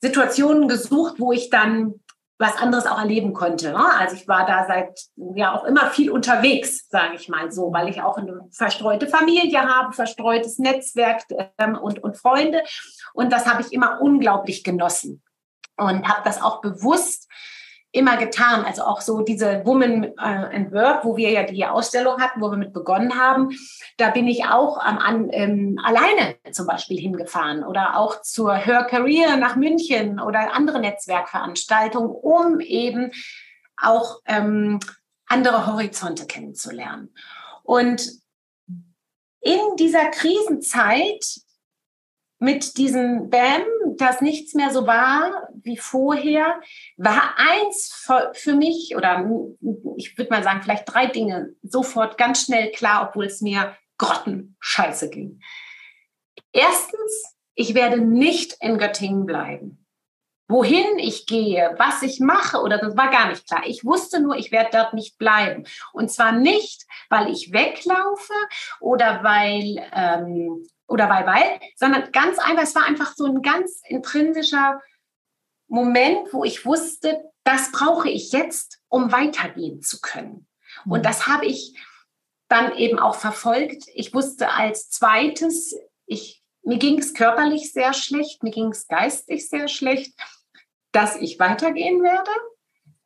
Situationen 0.00 0.68
gesucht, 0.68 1.16
wo 1.18 1.32
ich 1.32 1.50
dann 1.50 1.94
was 2.38 2.56
anderes 2.56 2.86
auch 2.86 2.98
erleben 2.98 3.32
konnte. 3.32 3.72
Ne? 3.72 3.98
Also 3.98 4.14
ich 4.14 4.28
war 4.28 4.46
da 4.46 4.66
seit 4.66 5.00
ja 5.34 5.54
auch 5.54 5.64
immer 5.64 5.90
viel 5.90 6.10
unterwegs, 6.10 6.88
sage 6.88 7.16
ich 7.16 7.28
mal 7.28 7.50
so, 7.50 7.72
weil 7.72 7.88
ich 7.88 8.00
auch 8.00 8.16
eine 8.16 8.48
verstreute 8.52 9.08
Familie 9.08 9.60
habe, 9.62 9.92
verstreutes 9.92 10.58
Netzwerk 10.58 11.22
ähm, 11.58 11.76
und, 11.76 12.02
und 12.02 12.16
Freunde. 12.16 12.62
Und 13.12 13.32
das 13.32 13.46
habe 13.46 13.62
ich 13.62 13.72
immer 13.72 14.00
unglaublich 14.00 14.62
genossen 14.62 15.22
und 15.76 16.08
habe 16.08 16.22
das 16.24 16.40
auch 16.40 16.60
bewusst 16.60 17.28
immer 17.92 18.16
getan. 18.16 18.64
Also 18.64 18.82
auch 18.82 19.00
so 19.00 19.22
diese 19.22 19.64
Woman 19.64 20.04
äh, 20.04 20.12
and 20.18 20.72
Work, 20.72 21.04
wo 21.04 21.16
wir 21.16 21.30
ja 21.30 21.44
die 21.44 21.64
Ausstellung 21.64 22.20
hatten, 22.20 22.40
wo 22.40 22.50
wir 22.50 22.58
mit 22.58 22.72
begonnen 22.72 23.18
haben, 23.18 23.50
da 23.96 24.10
bin 24.10 24.26
ich 24.26 24.44
auch 24.44 24.78
ähm, 24.86 24.98
an, 24.98 25.28
ähm, 25.32 25.80
alleine 25.82 26.36
zum 26.52 26.66
Beispiel 26.66 26.98
hingefahren 26.98 27.64
oder 27.64 27.96
auch 27.96 28.20
zur 28.22 28.54
Her 28.54 28.84
Career 28.84 29.36
nach 29.36 29.56
München 29.56 30.20
oder 30.20 30.54
andere 30.54 30.80
Netzwerkveranstaltungen, 30.80 32.10
um 32.10 32.60
eben 32.60 33.10
auch 33.76 34.20
ähm, 34.26 34.80
andere 35.26 35.66
Horizonte 35.66 36.26
kennenzulernen. 36.26 37.14
Und 37.62 38.10
in 39.40 39.60
dieser 39.78 40.06
Krisenzeit 40.10 41.40
mit 42.38 42.76
diesem 42.76 43.30
Bam, 43.30 43.62
dass 43.96 44.20
nichts 44.20 44.54
mehr 44.54 44.70
so 44.70 44.86
war 44.86 45.48
wie 45.62 45.76
vorher, 45.76 46.60
war 46.96 47.34
eins 47.36 48.06
für 48.32 48.54
mich 48.54 48.94
oder 48.96 49.28
ich 49.96 50.16
würde 50.16 50.30
mal 50.30 50.42
sagen, 50.42 50.62
vielleicht 50.62 50.92
drei 50.92 51.06
Dinge 51.06 51.54
sofort 51.62 52.16
ganz 52.16 52.44
schnell 52.44 52.70
klar, 52.70 53.08
obwohl 53.08 53.26
es 53.26 53.40
mir 53.40 53.76
grottenscheiße 53.98 55.10
ging. 55.10 55.40
Erstens, 56.52 57.36
ich 57.54 57.74
werde 57.74 57.98
nicht 57.98 58.56
in 58.60 58.78
Göttingen 58.78 59.26
bleiben. 59.26 59.84
Wohin 60.50 60.98
ich 60.98 61.26
gehe, 61.26 61.74
was 61.76 62.02
ich 62.02 62.20
mache, 62.20 62.62
oder 62.62 62.78
das 62.78 62.96
war 62.96 63.10
gar 63.10 63.28
nicht 63.28 63.46
klar. 63.46 63.64
Ich 63.66 63.84
wusste 63.84 64.20
nur, 64.20 64.36
ich 64.36 64.50
werde 64.50 64.70
dort 64.72 64.94
nicht 64.94 65.18
bleiben. 65.18 65.64
Und 65.92 66.10
zwar 66.10 66.32
nicht, 66.32 66.86
weil 67.10 67.30
ich 67.30 67.52
weglaufe 67.52 68.32
oder 68.80 69.22
weil 69.22 69.84
ähm, 69.92 70.66
oder 70.88 71.08
weil, 71.08 71.26
weil, 71.26 71.60
sondern 71.76 72.10
ganz 72.12 72.38
einfach, 72.38 72.62
es 72.62 72.74
war 72.74 72.84
einfach 72.84 73.14
so 73.14 73.26
ein 73.26 73.42
ganz 73.42 73.82
intrinsischer 73.86 74.80
Moment, 75.68 76.32
wo 76.32 76.44
ich 76.44 76.64
wusste, 76.64 77.22
das 77.44 77.70
brauche 77.70 78.08
ich 78.08 78.32
jetzt, 78.32 78.80
um 78.88 79.12
weitergehen 79.12 79.82
zu 79.82 80.00
können. 80.00 80.48
Mhm. 80.84 80.92
Und 80.92 81.06
das 81.06 81.26
habe 81.26 81.46
ich 81.46 81.78
dann 82.48 82.74
eben 82.74 82.98
auch 82.98 83.14
verfolgt. 83.14 83.84
Ich 83.94 84.14
wusste 84.14 84.50
als 84.50 84.88
zweites, 84.88 85.76
ich, 86.06 86.42
mir 86.62 86.78
ging 86.78 86.98
es 86.98 87.12
körperlich 87.12 87.72
sehr 87.72 87.92
schlecht, 87.92 88.42
mir 88.42 88.50
ging 88.50 88.70
es 88.70 88.88
geistig 88.88 89.48
sehr 89.48 89.68
schlecht, 89.68 90.18
dass 90.92 91.16
ich 91.16 91.38
weitergehen 91.38 92.02
werde, 92.02 92.30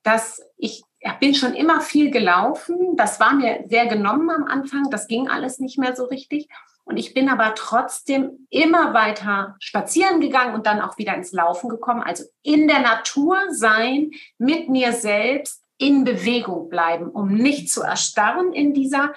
dass 0.04 0.40
ich 0.56 0.84
ich 1.04 1.12
bin 1.14 1.34
schon 1.34 1.54
immer 1.54 1.80
viel 1.80 2.10
gelaufen. 2.10 2.96
Das 2.96 3.18
war 3.18 3.34
mir 3.34 3.64
sehr 3.68 3.86
genommen 3.86 4.30
am 4.30 4.44
Anfang. 4.44 4.88
Das 4.90 5.08
ging 5.08 5.28
alles 5.28 5.58
nicht 5.58 5.76
mehr 5.76 5.96
so 5.96 6.04
richtig. 6.04 6.48
Und 6.92 6.98
ich 6.98 7.14
bin 7.14 7.31
aber 7.31 7.55
trotzdem 7.55 8.46
immer 8.50 8.92
weiter 8.92 9.57
spazieren 9.61 10.20
gegangen 10.20 10.55
und 10.55 10.66
dann 10.66 10.83
auch 10.83 10.98
wieder 10.98 11.14
ins 11.14 11.33
Laufen 11.33 11.70
gekommen. 11.70 12.02
Also 12.02 12.24
in 12.42 12.68
der 12.68 12.81
Natur 12.81 13.38
sein, 13.48 14.11
mit 14.37 14.68
mir 14.68 14.92
selbst 14.92 15.64
in 15.78 16.05
Bewegung 16.05 16.68
bleiben, 16.68 17.09
um 17.09 17.33
nicht 17.33 17.72
zu 17.72 17.81
erstarren 17.81 18.52
in 18.52 18.74
dieser 18.74 19.14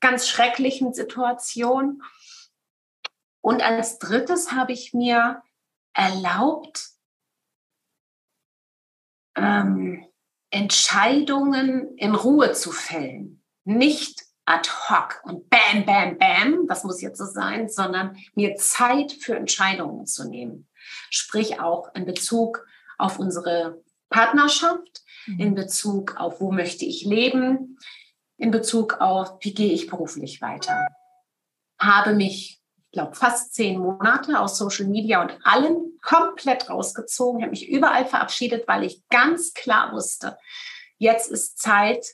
ganz 0.00 0.26
schrecklichen 0.26 0.94
Situation. 0.94 2.02
Und 3.42 3.62
als 3.62 3.98
drittes 3.98 4.52
habe 4.52 4.72
ich 4.72 4.94
mir 4.94 5.42
erlaubt, 5.92 6.92
ähm, 9.36 10.06
Entscheidungen 10.48 11.94
in 11.98 12.14
Ruhe 12.14 12.52
zu 12.54 12.72
fällen, 12.72 13.44
nicht 13.64 14.27
ad 14.48 14.66
hoc 14.88 15.20
und 15.24 15.50
bam, 15.50 15.84
bam, 15.84 16.16
bam, 16.16 16.66
das 16.66 16.82
muss 16.82 17.02
jetzt 17.02 17.18
so 17.18 17.26
sein, 17.26 17.68
sondern 17.68 18.16
mir 18.34 18.56
Zeit 18.56 19.12
für 19.12 19.36
Entscheidungen 19.36 20.06
zu 20.06 20.26
nehmen. 20.26 20.66
Sprich 21.10 21.60
auch 21.60 21.94
in 21.94 22.06
Bezug 22.06 22.66
auf 22.96 23.18
unsere 23.18 23.82
Partnerschaft, 24.08 25.02
mhm. 25.26 25.40
in 25.40 25.54
Bezug 25.54 26.16
auf, 26.16 26.40
wo 26.40 26.50
möchte 26.50 26.86
ich 26.86 27.04
leben, 27.04 27.78
in 28.38 28.50
Bezug 28.50 29.00
auf, 29.00 29.36
wie 29.40 29.52
gehe 29.52 29.72
ich 29.72 29.90
beruflich 29.90 30.40
weiter. 30.40 30.86
Habe 31.78 32.14
mich, 32.14 32.62
ich 32.76 32.92
glaube, 32.92 33.14
fast 33.14 33.54
zehn 33.54 33.78
Monate 33.78 34.40
aus 34.40 34.56
Social 34.56 34.86
Media 34.86 35.20
und 35.20 35.38
allem 35.44 35.98
komplett 36.00 36.70
rausgezogen, 36.70 37.42
habe 37.42 37.50
mich 37.50 37.68
überall 37.68 38.06
verabschiedet, 38.06 38.66
weil 38.66 38.84
ich 38.84 39.06
ganz 39.10 39.52
klar 39.52 39.92
wusste, 39.92 40.38
jetzt 40.96 41.30
ist 41.30 41.58
Zeit, 41.58 42.06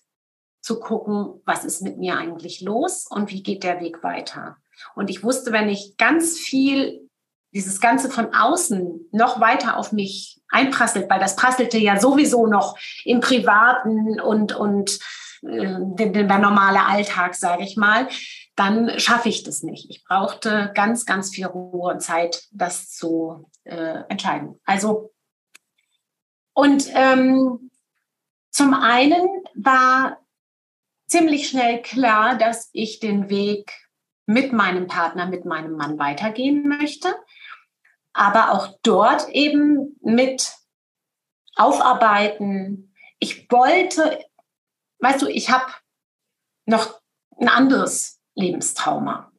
zu 0.65 0.81
gucken, 0.81 1.43
was 1.45 1.67
ist 1.67 1.83
mit 1.83 1.99
mir 1.99 2.17
eigentlich 2.17 2.63
los 2.63 3.07
und 3.07 3.31
wie 3.31 3.43
geht 3.43 3.65
der 3.65 3.81
Weg 3.81 4.03
weiter. 4.03 4.57
Und 4.95 5.11
ich 5.11 5.23
wusste, 5.23 5.53
wenn 5.53 5.69
ich 5.69 5.99
ganz 5.99 6.39
viel 6.39 7.11
dieses 7.53 7.83
Ganze 7.83 8.09
von 8.09 8.35
außen 8.35 9.11
noch 9.13 9.41
weiter 9.41 9.77
auf 9.77 9.93
mich 9.93 10.41
einprasselt, 10.49 11.11
weil 11.11 11.21
das 11.21 11.37
prasselte 11.37 11.77
ja 11.77 12.01
sowieso 12.01 12.47
noch 12.47 12.79
im 13.05 13.21
Privaten 13.21 14.19
und, 14.19 14.57
und 14.57 14.99
äh, 15.43 15.77
der 15.97 16.39
normale 16.39 16.87
Alltag, 16.87 17.35
sage 17.35 17.63
ich 17.63 17.77
mal, 17.77 18.09
dann 18.57 18.99
schaffe 18.99 19.29
ich 19.29 19.43
das 19.43 19.63
nicht. 19.63 19.91
Ich 19.91 20.03
brauchte 20.03 20.73
ganz, 20.75 21.05
ganz 21.05 21.29
viel 21.29 21.45
Ruhe 21.45 21.93
und 21.93 22.01
Zeit, 22.01 22.43
das 22.53 22.89
zu 22.89 23.51
äh, 23.65 24.03
entscheiden. 24.09 24.59
Also, 24.65 25.13
und 26.55 26.89
ähm, 26.95 27.71
zum 28.51 28.73
einen 28.73 29.27
war 29.55 30.24
ziemlich 31.07 31.49
schnell 31.49 31.83
klar, 31.83 32.37
dass 32.37 32.71
ich 32.73 33.01
den 33.01 33.29
Weg 33.29 33.73
mit 34.27 34.53
meinem 34.53 34.87
Partner, 34.87 35.27
mit 35.27 35.45
meinem 35.45 35.73
Mann 35.73 35.99
weitergehen 35.99 36.67
möchte, 36.67 37.15
aber 38.13 38.53
auch 38.53 38.79
dort 38.83 39.29
eben 39.31 39.99
mit 40.03 40.55
aufarbeiten. 41.57 42.95
Ich 43.19 43.51
wollte, 43.51 44.25
weißt 45.01 45.23
du, 45.23 45.29
ich 45.29 45.51
habe 45.51 45.73
noch 46.67 47.01
ein 47.39 47.49
anderes 47.49 48.21
Lebenstrauma. 48.35 49.31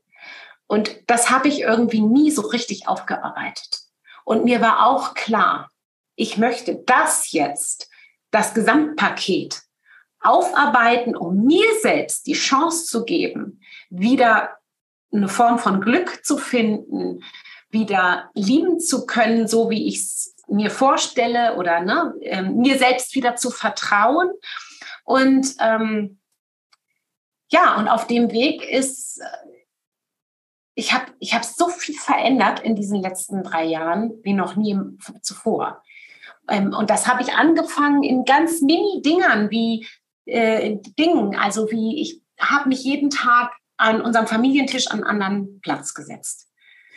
Und 0.68 1.10
das 1.10 1.30
habe 1.30 1.48
ich 1.48 1.62
irgendwie 1.62 2.02
nie 2.02 2.32
so 2.32 2.42
richtig 2.42 2.88
aufgearbeitet. 2.88 3.82
Und 4.24 4.44
mir 4.44 4.62
war 4.62 4.88
auch 4.88 5.14
klar, 5.14 5.70
ich 6.16 6.38
möchte 6.38 6.76
das 6.86 7.32
jetzt, 7.32 7.90
das 8.32 8.54
Gesamtpaket 8.54 9.62
aufarbeiten, 10.26 11.16
um 11.16 11.46
mir 11.46 11.68
selbst 11.82 12.28
die 12.28 12.34
Chance 12.34 12.86
zu 12.86 13.06
geben, 13.06 13.62
wieder 13.90 14.58
eine 15.12 15.28
Form 15.28 15.60
von 15.60 15.82
Glück 15.82 16.26
zu 16.26 16.38
finden, 16.38 17.24
wieder 17.70 18.30
lieben 18.34 18.80
zu 18.80 19.06
können, 19.06 19.48
so 19.48 19.70
wie 19.70 19.88
ich 19.88 19.98
es 19.98 20.36
mir 20.48 20.70
vorstelle 20.70 21.56
oder 21.56 21.82
ne, 21.82 22.14
äh, 22.22 22.42
mir 22.42 22.78
selbst 22.78 23.16
wieder 23.16 23.36
zu 23.36 23.50
vertrauen. 23.50 24.30
Und 25.04 25.56
ähm, 25.60 26.20
ja, 27.50 27.78
und 27.78 27.88
auf 27.88 28.08
dem 28.08 28.32
Weg 28.32 28.64
ist, 28.68 29.20
äh, 29.20 29.26
ich 30.76 30.94
habe 30.94 31.06
ich 31.20 31.34
hab 31.34 31.44
so 31.44 31.70
viel 31.70 31.96
verändert 31.96 32.60
in 32.60 32.76
diesen 32.76 33.02
letzten 33.02 33.44
drei 33.44 33.64
Jahren 33.64 34.20
wie 34.24 34.34
noch 34.34 34.56
nie 34.56 34.78
zuvor. 35.22 35.82
Ähm, 36.50 36.74
und 36.74 36.90
das 36.90 37.08
habe 37.08 37.22
ich 37.22 37.34
angefangen 37.34 38.04
in 38.04 38.26
ganz 38.26 38.62
mini-Dingern 38.62 39.50
wie 39.50 39.88
äh, 40.26 40.78
Dingen. 40.98 41.36
Also 41.36 41.72
wie 41.72 42.02
ich 42.02 42.22
habe 42.40 42.70
mich 42.70 42.84
jeden 42.84 43.10
Tag 43.10 43.54
an 43.78 44.02
unserem 44.02 44.28
Familientisch 44.28 44.88
an 44.88 45.04
anderen 45.04 45.60
Platz 45.62 45.94
gesetzt. 45.94 46.50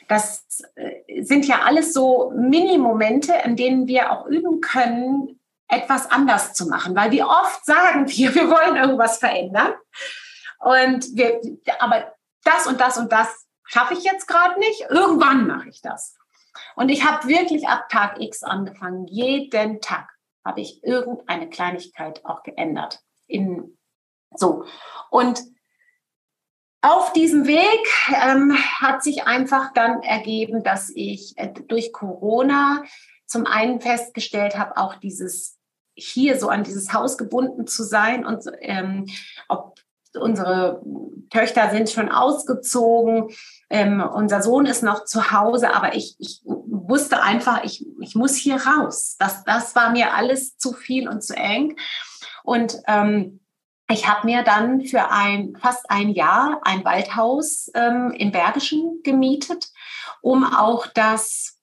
Das 0.09 0.63
äh, 0.75 1.23
sind 1.23 1.47
ja 1.47 1.63
alles 1.63 1.93
so 1.93 2.33
Mini-Momente, 2.35 3.35
in 3.45 3.57
denen 3.57 3.87
wir 3.87 4.13
auch 4.13 4.27
üben 4.27 4.61
können, 4.61 5.41
etwas 5.69 6.11
anders 6.11 6.55
zu 6.55 6.67
machen. 6.67 6.97
Weil 6.97 7.11
wie 7.11 7.23
oft 7.23 7.65
sagen 7.65 8.09
wir, 8.09 8.35
wir 8.35 8.51
wollen 8.51 8.77
irgendwas 8.77 9.19
verändern. 9.19 9.75
Und 10.61 11.07
wir, 11.15 11.41
aber 11.79 12.13
das 12.45 12.67
und 12.67 12.81
das 12.81 12.99
und 12.99 13.13
das 13.13 13.47
schaffe 13.65 13.95
ich 13.95 14.05
jetzt 14.05 14.27
gerade 14.27 14.59
nicht. 14.59 14.87
Irgendwann 14.89 15.47
mache 15.47 15.69
ich 15.69 15.81
das. 15.83 16.17
Und 16.75 16.89
ich 16.89 17.05
habe 17.05 17.29
wirklich 17.29 17.69
ab 17.69 17.89
Tag 17.89 18.21
X 18.21 18.43
angefangen, 18.43 19.07
jeden 19.07 19.81
Tag 19.81 20.09
habe 20.45 20.61
ich 20.61 20.83
irgendeine 20.83 21.49
Kleinigkeit 21.51 22.25
auch 22.25 22.43
geändert. 22.43 23.01
In, 23.29 23.79
so. 24.35 24.65
Und 25.11 25.43
auf 26.81 27.13
diesem 27.13 27.47
Weg 27.47 27.87
ähm, 28.09 28.57
hat 28.81 29.03
sich 29.03 29.25
einfach 29.25 29.73
dann 29.73 30.03
ergeben, 30.03 30.63
dass 30.63 30.91
ich 30.95 31.35
äh, 31.37 31.53
durch 31.53 31.93
Corona 31.93 32.85
zum 33.27 33.47
einen 33.47 33.81
festgestellt 33.81 34.57
habe, 34.57 34.77
auch 34.77 34.95
dieses 34.97 35.59
hier 35.95 36.39
so 36.39 36.49
an 36.49 36.63
dieses 36.63 36.93
Haus 36.93 37.19
gebunden 37.19 37.67
zu 37.67 37.83
sein 37.83 38.25
und 38.25 38.45
ähm, 38.61 39.07
ob 39.49 39.81
unsere 40.17 40.83
Töchter 41.31 41.71
sind 41.71 41.91
schon 41.91 42.11
ausgezogen, 42.11 43.29
ähm, 43.71 44.01
unser 44.01 44.43
Sohn 44.43 44.67
ist 44.67 44.83
noch 44.83 45.05
zu 45.05 45.31
Hause, 45.31 45.75
aber 45.75 45.95
ich, 45.95 46.17
ich 46.19 46.41
wusste 46.45 47.23
einfach, 47.23 47.65
ich, 47.65 47.87
ich 48.01 48.15
muss 48.15 48.37
hier 48.37 48.57
raus. 48.57 49.17
Das, 49.19 49.45
das 49.45 49.75
war 49.77 49.91
mir 49.91 50.15
alles 50.15 50.57
zu 50.57 50.73
viel 50.73 51.09
und 51.09 51.23
zu 51.23 51.37
eng. 51.37 51.77
Und 52.45 52.79
ähm, 52.87 53.41
ich 53.91 54.09
habe 54.09 54.27
mir 54.27 54.43
dann 54.43 54.83
für 54.85 55.11
ein 55.11 55.57
fast 55.57 55.91
ein 55.91 56.11
Jahr 56.11 56.61
ein 56.63 56.85
Waldhaus 56.85 57.71
ähm, 57.75 58.13
im 58.13 58.33
Bergischen 58.33 59.01
gemietet, 59.03 59.69
um 60.23 60.45
auch 60.45 60.87
das 60.87 61.59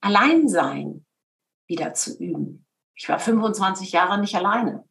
Alleinsein 0.00 1.06
wieder 1.66 1.94
zu 1.94 2.16
üben. 2.18 2.66
Ich 2.94 3.08
war 3.08 3.18
25 3.18 3.92
Jahre 3.92 4.18
nicht 4.18 4.34
alleine. 4.34 4.84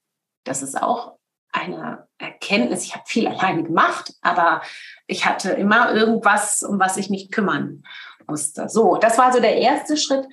Das 0.43 0.62
ist 0.62 0.82
auch 0.82 1.17
eine 1.53 2.07
Erkenntnis. 2.17 2.83
Ich 2.83 2.93
habe 2.93 3.05
viel 3.07 3.27
alleine 3.29 3.63
gemacht, 3.63 4.13
aber 4.21 4.61
ich 5.07 5.25
hatte 5.25 5.51
immer 5.51 5.93
irgendwas, 5.93 6.63
um 6.63 6.79
was 6.79 6.97
ich 6.97 7.09
mich 7.09 7.31
kümmern 7.31 7.83
musste. 8.27 8.67
So, 8.67 8.97
das 8.97 9.17
war 9.17 9.31
so 9.31 9.39
der 9.39 9.57
erste 9.57 9.95
Schritt. 9.95 10.25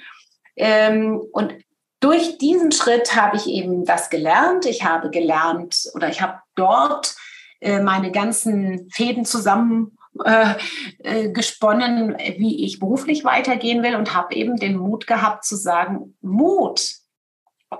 Ähm, 0.56 1.20
und 1.32 1.54
durch 2.00 2.38
diesen 2.38 2.72
Schritt 2.72 3.14
habe 3.14 3.36
ich 3.36 3.46
eben 3.46 3.84
das 3.84 4.10
gelernt. 4.10 4.64
Ich 4.64 4.84
habe 4.84 5.10
gelernt 5.10 5.90
oder 5.94 6.08
ich 6.08 6.22
habe 6.22 6.40
dort 6.54 7.14
äh, 7.60 7.80
meine 7.80 8.10
ganzen 8.10 8.88
Fäden 8.90 9.24
zusammen 9.24 9.98
äh, 10.24 10.54
äh, 10.98 11.30
gesponnen, 11.30 12.16
wie 12.38 12.64
ich 12.64 12.80
beruflich 12.80 13.24
weitergehen 13.24 13.82
will 13.82 13.96
und 13.96 14.14
habe 14.14 14.34
eben 14.34 14.56
den 14.56 14.76
Mut 14.76 15.06
gehabt 15.06 15.44
zu 15.44 15.56
sagen, 15.56 16.16
Mut 16.20 16.94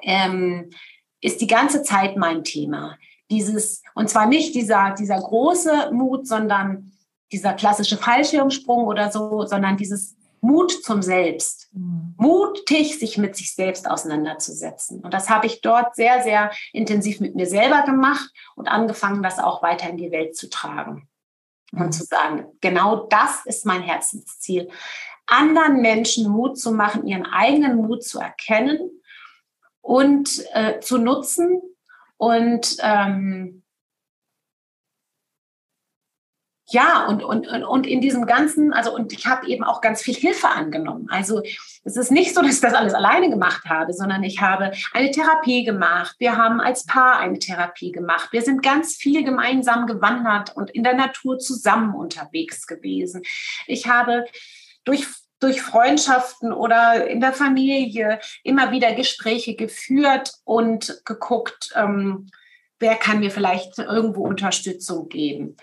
ähm, 0.02 0.70
ist 1.20 1.40
die 1.40 1.46
ganze 1.46 1.82
Zeit 1.82 2.16
mein 2.16 2.44
Thema. 2.44 2.96
Dieses, 3.30 3.82
und 3.94 4.10
zwar 4.10 4.26
nicht 4.26 4.54
dieser, 4.54 4.94
dieser 4.98 5.18
große 5.18 5.90
Mut, 5.92 6.26
sondern 6.26 6.92
dieser 7.32 7.52
klassische 7.52 7.96
Fallschirmsprung 7.96 8.84
oder 8.84 9.10
so, 9.12 9.46
sondern 9.46 9.76
dieses 9.76 10.16
Mut 10.40 10.72
zum 10.72 11.02
Selbst. 11.02 11.68
Mhm. 11.72 12.14
Mutig, 12.16 12.98
sich 12.98 13.18
mit 13.18 13.36
sich 13.36 13.54
selbst 13.54 13.88
auseinanderzusetzen. 13.88 15.00
Und 15.00 15.14
das 15.14 15.28
habe 15.28 15.46
ich 15.46 15.60
dort 15.60 15.94
sehr, 15.94 16.22
sehr 16.22 16.50
intensiv 16.72 17.20
mit 17.20 17.34
mir 17.34 17.46
selber 17.46 17.82
gemacht 17.82 18.30
und 18.56 18.68
angefangen, 18.68 19.22
das 19.22 19.38
auch 19.38 19.62
weiter 19.62 19.88
in 19.88 19.96
die 19.96 20.10
Welt 20.10 20.36
zu 20.36 20.48
tragen. 20.48 21.08
Mhm. 21.72 21.82
Und 21.82 21.92
zu 21.92 22.04
sagen, 22.04 22.46
genau 22.60 23.06
das 23.08 23.44
ist 23.46 23.66
mein 23.66 23.82
Herzensziel. 23.82 24.68
Anderen 25.26 25.80
Menschen 25.80 26.28
Mut 26.28 26.58
zu 26.58 26.72
machen, 26.72 27.06
ihren 27.06 27.26
eigenen 27.26 27.76
Mut 27.76 28.02
zu 28.02 28.18
erkennen 28.18 28.90
und 29.80 30.44
äh, 30.52 30.80
zu 30.80 30.98
nutzen 30.98 31.60
und 32.20 32.76
ähm, 32.82 33.62
ja, 36.68 37.06
und, 37.06 37.24
und, 37.24 37.48
und 37.48 37.86
in 37.86 38.02
diesem 38.02 38.26
Ganzen, 38.26 38.74
also 38.74 38.94
und 38.94 39.14
ich 39.14 39.26
habe 39.26 39.48
eben 39.48 39.64
auch 39.64 39.80
ganz 39.80 40.02
viel 40.02 40.14
Hilfe 40.14 40.48
angenommen. 40.48 41.08
Also 41.10 41.42
es 41.82 41.96
ist 41.96 42.12
nicht 42.12 42.34
so, 42.34 42.42
dass 42.42 42.56
ich 42.56 42.60
das 42.60 42.74
alles 42.74 42.92
alleine 42.92 43.30
gemacht 43.30 43.64
habe, 43.64 43.94
sondern 43.94 44.22
ich 44.22 44.42
habe 44.42 44.70
eine 44.92 45.10
Therapie 45.10 45.64
gemacht. 45.64 46.14
Wir 46.18 46.36
haben 46.36 46.60
als 46.60 46.84
Paar 46.84 47.18
eine 47.18 47.38
Therapie 47.38 47.90
gemacht. 47.90 48.28
Wir 48.32 48.42
sind 48.42 48.62
ganz 48.62 48.96
viel 48.96 49.24
gemeinsam 49.24 49.86
gewandert 49.86 50.54
und 50.54 50.70
in 50.70 50.84
der 50.84 50.94
Natur 50.94 51.38
zusammen 51.38 51.94
unterwegs 51.94 52.66
gewesen. 52.66 53.22
Ich 53.66 53.88
habe 53.88 54.26
durch 54.84 55.06
durch 55.40 55.62
Freundschaften 55.62 56.52
oder 56.52 57.06
in 57.06 57.20
der 57.20 57.32
Familie 57.32 58.20
immer 58.44 58.70
wieder 58.70 58.94
Gespräche 58.94 59.56
geführt 59.56 60.34
und 60.44 61.02
geguckt, 61.04 61.72
ähm, 61.74 62.30
wer 62.78 62.96
kann 62.96 63.20
mir 63.20 63.30
vielleicht 63.30 63.78
irgendwo 63.78 64.22
Unterstützung 64.22 65.08
geben. 65.08 65.56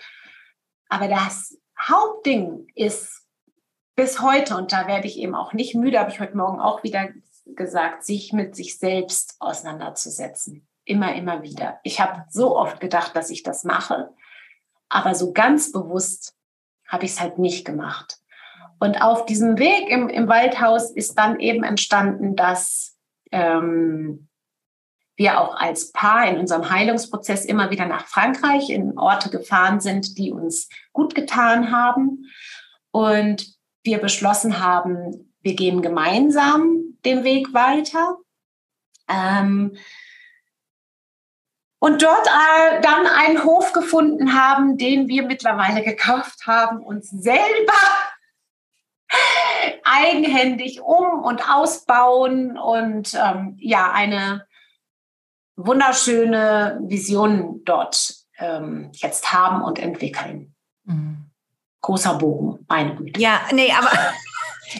Aber 0.88 1.08
das 1.08 1.58
Hauptding 1.80 2.66
ist 2.74 3.24
bis 3.94 4.20
heute, 4.20 4.56
und 4.56 4.72
da 4.72 4.86
werde 4.86 5.06
ich 5.06 5.18
eben 5.18 5.34
auch 5.34 5.52
nicht 5.52 5.74
müde, 5.74 5.98
habe 5.98 6.10
ich 6.10 6.20
heute 6.20 6.36
Morgen 6.36 6.60
auch 6.60 6.82
wieder 6.82 7.08
gesagt, 7.46 8.04
sich 8.04 8.32
mit 8.32 8.54
sich 8.54 8.78
selbst 8.78 9.36
auseinanderzusetzen. 9.40 10.68
Immer, 10.84 11.14
immer 11.14 11.42
wieder. 11.42 11.80
Ich 11.82 12.00
habe 12.00 12.24
so 12.30 12.56
oft 12.56 12.80
gedacht, 12.80 13.14
dass 13.14 13.30
ich 13.30 13.42
das 13.42 13.64
mache, 13.64 14.10
aber 14.88 15.14
so 15.14 15.32
ganz 15.32 15.72
bewusst 15.72 16.34
habe 16.86 17.04
ich 17.04 17.12
es 17.12 17.20
halt 17.20 17.38
nicht 17.38 17.64
gemacht. 17.66 18.18
Und 18.80 19.02
auf 19.02 19.26
diesem 19.26 19.58
Weg 19.58 19.88
im, 19.88 20.08
im 20.08 20.28
Waldhaus 20.28 20.90
ist 20.90 21.18
dann 21.18 21.40
eben 21.40 21.64
entstanden, 21.64 22.36
dass 22.36 22.96
ähm, 23.32 24.28
wir 25.16 25.40
auch 25.40 25.56
als 25.56 25.90
Paar 25.92 26.28
in 26.28 26.38
unserem 26.38 26.70
Heilungsprozess 26.70 27.44
immer 27.44 27.70
wieder 27.70 27.86
nach 27.86 28.06
Frankreich 28.06 28.70
in 28.70 28.96
Orte 28.96 29.30
gefahren 29.30 29.80
sind, 29.80 30.16
die 30.16 30.30
uns 30.30 30.68
gut 30.92 31.14
getan 31.14 31.72
haben. 31.72 32.26
Und 32.92 33.46
wir 33.82 33.98
beschlossen 33.98 34.60
haben, 34.60 35.34
wir 35.40 35.54
gehen 35.54 35.82
gemeinsam 35.82 36.96
den 37.04 37.24
Weg 37.24 37.52
weiter. 37.52 38.18
Ähm, 39.08 39.76
und 41.80 42.02
dort 42.02 42.26
äh, 42.26 42.80
dann 42.80 43.06
einen 43.06 43.44
Hof 43.44 43.72
gefunden 43.72 44.34
haben, 44.34 44.78
den 44.78 45.08
wir 45.08 45.24
mittlerweile 45.24 45.82
gekauft 45.82 46.46
haben, 46.46 46.80
uns 46.80 47.10
selber 47.10 47.72
eigenhändig 49.84 50.80
um 50.80 51.22
und 51.22 51.48
ausbauen 51.50 52.58
und 52.58 53.14
ähm, 53.14 53.56
ja, 53.58 53.90
eine 53.92 54.46
wunderschöne 55.56 56.80
Visionen 56.82 57.64
dort 57.64 58.14
ähm, 58.38 58.90
jetzt 58.94 59.32
haben 59.32 59.62
und 59.62 59.78
entwickeln. 59.78 60.54
Mhm. 60.84 61.30
Großer 61.80 62.14
Bogen, 62.14 62.64
meine 62.68 62.96
Güte. 62.96 63.20
Ja, 63.20 63.40
nee, 63.52 63.72
aber 63.72 63.90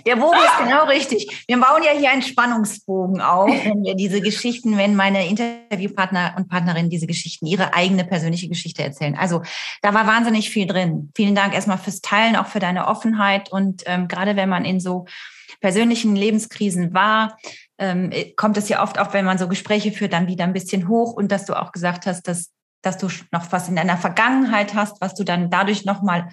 der 0.07 0.16
Bogen 0.16 0.37
ist 0.37 0.59
genau 0.59 0.87
richtig. 0.87 1.44
Wir 1.46 1.59
bauen 1.61 1.83
ja 1.83 1.92
hier 1.92 2.11
einen 2.11 2.22
Spannungsbogen 2.22 3.20
auf, 3.20 3.48
wenn 3.48 3.85
wir 3.85 3.94
diese 3.94 4.20
Geschichten, 4.20 4.77
wenn 4.77 4.94
meine 4.94 5.27
Interviewpartner 5.27 6.35
und 6.37 6.48
Partnerinnen 6.48 6.90
diese 6.90 7.07
Geschichten, 7.07 7.46
ihre 7.46 7.74
eigene 7.74 8.05
persönliche 8.05 8.48
Geschichte 8.48 8.83
erzählen. 8.83 9.16
Also 9.16 9.42
da 9.83 9.94
war 9.94 10.07
wahnsinnig 10.07 10.51
viel 10.51 10.66
drin. 10.66 11.11
Vielen 11.16 11.35
Dank 11.35 11.55
erstmal 11.55 11.79
fürs 11.79 12.01
Teilen, 12.01 12.37
auch 12.37 12.46
für 12.46 12.59
deine 12.59 12.87
Offenheit. 12.87 13.51
Und 13.51 13.83
ähm, 13.87 14.09
gerade 14.09 14.37
wenn 14.37 14.48
man 14.48 14.64
in 14.64 14.81
so 14.81 15.07
persönlichen 15.61 16.14
Lebenskrisen 16.14 16.94
war, 16.94 17.37
ähm, 17.79 18.12
kommt 18.37 18.57
es 18.57 18.68
ja 18.68 18.83
oft 18.83 18.98
auch, 18.98 19.12
wenn 19.12 19.24
man 19.24 19.38
so 19.38 19.48
Gespräche 19.48 19.92
führt, 19.92 20.12
dann 20.12 20.29
wieder 20.29 20.44
ein 20.44 20.53
bisschen 20.53 20.88
hoch 20.88 21.12
und 21.12 21.33
dass 21.33 21.46
du 21.46 21.55
auch 21.55 21.72
gesagt 21.72 22.07
hast, 22.07 22.29
dass, 22.29 22.51
dass 22.83 22.98
du 22.98 23.09
noch 23.33 23.51
was 23.53 23.68
in 23.68 23.77
deiner 23.77 23.96
Vergangenheit 23.96 24.74
hast, 24.74 25.01
was 25.01 25.14
du 25.14 25.24
dann 25.24 25.51
dadurch 25.51 25.85
nochmal 25.85 26.29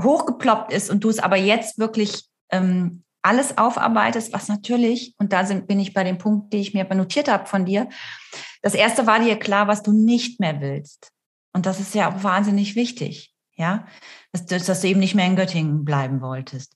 hochgeploppt 0.00 0.72
ist 0.72 0.90
und 0.90 1.04
du 1.04 1.08
es 1.08 1.18
aber 1.18 1.36
jetzt 1.36 1.78
wirklich 1.78 2.24
ähm, 2.50 3.04
alles 3.22 3.56
aufarbeitest, 3.56 4.32
was 4.34 4.48
natürlich, 4.48 5.14
und 5.18 5.32
da 5.32 5.46
sind, 5.46 5.66
bin 5.66 5.80
ich 5.80 5.94
bei 5.94 6.04
dem 6.04 6.18
Punkt, 6.18 6.52
den 6.52 6.60
ich 6.60 6.74
mir 6.74 6.84
notiert 6.94 7.28
habe 7.28 7.46
von 7.46 7.64
dir, 7.64 7.88
das 8.60 8.74
erste 8.74 9.06
war 9.06 9.18
dir 9.18 9.38
klar, 9.38 9.66
was 9.66 9.82
du 9.82 9.92
nicht 9.92 10.40
mehr 10.40 10.60
willst. 10.60 11.10
Und 11.54 11.66
das 11.66 11.80
ist 11.80 11.94
ja 11.94 12.10
auch 12.10 12.22
wahnsinnig 12.22 12.76
wichtig, 12.76 13.34
ja, 13.56 13.86
dass, 14.32 14.44
dass 14.44 14.80
du 14.80 14.88
eben 14.88 15.00
nicht 15.00 15.14
mehr 15.14 15.26
in 15.26 15.36
Göttingen 15.36 15.84
bleiben 15.84 16.20
wolltest. 16.20 16.74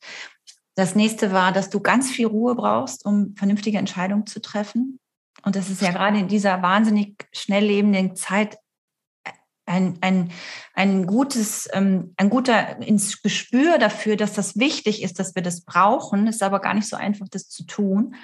Das 0.75 0.95
nächste 0.95 1.33
war, 1.33 1.53
dass 1.53 1.71
du 1.71 1.81
ganz 1.81 2.11
viel 2.11 2.27
Ruhe 2.27 2.55
brauchst, 2.55 3.05
um 3.05 3.35
vernünftige 3.37 3.79
Entscheidungen 3.79 4.27
zu 4.27 4.41
treffen. 4.41 5.01
Und 5.43 5.57
das 5.57 5.69
ist 5.69 5.83
ja 5.83 5.91
gerade 5.91 6.19
in 6.19 6.29
dieser 6.29 6.63
wahnsinnig 6.63 7.27
schnell 7.33 7.65
lebenden 7.65 8.17
Zeit 8.17 8.59
ein, 9.69 9.99
ein, 10.01 10.31
ein 10.75 11.07
gutes, 11.07 11.69
ähm, 11.73 12.15
ein 12.17 12.31
guter 12.31 12.81
ins 12.81 13.23
Gespür 13.23 13.79
dafür, 13.79 14.17
dass 14.17 14.33
das 14.33 14.59
wichtig 14.59 15.03
ist, 15.03 15.19
dass 15.19 15.35
wir 15.35 15.43
das 15.43 15.63
brauchen. 15.63 16.27
Ist 16.27 16.43
aber 16.43 16.61
gar 16.61 16.75
nicht 16.75 16.89
so 16.89 16.97
einfach, 16.97 17.29
das 17.29 17.49
zu 17.49 17.65
tun. 17.65 18.15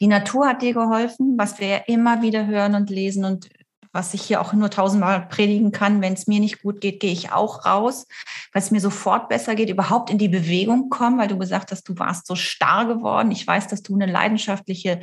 Die 0.00 0.06
Natur 0.06 0.48
hat 0.48 0.62
dir 0.62 0.74
geholfen, 0.74 1.34
was 1.38 1.60
wir 1.60 1.68
ja 1.68 1.76
immer 1.86 2.22
wieder 2.22 2.46
hören 2.46 2.74
und 2.74 2.90
lesen 2.90 3.24
und 3.24 3.48
was 3.92 4.12
ich 4.12 4.22
hier 4.22 4.40
auch 4.40 4.52
nur 4.52 4.70
tausendmal 4.70 5.28
predigen 5.28 5.70
kann. 5.70 6.02
Wenn 6.02 6.14
es 6.14 6.26
mir 6.26 6.40
nicht 6.40 6.62
gut 6.62 6.80
geht, 6.80 6.98
gehe 6.98 7.12
ich 7.12 7.30
auch 7.30 7.64
raus, 7.64 8.06
weil 8.52 8.60
es 8.60 8.72
mir 8.72 8.80
sofort 8.80 9.28
besser 9.28 9.54
geht, 9.54 9.70
überhaupt 9.70 10.10
in 10.10 10.18
die 10.18 10.28
Bewegung 10.28 10.90
kommen, 10.90 11.16
weil 11.16 11.28
du 11.28 11.38
gesagt 11.38 11.70
hast, 11.70 11.88
du 11.88 11.96
warst 11.96 12.26
so 12.26 12.34
starr 12.34 12.86
geworden. 12.86 13.30
Ich 13.30 13.46
weiß, 13.46 13.68
dass 13.68 13.82
du 13.82 13.94
eine 13.94 14.10
leidenschaftliche 14.10 15.00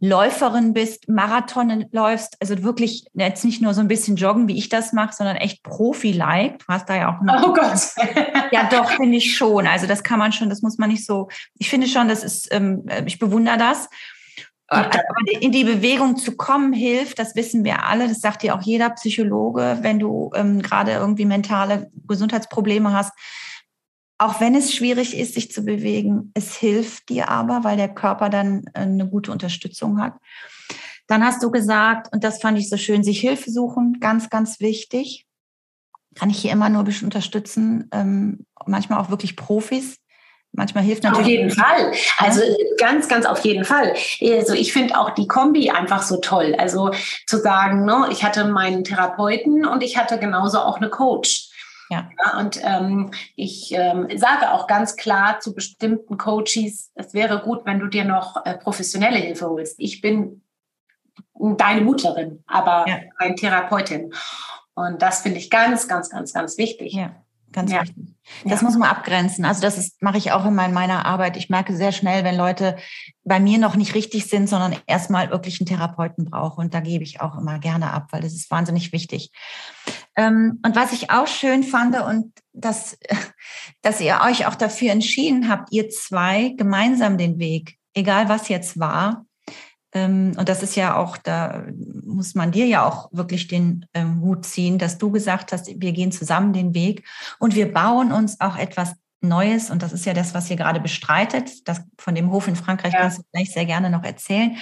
Läuferin 0.00 0.74
bist, 0.74 1.08
Marathon 1.08 1.86
läufst, 1.92 2.36
also 2.40 2.62
wirklich 2.62 3.06
jetzt 3.14 3.44
nicht 3.44 3.62
nur 3.62 3.74
so 3.74 3.80
ein 3.80 3.88
bisschen 3.88 4.16
joggen, 4.16 4.48
wie 4.48 4.58
ich 4.58 4.68
das 4.68 4.92
mache, 4.92 5.14
sondern 5.14 5.36
echt 5.36 5.62
Profi-like. 5.62 6.58
Du 6.58 6.66
hast 6.68 6.88
da 6.88 6.96
ja 6.96 7.16
auch 7.16 7.22
noch. 7.22 7.48
Oh 7.48 7.52
Gott. 7.52 7.80
ja, 8.52 8.68
doch, 8.68 8.90
finde 8.90 9.16
ich 9.16 9.36
schon. 9.36 9.66
Also 9.66 9.86
das 9.86 10.02
kann 10.02 10.18
man 10.18 10.32
schon, 10.32 10.50
das 10.50 10.62
muss 10.62 10.78
man 10.78 10.90
nicht 10.90 11.06
so. 11.06 11.28
Ich 11.58 11.70
finde 11.70 11.86
schon, 11.86 12.08
das 12.08 12.22
ist, 12.22 12.52
ähm, 12.52 12.84
ich 13.06 13.18
bewundere 13.18 13.56
das. 13.56 13.88
Aber 14.66 14.90
in 15.40 15.52
die 15.52 15.64
Bewegung 15.64 16.16
zu 16.16 16.36
kommen 16.36 16.72
hilft, 16.72 17.18
das 17.18 17.36
wissen 17.36 17.64
wir 17.64 17.84
alle, 17.84 18.08
das 18.08 18.20
sagt 18.20 18.42
dir 18.42 18.54
auch 18.54 18.62
jeder 18.62 18.90
Psychologe, 18.90 19.78
wenn 19.82 19.98
du 19.98 20.30
ähm, 20.34 20.62
gerade 20.62 20.92
irgendwie 20.92 21.26
mentale 21.26 21.90
Gesundheitsprobleme 22.08 22.92
hast. 22.92 23.12
Auch 24.18 24.40
wenn 24.40 24.54
es 24.54 24.74
schwierig 24.74 25.16
ist, 25.16 25.34
sich 25.34 25.50
zu 25.50 25.64
bewegen, 25.64 26.30
es 26.34 26.54
hilft 26.54 27.08
dir 27.08 27.28
aber, 27.28 27.64
weil 27.64 27.76
der 27.76 27.92
Körper 27.92 28.28
dann 28.28 28.64
äh, 28.74 28.80
eine 28.80 29.08
gute 29.08 29.32
Unterstützung 29.32 30.00
hat. 30.00 30.14
Dann 31.06 31.24
hast 31.24 31.42
du 31.42 31.50
gesagt, 31.50 32.12
und 32.12 32.24
das 32.24 32.40
fand 32.40 32.58
ich 32.58 32.68
so 32.68 32.76
schön, 32.76 33.04
sich 33.04 33.20
Hilfe 33.20 33.50
suchen, 33.50 33.98
ganz, 34.00 34.30
ganz 34.30 34.60
wichtig. 34.60 35.26
Kann 36.14 36.30
ich 36.30 36.38
hier 36.38 36.52
immer 36.52 36.68
nur 36.68 36.82
ein 36.82 36.86
bisschen 36.86 37.06
unterstützen, 37.06 37.88
ähm, 37.92 38.46
manchmal 38.66 39.00
auch 39.00 39.10
wirklich 39.10 39.36
Profis, 39.36 39.98
Manchmal 40.56 40.84
hilft 40.84 41.02
natürlich. 41.02 41.24
Auf 41.24 41.28
jeden 41.28 41.50
Fall. 41.50 41.92
Also 42.18 42.40
ganz, 42.78 43.08
ganz 43.08 43.26
auf 43.26 43.40
jeden 43.40 43.64
Fall. 43.64 43.94
Also 44.22 44.54
ich 44.54 44.72
finde 44.72 44.96
auch 44.96 45.10
die 45.10 45.26
Kombi 45.26 45.70
einfach 45.70 46.02
so 46.02 46.18
toll. 46.18 46.54
Also 46.56 46.92
zu 47.26 47.38
sagen, 47.38 47.84
ne, 47.84 48.06
ich 48.10 48.22
hatte 48.22 48.44
meinen 48.44 48.84
Therapeuten 48.84 49.66
und 49.66 49.82
ich 49.82 49.96
hatte 49.96 50.18
genauso 50.18 50.60
auch 50.60 50.76
eine 50.76 50.90
Coach. 50.90 51.48
Ja. 51.90 52.10
ja 52.18 52.38
und 52.38 52.60
ähm, 52.62 53.10
ich 53.36 53.72
ähm, 53.72 54.08
sage 54.16 54.52
auch 54.52 54.66
ganz 54.66 54.96
klar 54.96 55.40
zu 55.40 55.54
bestimmten 55.54 56.18
Coaches, 56.18 56.90
es 56.94 57.14
wäre 57.14 57.40
gut, 57.42 57.64
wenn 57.64 57.78
du 57.78 57.88
dir 57.88 58.04
noch 58.04 58.44
äh, 58.44 58.56
professionelle 58.56 59.18
Hilfe 59.18 59.48
holst. 59.48 59.76
Ich 59.78 60.00
bin 60.00 60.42
deine 61.34 61.80
Mutlerin, 61.82 62.42
aber 62.46 62.86
ja. 62.88 62.98
eine 63.18 63.34
Therapeutin. 63.34 64.12
Und 64.74 65.02
das 65.02 65.22
finde 65.22 65.38
ich 65.38 65.50
ganz, 65.50 65.86
ganz, 65.88 66.10
ganz, 66.10 66.32
ganz 66.32 66.58
wichtig. 66.58 66.92
Ja. 66.92 67.23
Ganz 67.54 67.70
ja. 67.70 67.82
wichtig. 67.82 68.16
Das 68.44 68.62
ja. 68.62 68.66
muss 68.66 68.76
man 68.76 68.90
abgrenzen. 68.90 69.44
Also 69.44 69.60
das 69.62 69.78
ist, 69.78 70.02
mache 70.02 70.18
ich 70.18 70.32
auch 70.32 70.44
in 70.44 70.54
meiner 70.54 71.06
Arbeit. 71.06 71.36
Ich 71.36 71.50
merke 71.50 71.76
sehr 71.76 71.92
schnell, 71.92 72.24
wenn 72.24 72.36
Leute 72.36 72.76
bei 73.22 73.38
mir 73.38 73.58
noch 73.58 73.76
nicht 73.76 73.94
richtig 73.94 74.26
sind, 74.26 74.48
sondern 74.48 74.74
erstmal 74.88 75.30
wirklich 75.30 75.60
einen 75.60 75.68
Therapeuten 75.68 76.24
brauchen. 76.24 76.64
Und 76.64 76.74
da 76.74 76.80
gebe 76.80 77.04
ich 77.04 77.20
auch 77.20 77.38
immer 77.38 77.60
gerne 77.60 77.92
ab, 77.92 78.08
weil 78.10 78.22
das 78.22 78.32
ist 78.34 78.50
wahnsinnig 78.50 78.92
wichtig. 78.92 79.30
Ähm, 80.16 80.60
und 80.66 80.74
was 80.74 80.92
ich 80.92 81.10
auch 81.10 81.28
schön 81.28 81.62
fand 81.62 81.96
und 82.00 82.32
dass, 82.52 82.98
dass 83.82 84.00
ihr 84.00 84.18
euch 84.24 84.46
auch 84.46 84.56
dafür 84.56 84.90
entschieden 84.90 85.48
habt, 85.48 85.72
ihr 85.72 85.88
zwei 85.90 86.54
gemeinsam 86.56 87.18
den 87.18 87.38
Weg, 87.38 87.78
egal 87.94 88.28
was 88.28 88.48
jetzt 88.48 88.80
war, 88.80 89.26
und 89.96 90.48
das 90.48 90.62
ist 90.64 90.74
ja 90.74 90.96
auch, 90.96 91.16
da 91.16 91.64
muss 92.04 92.34
man 92.34 92.50
dir 92.50 92.66
ja 92.66 92.84
auch 92.84 93.10
wirklich 93.12 93.46
den 93.46 93.86
ähm, 93.94 94.20
Hut 94.20 94.44
ziehen, 94.44 94.78
dass 94.78 94.98
du 94.98 95.12
gesagt 95.12 95.52
hast, 95.52 95.68
wir 95.68 95.92
gehen 95.92 96.10
zusammen 96.10 96.52
den 96.52 96.74
Weg 96.74 97.06
und 97.38 97.54
wir 97.54 97.72
bauen 97.72 98.10
uns 98.10 98.40
auch 98.40 98.56
etwas 98.56 98.94
Neues. 99.20 99.70
Und 99.70 99.82
das 99.82 99.92
ist 99.92 100.04
ja 100.04 100.12
das, 100.12 100.34
was 100.34 100.50
ihr 100.50 100.56
gerade 100.56 100.80
bestreitet. 100.80 101.68
Das 101.68 101.82
von 101.98 102.14
dem 102.14 102.30
Hof 102.30 102.48
in 102.48 102.56
Frankreich 102.56 102.92
ja. 102.92 103.00
kannst 103.00 103.18
du 103.18 103.22
gleich 103.32 103.52
sehr 103.52 103.66
gerne 103.66 103.88
noch 103.88 104.02
erzählen. 104.02 104.56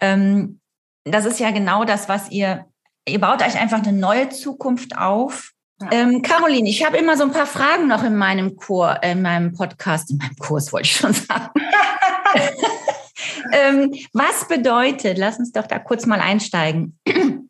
Ähm, 0.00 0.60
das 1.04 1.24
ist 1.24 1.40
ja 1.40 1.50
genau 1.50 1.84
das, 1.84 2.08
was 2.08 2.30
ihr, 2.30 2.66
ihr 3.08 3.20
baut 3.20 3.42
euch 3.42 3.58
einfach 3.58 3.82
eine 3.82 3.92
neue 3.92 4.28
Zukunft 4.28 4.96
auf. 4.98 5.52
Ja. 5.80 5.92
Ähm, 5.92 6.22
Caroline, 6.22 6.68
ich 6.68 6.84
habe 6.84 6.96
immer 6.96 7.16
so 7.16 7.24
ein 7.24 7.32
paar 7.32 7.46
Fragen 7.46 7.86
noch 7.88 8.04
in 8.04 8.16
meinem 8.16 8.56
Chor, 8.56 9.02
in 9.02 9.22
meinem 9.22 9.54
Podcast, 9.54 10.10
in 10.10 10.18
meinem 10.18 10.36
Kurs 10.36 10.72
wollte 10.72 10.88
ich 10.88 10.96
schon 10.96 11.14
sagen. 11.14 11.50
ähm, 13.52 13.94
was 14.12 14.48
bedeutet, 14.48 15.18
lass 15.18 15.38
uns 15.38 15.52
doch 15.52 15.66
da 15.66 15.78
kurz 15.78 16.06
mal 16.06 16.20
einsteigen. 16.20 16.98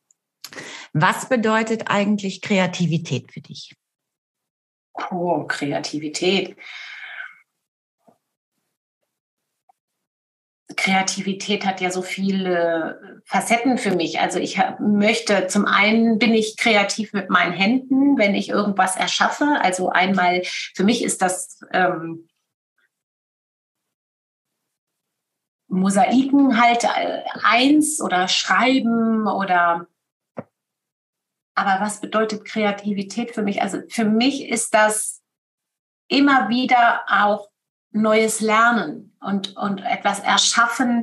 Was 0.94 1.28
bedeutet 1.28 1.90
eigentlich 1.90 2.40
Kreativität 2.40 3.30
für 3.30 3.40
dich? 3.40 3.76
Oh, 5.10 5.44
Kreativität. 5.46 6.56
Kreativität 10.76 11.66
hat 11.66 11.80
ja 11.80 11.90
so 11.90 12.02
viele 12.02 13.20
Facetten 13.24 13.78
für 13.78 13.94
mich. 13.94 14.20
Also 14.20 14.38
ich 14.38 14.60
möchte, 14.78 15.46
zum 15.48 15.66
einen 15.66 16.18
bin 16.18 16.34
ich 16.34 16.56
kreativ 16.56 17.12
mit 17.12 17.30
meinen 17.30 17.52
Händen, 17.52 18.18
wenn 18.18 18.34
ich 18.34 18.48
irgendwas 18.48 18.96
erschaffe. 18.96 19.58
Also 19.60 19.88
einmal, 19.90 20.42
für 20.74 20.84
mich 20.84 21.02
ist 21.02 21.20
das 21.22 21.60
ähm, 21.72 22.28
Mosaiken 25.68 26.60
halt 26.60 26.84
äh, 26.84 27.22
eins 27.44 28.00
oder 28.00 28.28
schreiben 28.28 29.26
oder 29.26 29.86
aber 31.54 31.84
was 31.84 32.00
bedeutet 32.00 32.44
Kreativität 32.44 33.32
für 33.34 33.42
mich? 33.42 33.62
Also 33.62 33.80
für 33.88 34.04
mich 34.04 34.48
ist 34.48 34.74
das 34.74 35.22
immer 36.06 36.48
wieder 36.48 37.04
auch 37.08 37.48
neues 37.90 38.40
Lernen 38.40 39.16
und, 39.20 39.56
und 39.56 39.80
etwas 39.80 40.20
erschaffen, 40.20 41.02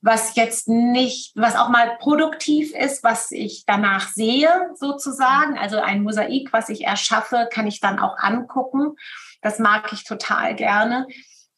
was 0.00 0.36
jetzt 0.36 0.68
nicht, 0.68 1.32
was 1.36 1.56
auch 1.56 1.68
mal 1.68 1.96
produktiv 1.98 2.72
ist, 2.74 3.02
was 3.02 3.32
ich 3.32 3.64
danach 3.66 4.08
sehe, 4.08 4.70
sozusagen. 4.76 5.58
Also 5.58 5.78
ein 5.78 6.02
Mosaik, 6.02 6.52
was 6.52 6.68
ich 6.68 6.84
erschaffe, 6.84 7.48
kann 7.52 7.66
ich 7.66 7.80
dann 7.80 7.98
auch 7.98 8.16
angucken. 8.18 8.96
Das 9.42 9.58
mag 9.58 9.92
ich 9.92 10.04
total 10.04 10.54
gerne. 10.54 11.06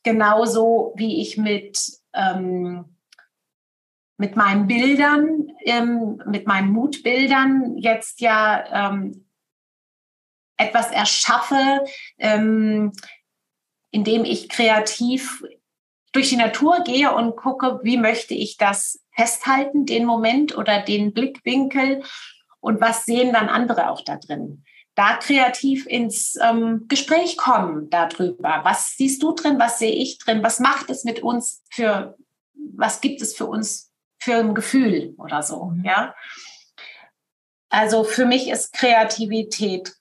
Genauso 0.03 0.93
wie 0.97 1.21
ich 1.21 1.37
mit 1.37 1.79
ähm, 2.15 2.97
mit 4.17 4.37
meinen 4.37 4.67
Bildern, 4.67 5.49
ähm, 5.65 6.23
mit 6.27 6.47
meinen 6.47 6.71
Mutbildern 6.71 7.77
jetzt 7.79 8.21
ja 8.21 8.91
ähm, 8.91 9.27
etwas 10.57 10.91
erschaffe, 10.91 11.85
ähm, 12.19 12.93
indem 13.91 14.25
ich 14.25 14.49
kreativ 14.49 15.45
durch 16.13 16.29
die 16.29 16.37
Natur 16.37 16.83
gehe 16.85 17.13
und 17.13 17.37
gucke, 17.37 17.81
wie 17.83 17.97
möchte 17.97 18.35
ich 18.35 18.57
das 18.57 19.01
festhalten, 19.17 19.85
den 19.85 20.05
Moment 20.05 20.57
oder 20.57 20.81
den 20.81 21.13
Blickwinkel 21.13 22.03
und 22.61 22.81
was 22.81 23.05
sehen 23.05 23.33
dann 23.33 23.49
andere 23.49 23.91
auch 23.91 24.03
da 24.03 24.17
drin. 24.17 24.64
Da 24.95 25.17
kreativ 25.17 25.87
ins 25.87 26.37
ähm, 26.41 26.87
Gespräch 26.87 27.37
kommen 27.37 27.91
darüber. 27.91 28.61
Was 28.63 28.95
siehst 28.97 29.23
du 29.23 29.33
drin? 29.33 29.59
Was 29.59 29.79
sehe 29.79 29.93
ich 29.93 30.19
drin? 30.19 30.43
Was 30.43 30.61
macht 30.61 30.89
es 30.91 31.05
mit 31.05 31.21
uns 31.21 31.63
für, 31.71 32.17
was 32.55 33.01
gibt 33.01 33.21
es 33.21 33.35
für 33.35 33.47
uns 33.47 33.93
für 34.25 34.37
ein 34.37 34.55
Gefühl 34.55 35.15
oder 35.19 35.43
so, 35.43 35.67
mhm. 35.67 35.85
ja. 35.85 36.15
Also 37.69 38.05
für 38.05 38.25
mich 38.25 38.49
ist 38.49 38.73
Kreativität 38.73 39.95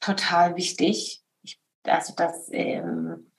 total 0.00 0.56
wichtig. 0.56 1.22
Ich, 1.42 1.60
also 1.84 2.14
das, 2.16 2.48
ähm, 2.50 3.30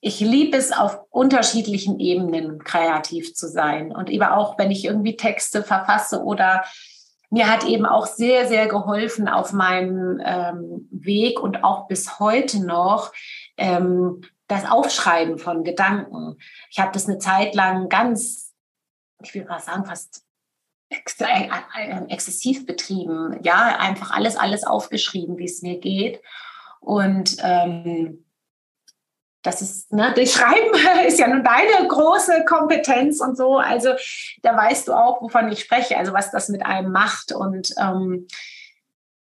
ich 0.00 0.20
liebe 0.20 0.56
es, 0.56 0.72
auf 0.72 1.00
unterschiedlichen 1.10 2.00
Ebenen 2.00 2.62
kreativ 2.64 3.34
zu 3.34 3.48
sein. 3.48 3.94
Und 3.94 4.08
eben 4.08 4.24
auch, 4.24 4.56
wenn 4.56 4.70
ich 4.70 4.84
irgendwie 4.84 5.16
Texte 5.16 5.62
verfasse 5.62 6.22
oder 6.22 6.64
mir 7.32 7.50
hat 7.50 7.64
eben 7.64 7.86
auch 7.86 8.06
sehr, 8.06 8.46
sehr 8.46 8.68
geholfen 8.68 9.28
auf 9.28 9.52
meinem 9.52 10.20
ähm, 10.24 10.88
Weg 10.90 11.40
und 11.40 11.64
auch 11.64 11.88
bis 11.88 12.20
heute 12.20 12.64
noch 12.64 13.12
ähm, 13.56 14.20
das 14.46 14.70
Aufschreiben 14.70 15.38
von 15.38 15.64
Gedanken. 15.64 16.36
Ich 16.70 16.78
habe 16.78 16.92
das 16.92 17.08
eine 17.08 17.18
Zeit 17.18 17.54
lang 17.54 17.88
ganz 17.88 18.52
ich 19.24 19.34
will 19.34 19.44
mal 19.44 19.60
sagen, 19.60 19.84
fast 19.84 20.24
äh, 20.90 21.48
äh, 21.78 22.04
exzessiv 22.08 22.66
betrieben. 22.66 23.38
Ja, 23.42 23.78
einfach 23.78 24.10
alles, 24.10 24.36
alles 24.36 24.64
aufgeschrieben, 24.64 25.38
wie 25.38 25.46
es 25.46 25.62
mir 25.62 25.78
geht. 25.78 26.20
Und 26.80 27.36
ähm, 27.40 28.24
das 29.42 29.60
ist, 29.60 29.92
ne, 29.92 30.12
das 30.16 30.32
Schreiben 30.32 30.72
ist 31.06 31.18
ja 31.18 31.28
nun 31.28 31.44
deine 31.44 31.86
große 31.88 32.44
Kompetenz 32.44 33.20
und 33.20 33.36
so. 33.36 33.58
Also 33.58 33.90
da 34.42 34.56
weißt 34.56 34.88
du 34.88 34.92
auch, 34.92 35.20
wovon 35.20 35.50
ich 35.50 35.60
spreche, 35.60 35.96
also 35.96 36.12
was 36.12 36.30
das 36.30 36.48
mit 36.48 36.64
einem 36.64 36.92
macht. 36.92 37.32
Und 37.32 37.74
ähm, 37.78 38.26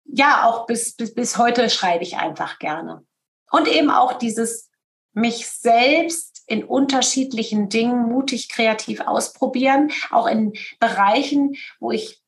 ja, 0.05 0.45
auch 0.45 0.67
bis, 0.67 0.95
bis, 0.95 1.15
bis 1.15 1.39
heute 1.39 1.71
schreibe 1.71 2.05
ich 2.05 2.19
einfach 2.19 2.59
gerne. 2.59 3.05
Und 3.51 3.69
eben 3.69 3.91
auch 3.91 4.15
dieses 4.15 4.71
mich 5.15 5.49
selbst 5.49 6.43
in 6.47 6.65
unterschiedlichen 6.65 7.69
Dingen 7.69 8.09
mutig 8.09 8.49
kreativ 8.49 9.01
ausprobieren, 9.01 9.91
auch 10.11 10.27
in 10.27 10.53
Bereichen, 10.81 11.57
wo 11.81 11.91
ich 11.91 12.22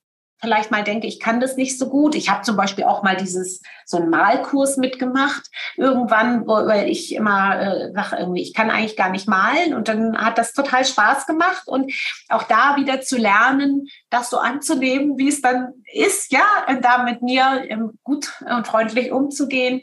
vielleicht 0.44 0.70
mal 0.70 0.84
denke, 0.84 1.06
ich 1.06 1.18
kann 1.18 1.40
das 1.40 1.56
nicht 1.56 1.78
so 1.78 1.88
gut. 1.88 2.14
Ich 2.14 2.28
habe 2.28 2.42
zum 2.42 2.56
Beispiel 2.56 2.84
auch 2.84 3.02
mal 3.02 3.16
dieses 3.16 3.62
so 3.86 3.96
einen 3.96 4.10
Malkurs 4.10 4.76
mitgemacht 4.76 5.50
irgendwann, 5.76 6.46
weil 6.46 6.88
ich 6.88 7.14
immer 7.14 7.60
äh, 7.60 7.92
sage 7.92 8.16
irgendwie, 8.20 8.42
ich 8.42 8.54
kann 8.54 8.70
eigentlich 8.70 8.96
gar 8.96 9.10
nicht 9.10 9.26
malen 9.26 9.74
und 9.74 9.88
dann 9.88 10.16
hat 10.18 10.38
das 10.38 10.52
total 10.52 10.84
Spaß 10.84 11.26
gemacht 11.26 11.62
und 11.66 11.92
auch 12.28 12.44
da 12.44 12.76
wieder 12.76 13.00
zu 13.00 13.16
lernen, 13.16 13.88
das 14.10 14.30
so 14.30 14.38
anzunehmen, 14.38 15.18
wie 15.18 15.28
es 15.28 15.40
dann 15.40 15.72
ist, 15.92 16.30
ja, 16.30 16.44
und 16.68 16.84
da 16.84 17.02
mit 17.02 17.22
mir 17.22 17.64
ähm, 17.68 17.98
gut 18.02 18.30
und 18.44 18.66
freundlich 18.66 19.10
umzugehen. 19.10 19.82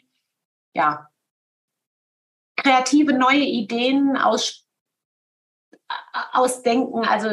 Ja, 0.73 1.07
kreative 2.61 3.13
neue 3.13 3.43
Ideen 3.43 4.17
aus, 4.17 4.60
ausdenken. 6.33 7.05
Also 7.05 7.29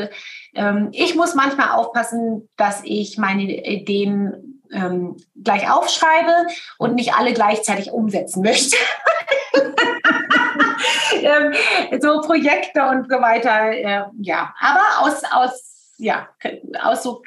ähm, 0.54 0.88
ich 0.92 1.14
muss 1.14 1.34
manchmal 1.34 1.70
aufpassen, 1.70 2.48
dass 2.56 2.82
ich 2.84 3.18
meine 3.18 3.42
Ideen 3.42 4.60
ähm, 4.72 5.16
gleich 5.42 5.70
aufschreibe 5.70 6.46
und 6.78 6.94
nicht 6.94 7.14
alle 7.14 7.32
gleichzeitig 7.32 7.90
umsetzen 7.90 8.42
möchte. 8.42 8.76
ähm, 11.22 11.52
so 12.00 12.20
Projekte 12.20 12.82
und 12.86 13.08
so 13.08 13.20
weiter. 13.20 13.72
Äh, 13.72 14.04
ja, 14.20 14.54
aber 14.60 14.82
aus, 15.00 15.22
aus, 15.30 15.94
ja, 15.98 16.28
aus 16.82 17.02
so 17.02 17.22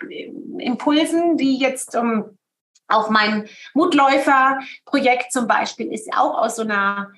Impulsen, 0.57 1.37
die 1.37 1.57
jetzt 1.57 1.95
ähm, 1.95 2.37
auch 2.87 3.09
mein 3.09 3.47
Mutläufer-Projekt 3.73 5.31
zum 5.31 5.47
Beispiel 5.47 5.91
ist 5.91 6.09
auch 6.15 6.37
aus 6.37 6.57
so 6.57 6.63
einer 6.63 7.11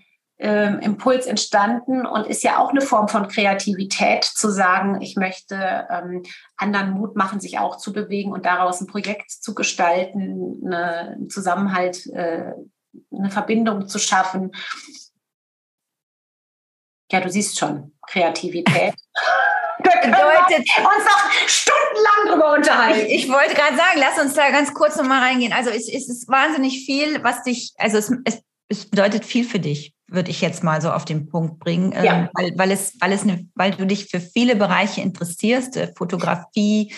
ähm, 0.43 0.79
Impuls 0.79 1.25
entstanden 1.25 2.05
und 2.05 2.27
ist 2.27 2.43
ja 2.43 2.57
auch 2.57 2.71
eine 2.71 2.81
Form 2.81 3.07
von 3.07 3.29
Kreativität 3.29 4.25
zu 4.25 4.49
sagen, 4.49 4.99
ich 4.99 5.15
möchte 5.15 5.87
ähm, 5.89 6.23
anderen 6.57 6.91
Mut 6.91 7.15
machen, 7.15 7.39
sich 7.39 7.59
auch 7.59 7.77
zu 7.77 7.93
bewegen 7.93 8.33
und 8.33 8.45
daraus 8.45 8.81
ein 8.81 8.87
Projekt 8.87 9.31
zu 9.31 9.55
gestalten, 9.55 10.61
eine, 10.65 11.13
einen 11.13 11.29
Zusammenhalt, 11.29 12.07
äh, 12.07 12.51
eine 13.11 13.31
Verbindung 13.31 13.87
zu 13.87 13.99
schaffen. 13.99 14.51
Ja, 17.09 17.21
du 17.21 17.29
siehst 17.29 17.57
schon, 17.57 17.93
Kreativität. 18.05 18.95
bedeutet 19.83 20.67
uns 20.77 21.05
noch 21.05 21.47
stundenlang 21.47 22.31
drüber 22.31 22.53
unterhalten. 22.53 23.05
Ich, 23.07 23.25
ich 23.25 23.29
wollte 23.29 23.55
gerade 23.55 23.77
sagen, 23.77 23.97
lass 23.97 24.19
uns 24.19 24.33
da 24.33 24.49
ganz 24.51 24.73
kurz 24.73 24.97
nochmal 24.97 25.21
reingehen. 25.21 25.53
Also 25.53 25.69
es, 25.69 25.87
es, 25.87 26.09
ist 26.09 26.27
wahnsinnig 26.27 26.85
viel, 26.85 27.23
was 27.23 27.43
dich, 27.43 27.73
also 27.77 27.97
es, 27.97 28.11
es, 28.25 28.41
es 28.67 28.89
bedeutet 28.89 29.23
viel 29.23 29.45
für 29.45 29.59
dich 29.59 29.93
würde 30.14 30.32
ich 30.32 30.41
jetzt 30.41 30.64
mal 30.64 30.82
so 30.82 30.91
auf 30.91 31.05
den 31.05 31.28
Punkt 31.28 31.59
bringen, 31.59 31.91
ja. 31.91 32.03
ähm, 32.03 32.30
weil, 32.34 32.51
weil, 32.55 32.72
es, 32.72 32.95
weil, 32.99 33.11
es 33.11 33.24
eine, 33.24 33.47
weil 33.55 33.72
du 33.72 33.86
dich 33.86 34.05
für 34.05 34.20
viele 34.20 34.55
Bereiche 34.55 35.01
interessierst, 35.01 35.76
äh, 35.78 35.91
Fotografie, 35.97 36.93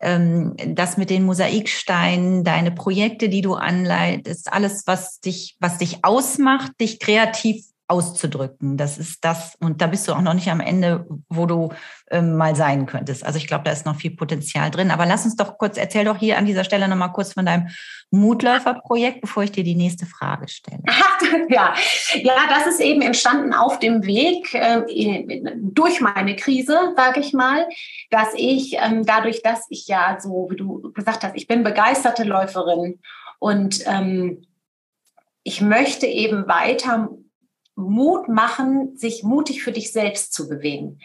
ähm, 0.00 0.54
das 0.66 0.96
mit 0.96 1.10
den 1.10 1.24
Mosaiksteinen, 1.24 2.44
deine 2.44 2.70
Projekte, 2.70 3.28
die 3.28 3.40
du 3.40 3.54
anleitest, 3.54 4.52
alles, 4.52 4.86
was 4.86 5.20
dich, 5.20 5.56
was 5.60 5.78
dich 5.78 6.04
ausmacht, 6.04 6.72
dich 6.80 7.00
kreativ 7.00 7.64
auszudrücken. 7.88 8.76
Das 8.76 8.98
ist 8.98 9.24
das, 9.24 9.56
und 9.60 9.80
da 9.80 9.86
bist 9.86 10.06
du 10.06 10.12
auch 10.12 10.20
noch 10.20 10.34
nicht 10.34 10.50
am 10.50 10.60
Ende, 10.60 11.06
wo 11.28 11.46
du 11.46 11.70
ähm, 12.10 12.36
mal 12.36 12.54
sein 12.54 12.86
könntest. 12.86 13.24
Also 13.24 13.38
ich 13.38 13.46
glaube, 13.46 13.64
da 13.64 13.72
ist 13.72 13.86
noch 13.86 13.96
viel 13.96 14.14
Potenzial 14.14 14.70
drin. 14.70 14.90
Aber 14.90 15.06
lass 15.06 15.24
uns 15.24 15.36
doch 15.36 15.56
kurz, 15.56 15.78
erzähl 15.78 16.04
doch 16.04 16.18
hier 16.18 16.36
an 16.38 16.44
dieser 16.44 16.64
Stelle 16.64 16.86
nochmal 16.86 17.12
kurz 17.12 17.32
von 17.32 17.46
deinem 17.46 17.68
Mutläufer-Projekt, 18.10 19.22
bevor 19.22 19.42
ich 19.42 19.52
dir 19.52 19.64
die 19.64 19.74
nächste 19.74 20.06
Frage 20.06 20.48
stelle. 20.48 20.82
ja. 21.48 21.74
ja, 22.14 22.34
das 22.48 22.66
ist 22.66 22.80
eben 22.80 23.00
entstanden 23.00 23.54
auf 23.54 23.78
dem 23.78 24.04
Weg 24.04 24.54
äh, 24.54 24.82
durch 25.56 26.00
meine 26.00 26.36
Krise, 26.36 26.92
sage 26.94 27.20
ich 27.20 27.32
mal, 27.32 27.66
dass 28.10 28.28
ich 28.34 28.76
ähm, 28.78 29.04
dadurch, 29.04 29.42
dass 29.42 29.66
ich 29.70 29.88
ja 29.88 30.18
so, 30.20 30.48
wie 30.50 30.56
du 30.56 30.92
gesagt 30.92 31.24
hast, 31.24 31.36
ich 31.36 31.46
bin 31.46 31.62
begeisterte 31.62 32.24
Läuferin 32.24 33.00
und 33.38 33.82
ähm, 33.86 34.42
ich 35.42 35.62
möchte 35.62 36.06
eben 36.06 36.46
weiter 36.46 37.08
Mut 37.78 38.28
machen, 38.28 38.96
sich 38.96 39.22
mutig 39.22 39.62
für 39.62 39.72
dich 39.72 39.92
selbst 39.92 40.32
zu 40.32 40.48
bewegen. 40.48 41.00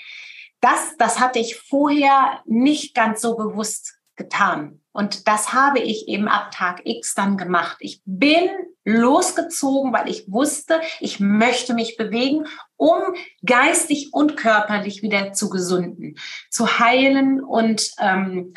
Das, 0.60 0.96
das 0.98 1.20
hatte 1.20 1.40
ich 1.40 1.58
vorher 1.58 2.42
nicht 2.46 2.96
ganz 2.96 3.22
so 3.22 3.36
bewusst 3.36 3.96
getan. 4.16 4.82
Und 4.92 5.28
das 5.28 5.54
habe 5.54 5.80
ich 5.80 6.08
eben 6.08 6.28
ab 6.28 6.52
Tag 6.52 6.82
X 6.86 7.16
dann 7.16 7.38
gemacht. 7.38 7.78
Ich 7.80 8.02
bin 8.06 8.50
losgezogen, 8.86 9.92
weil 9.94 10.10
ich 10.10 10.32
wusste, 10.32 10.82
ich 11.00 11.20
möchte 11.20 11.74
mich 11.74 11.98
bewegen, 11.98 12.46
um 12.76 13.00
geistig 13.46 14.10
und 14.12 14.38
körperlich 14.38 15.02
wieder 15.02 15.34
zu 15.34 15.50
gesunden, 15.50 16.16
zu 16.50 16.80
heilen 16.80 17.44
und 17.44 17.90
ähm, 18.00 18.54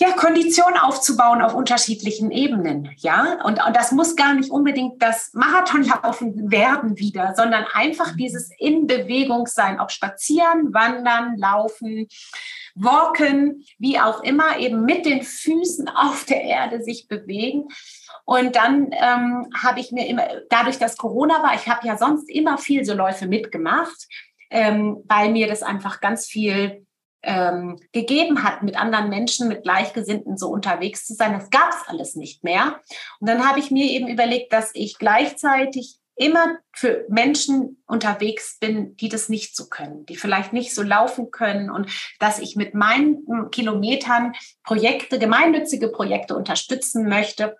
ja, 0.00 0.12
Kondition 0.12 0.74
aufzubauen 0.80 1.42
auf 1.42 1.54
unterschiedlichen 1.54 2.30
Ebenen, 2.30 2.90
ja. 2.98 3.38
Und, 3.42 3.64
und 3.64 3.74
das 3.74 3.90
muss 3.90 4.14
gar 4.14 4.32
nicht 4.34 4.48
unbedingt 4.48 5.02
das 5.02 5.32
Marathonlaufen 5.34 6.52
werden 6.52 6.96
wieder, 6.98 7.34
sondern 7.34 7.64
einfach 7.72 8.14
dieses 8.14 8.50
in 8.58 8.86
Bewegung 8.86 9.48
sein, 9.48 9.80
ob 9.80 9.90
spazieren, 9.90 10.72
wandern, 10.72 11.36
laufen, 11.36 12.06
walken, 12.76 13.64
wie 13.78 13.98
auch 13.98 14.22
immer, 14.22 14.58
eben 14.58 14.84
mit 14.84 15.04
den 15.04 15.22
Füßen 15.22 15.88
auf 15.88 16.24
der 16.24 16.42
Erde 16.42 16.80
sich 16.80 17.08
bewegen. 17.08 17.64
Und 18.24 18.54
dann 18.54 18.92
ähm, 18.92 19.50
habe 19.60 19.80
ich 19.80 19.90
mir 19.90 20.06
immer, 20.06 20.28
dadurch, 20.48 20.78
dass 20.78 20.96
Corona 20.96 21.42
war, 21.42 21.56
ich 21.56 21.66
habe 21.68 21.84
ja 21.84 21.98
sonst 21.98 22.30
immer 22.30 22.56
viel 22.56 22.84
so 22.84 22.94
Läufe 22.94 23.26
mitgemacht, 23.26 24.06
ähm, 24.50 25.02
weil 25.08 25.32
mir 25.32 25.48
das 25.48 25.64
einfach 25.64 26.00
ganz 26.00 26.26
viel 26.26 26.86
ähm, 27.22 27.78
gegeben 27.92 28.42
hat, 28.42 28.62
mit 28.62 28.78
anderen 28.78 29.08
Menschen, 29.08 29.48
mit 29.48 29.62
Gleichgesinnten 29.62 30.36
so 30.36 30.48
unterwegs 30.48 31.06
zu 31.06 31.14
sein. 31.14 31.32
Das 31.32 31.50
gab 31.50 31.70
es 31.70 31.88
alles 31.88 32.14
nicht 32.14 32.44
mehr. 32.44 32.80
Und 33.20 33.28
dann 33.28 33.46
habe 33.48 33.58
ich 33.58 33.70
mir 33.70 33.90
eben 33.90 34.08
überlegt, 34.08 34.52
dass 34.52 34.70
ich 34.74 34.98
gleichzeitig 34.98 35.98
immer 36.18 36.58
für 36.74 37.04
Menschen 37.08 37.82
unterwegs 37.86 38.58
bin, 38.58 38.96
die 38.96 39.08
das 39.08 39.28
nicht 39.28 39.56
so 39.56 39.68
können, 39.68 40.04
die 40.06 40.16
vielleicht 40.16 40.52
nicht 40.52 40.74
so 40.74 40.82
laufen 40.82 41.30
können 41.30 41.70
und 41.70 41.88
dass 42.18 42.40
ich 42.40 42.56
mit 42.56 42.74
meinen 42.74 43.24
Kilometern 43.52 44.32
Projekte, 44.64 45.18
gemeinnützige 45.18 45.88
Projekte 45.88 46.34
unterstützen 46.36 47.08
möchte, 47.08 47.56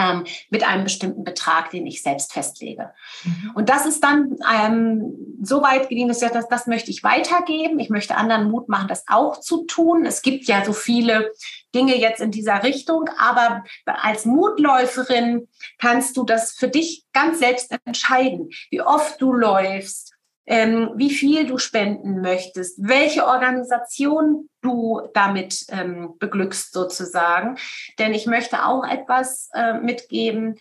ähm, 0.00 0.24
mit 0.48 0.66
einem 0.66 0.84
bestimmten 0.84 1.24
Betrag, 1.24 1.70
den 1.70 1.86
ich 1.86 2.02
selbst 2.02 2.32
festlege. 2.32 2.90
Mhm. 3.24 3.52
Und 3.54 3.68
das 3.68 3.86
ist 3.86 4.02
dann 4.02 4.36
ähm, 4.52 5.38
so 5.42 5.62
weit 5.62 5.88
gediehen, 5.88 6.08
dass 6.08 6.22
ich 6.22 6.30
das, 6.30 6.48
das 6.48 6.66
möchte 6.66 6.90
ich 6.90 7.04
weitergeben. 7.04 7.78
Ich 7.78 7.90
möchte 7.90 8.16
anderen 8.16 8.50
Mut 8.50 8.68
machen, 8.68 8.88
das 8.88 9.04
auch 9.08 9.40
zu 9.40 9.64
tun. 9.64 10.06
Es 10.06 10.22
gibt 10.22 10.44
ja 10.44 10.64
so 10.64 10.72
viele 10.72 11.32
Dinge 11.74 11.96
jetzt 11.96 12.20
in 12.20 12.30
dieser 12.30 12.62
Richtung, 12.62 13.08
aber 13.18 13.64
als 13.84 14.24
Mutläuferin 14.24 15.48
kannst 15.78 16.16
du 16.16 16.24
das 16.24 16.52
für 16.52 16.68
dich 16.68 17.04
ganz 17.12 17.38
selbst 17.38 17.74
entscheiden, 17.84 18.48
wie 18.70 18.80
oft 18.80 19.20
du 19.20 19.32
läufst, 19.32 20.09
ähm, 20.50 20.90
wie 20.96 21.10
viel 21.10 21.46
du 21.46 21.58
spenden 21.58 22.20
möchtest, 22.22 22.76
welche 22.82 23.24
Organisation 23.24 24.50
du 24.62 25.00
damit 25.14 25.64
ähm, 25.68 26.18
beglückst 26.18 26.72
sozusagen. 26.72 27.56
Denn 28.00 28.12
ich 28.12 28.26
möchte 28.26 28.66
auch 28.66 28.84
etwas 28.84 29.48
äh, 29.54 29.74
mitgeben, 29.74 30.58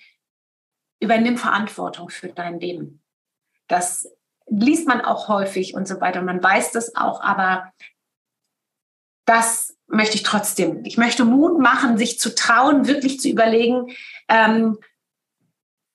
übernimm 0.99 1.37
Verantwortung 1.37 2.11
für 2.11 2.27
dein 2.27 2.59
Leben. 2.59 3.01
Das 3.67 4.07
liest 4.45 4.87
man 4.87 5.01
auch 5.01 5.27
häufig 5.27 5.73
und 5.73 5.87
so 5.87 5.99
weiter. 5.99 6.21
Man 6.21 6.43
weiß 6.43 6.71
das 6.71 6.95
auch, 6.95 7.21
aber 7.21 7.73
das 9.25 9.75
möchte 9.87 10.17
ich 10.17 10.23
trotzdem. 10.23 10.85
Ich 10.85 10.99
möchte 10.99 11.25
Mut 11.25 11.57
machen, 11.59 11.97
sich 11.97 12.19
zu 12.19 12.35
trauen, 12.35 12.85
wirklich 12.85 13.19
zu 13.19 13.27
überlegen, 13.27 13.87
ähm, 14.27 14.77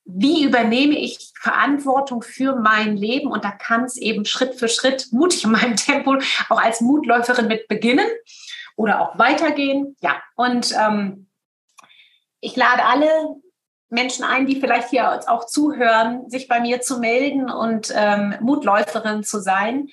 wie 0.05 0.45
übernehme 0.45 0.99
ich 0.99 1.33
Verantwortung 1.41 2.23
für 2.23 2.57
mein 2.57 2.97
Leben? 2.97 3.31
Und 3.31 3.45
da 3.45 3.51
kann 3.51 3.85
es 3.85 3.97
eben 3.97 4.25
Schritt 4.25 4.55
für 4.55 4.69
Schritt 4.69 5.09
mutig 5.13 5.45
in 5.45 5.53
meinem 5.53 5.77
Tempo 5.77 6.17
auch 6.49 6.61
als 6.61 6.81
Mutläuferin 6.81 7.47
mit 7.47 7.69
beginnen 7.69 8.07
oder 8.77 9.01
auch 9.01 9.19
weitergehen. 9.19 9.97
Ja, 10.01 10.23
und 10.37 10.75
ähm, 10.79 11.29
ich 12.41 12.57
lade 12.57 12.85
alle 12.85 13.09
Menschen 13.89 14.25
ein, 14.25 14.47
die 14.47 14.61
vielleicht 14.61 14.91
hier 14.91 15.21
auch 15.29 15.47
zuhören, 15.47 16.29
sich 16.29 16.49
bei 16.49 16.61
mir 16.61 16.81
zu 16.81 16.99
melden 16.99 17.51
und 17.51 17.93
ähm, 17.97 18.35
Mutläuferin 18.41 19.23
zu 19.23 19.41
sein. 19.41 19.89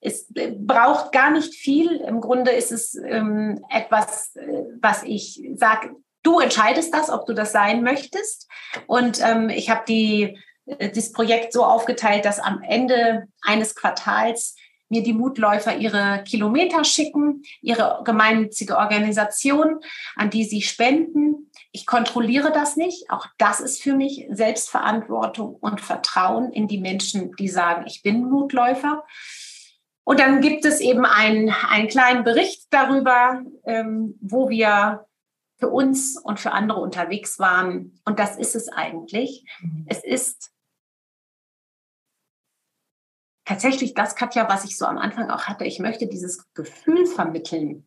Es 0.00 0.32
braucht 0.58 1.12
gar 1.12 1.30
nicht 1.30 1.54
viel. 1.54 1.96
Im 1.96 2.20
Grunde 2.20 2.52
ist 2.52 2.70
es 2.72 2.94
ähm, 2.94 3.64
etwas, 3.70 4.34
äh, 4.36 4.64
was 4.80 5.02
ich 5.02 5.42
sage, 5.56 5.96
Du 6.22 6.40
entscheidest 6.40 6.92
das, 6.92 7.10
ob 7.10 7.26
du 7.26 7.32
das 7.32 7.52
sein 7.52 7.82
möchtest. 7.82 8.48
Und 8.86 9.20
ähm, 9.22 9.48
ich 9.48 9.70
habe 9.70 9.82
die, 9.86 10.38
äh, 10.66 10.90
das 10.90 11.12
Projekt 11.12 11.52
so 11.52 11.64
aufgeteilt, 11.64 12.24
dass 12.24 12.38
am 12.38 12.62
Ende 12.62 13.26
eines 13.42 13.74
Quartals 13.74 14.54
mir 14.90 15.02
die 15.02 15.12
Mutläufer 15.12 15.76
ihre 15.76 16.24
Kilometer 16.24 16.84
schicken, 16.84 17.42
ihre 17.62 18.02
gemeinnützige 18.04 18.76
Organisation, 18.76 19.78
an 20.16 20.30
die 20.30 20.44
sie 20.44 20.62
spenden. 20.62 21.50
Ich 21.70 21.86
kontrolliere 21.86 22.52
das 22.52 22.76
nicht. 22.76 23.08
Auch 23.08 23.26
das 23.38 23.60
ist 23.60 23.82
für 23.82 23.94
mich 23.94 24.26
Selbstverantwortung 24.30 25.54
und 25.54 25.80
Vertrauen 25.80 26.52
in 26.52 26.66
die 26.66 26.80
Menschen, 26.80 27.32
die 27.36 27.48
sagen, 27.48 27.84
ich 27.86 28.02
bin 28.02 28.28
Mutläufer. 28.28 29.04
Und 30.02 30.18
dann 30.18 30.40
gibt 30.40 30.64
es 30.64 30.80
eben 30.80 31.04
einen, 31.04 31.54
einen 31.68 31.86
kleinen 31.86 32.24
Bericht 32.24 32.64
darüber, 32.70 33.42
ähm, 33.64 34.18
wo 34.20 34.48
wir 34.48 35.06
für 35.60 35.68
uns 35.68 36.16
und 36.16 36.40
für 36.40 36.50
andere 36.52 36.80
unterwegs 36.80 37.38
waren. 37.38 38.00
Und 38.04 38.18
das 38.18 38.36
ist 38.36 38.56
es 38.56 38.68
eigentlich. 38.68 39.44
Mhm. 39.60 39.86
Es 39.88 40.02
ist 40.02 40.50
tatsächlich 43.44 43.94
das, 43.94 44.16
Katja, 44.16 44.48
was 44.48 44.64
ich 44.64 44.76
so 44.78 44.86
am 44.86 44.98
Anfang 44.98 45.30
auch 45.30 45.44
hatte. 45.44 45.66
Ich 45.66 45.78
möchte 45.78 46.08
dieses 46.08 46.52
Gefühl 46.54 47.06
vermitteln, 47.06 47.86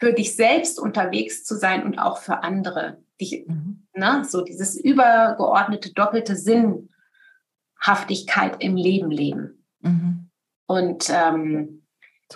für 0.00 0.12
dich 0.12 0.36
selbst 0.36 0.80
unterwegs 0.80 1.44
zu 1.44 1.56
sein 1.56 1.84
und 1.84 1.98
auch 1.98 2.18
für 2.18 2.42
andere. 2.42 3.02
Dich, 3.20 3.46
mhm. 3.46 3.86
ne, 3.94 4.24
so 4.28 4.42
dieses 4.42 4.76
übergeordnete, 4.76 5.92
doppelte 5.92 6.36
Sinnhaftigkeit 6.36 8.62
im 8.62 8.76
Leben 8.76 9.10
leben. 9.10 9.64
Mhm. 9.80 10.30
Und 10.66 11.10
ähm, 11.10 11.86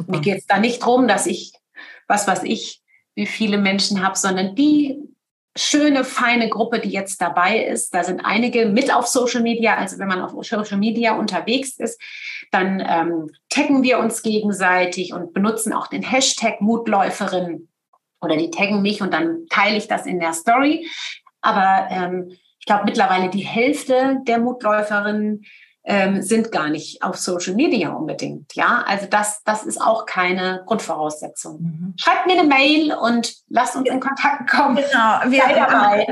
mir 0.07 0.21
geht 0.21 0.39
es 0.39 0.47
da 0.47 0.59
nicht 0.59 0.81
darum, 0.83 1.07
dass 1.09 1.27
ich, 1.27 1.53
was 2.07 2.27
weiß 2.27 2.45
ich, 2.45 2.82
wie 3.15 3.27
viele 3.27 3.59
Menschen 3.59 4.05
habe, 4.05 4.17
sondern 4.17 4.55
die 4.55 4.99
schöne, 5.57 6.05
feine 6.05 6.49
Gruppe, 6.49 6.81
die 6.81 6.91
jetzt 6.91 7.21
dabei 7.21 7.65
ist. 7.65 7.95
Da 7.95 8.05
sind 8.05 8.21
einige 8.21 8.67
mit 8.67 8.95
auf 8.95 9.07
Social 9.07 9.43
Media. 9.43 9.77
Also 9.77 9.99
wenn 9.99 10.09
man 10.09 10.23
auf 10.23 10.33
Social 10.45 10.79
Media 10.79 11.17
unterwegs 11.17 11.79
ist, 11.79 12.01
dann 12.51 12.83
ähm, 12.87 13.31
taggen 13.51 13.83
wir 13.83 13.99
uns 13.99 14.23
gegenseitig 14.23 15.13
und 15.13 15.33
benutzen 15.35 15.73
auch 15.73 15.89
den 15.89 16.03
Hashtag 16.03 16.61
Mutläuferin 16.61 17.69
oder 18.21 18.37
die 18.37 18.51
taggen 18.51 18.83
mich 18.83 19.03
und 19.03 19.13
dann 19.13 19.47
teile 19.51 19.77
ich 19.77 19.89
das 19.89 20.07
in 20.07 20.21
der 20.21 20.33
Story. 20.33 20.89
Aber 21.41 21.89
ähm, 21.91 22.31
ich 22.59 22.67
glaube, 22.67 22.85
mittlerweile 22.85 23.29
die 23.29 23.45
Hälfte 23.45 24.21
der 24.27 24.39
Mutläuferinnen 24.39 25.45
ähm, 25.85 26.23
sind 26.23 26.53
gar 26.53 26.71
nicht 26.71 27.03
auf 27.03 27.17
Social 27.17 27.55
Media 27.55 27.91
unbedingt. 27.91 28.55
Ja, 28.55 28.85
also 28.87 29.07
das, 29.07 29.43
das 29.45 29.65
ist 29.65 29.81
auch 29.81 30.07
keine 30.07 30.63
Grundvoraussetzung. 30.67 31.61
Mhm. 31.61 31.95
Schreibt 31.97 32.27
mir 32.27 32.39
eine 32.39 32.49
Mail 32.49 32.95
und 32.95 33.35
lasst 33.49 33.75
uns 33.75 33.89
in 33.89 33.99
Kontakt 33.99 34.49
kommen. 34.49 34.77
Genau, 34.77 35.21
wir 35.27 35.43
Sei 35.43 35.55
dabei. 35.55 36.07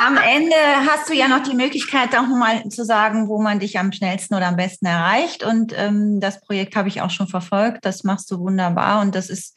Am, 0.00 0.16
am 0.16 0.24
Ende 0.36 0.54
hast 0.88 1.08
du 1.08 1.14
ja 1.14 1.26
noch 1.26 1.42
die 1.42 1.56
Möglichkeit, 1.56 2.16
auch 2.16 2.26
mal 2.26 2.68
zu 2.68 2.84
sagen, 2.84 3.28
wo 3.28 3.40
man 3.40 3.58
dich 3.58 3.78
am 3.78 3.92
schnellsten 3.92 4.34
oder 4.34 4.46
am 4.46 4.56
besten 4.56 4.86
erreicht. 4.86 5.42
Und 5.42 5.72
ähm, 5.76 6.20
das 6.20 6.40
Projekt 6.40 6.76
habe 6.76 6.88
ich 6.88 7.00
auch 7.00 7.10
schon 7.10 7.26
verfolgt. 7.26 7.84
Das 7.84 8.04
machst 8.04 8.30
du 8.30 8.38
wunderbar. 8.38 9.00
Und 9.00 9.16
das 9.16 9.28
ist 9.28 9.56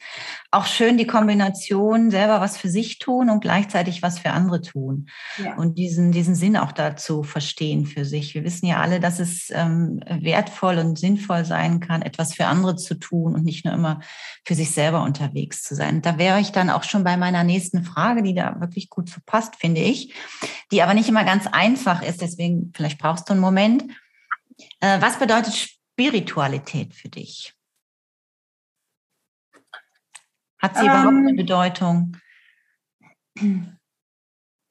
auch 0.50 0.66
schön, 0.66 0.98
die 0.98 1.06
Kombination, 1.06 2.10
selber 2.10 2.40
was 2.40 2.56
für 2.56 2.68
sich 2.68 2.98
tun 2.98 3.30
und 3.30 3.40
gleichzeitig 3.40 4.02
was 4.02 4.18
für 4.18 4.30
andere 4.30 4.62
tun. 4.62 5.06
Ja. 5.38 5.54
Und 5.54 5.78
diesen, 5.78 6.10
diesen 6.10 6.34
Sinn 6.34 6.56
auch 6.56 6.72
dazu 6.72 7.22
verstehen 7.22 7.86
für 7.86 8.04
sich. 8.04 8.34
Wir 8.34 8.42
wissen 8.42 8.66
ja 8.66 8.78
alle, 8.78 8.98
dass 8.98 9.20
es 9.20 9.50
ähm, 9.60 10.00
wertvoll 10.06 10.78
und 10.78 10.98
sinnvoll 10.98 11.44
sein 11.44 11.80
kann, 11.80 12.02
etwas 12.02 12.34
für 12.34 12.46
andere 12.46 12.76
zu 12.76 12.94
tun 12.94 13.34
und 13.34 13.44
nicht 13.44 13.64
nur 13.64 13.74
immer 13.74 14.00
für 14.44 14.54
sich 14.54 14.72
selber 14.72 15.02
unterwegs 15.02 15.62
zu 15.62 15.74
sein. 15.74 16.02
Da 16.02 16.18
wäre 16.18 16.40
ich 16.40 16.52
dann 16.52 16.70
auch 16.70 16.84
schon 16.84 17.04
bei 17.04 17.16
meiner 17.16 17.44
nächsten 17.44 17.84
Frage, 17.84 18.22
die 18.22 18.34
da 18.34 18.60
wirklich 18.60 18.90
gut 18.90 19.08
zu 19.08 19.20
passt, 19.24 19.56
finde 19.56 19.80
ich, 19.80 20.14
die 20.70 20.82
aber 20.82 20.94
nicht 20.94 21.08
immer 21.08 21.24
ganz 21.24 21.46
einfach 21.46 22.02
ist. 22.02 22.20
Deswegen, 22.20 22.72
vielleicht 22.74 22.98
brauchst 22.98 23.28
du 23.28 23.32
einen 23.32 23.40
Moment. 23.40 23.84
Äh, 24.80 25.00
was 25.00 25.18
bedeutet 25.18 25.54
Spiritualität 25.54 26.94
für 26.94 27.08
dich? 27.08 27.54
Hat 30.60 30.76
sie 30.76 30.84
ähm, 30.84 30.90
überhaupt 30.90 31.16
eine 31.16 31.34
Bedeutung? 31.34 32.16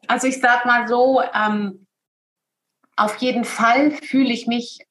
Also 0.08 0.28
ich 0.28 0.40
sage 0.40 0.68
mal 0.68 0.88
so, 0.88 1.22
ähm, 1.22 1.88
auf 3.00 3.18
jeden 3.18 3.46
Fall 3.46 3.92
fühle 3.92 4.32
ich 4.34 4.46
mich 4.46 4.86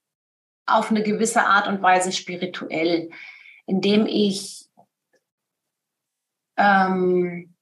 auf 0.66 0.90
eine 0.90 1.02
gewisse 1.02 1.44
Art 1.44 1.68
und 1.68 1.82
Weise 1.82 2.12
spirituell, 2.12 3.10
indem 3.66 4.06
ich 4.06 4.68
ähm, 6.56 7.54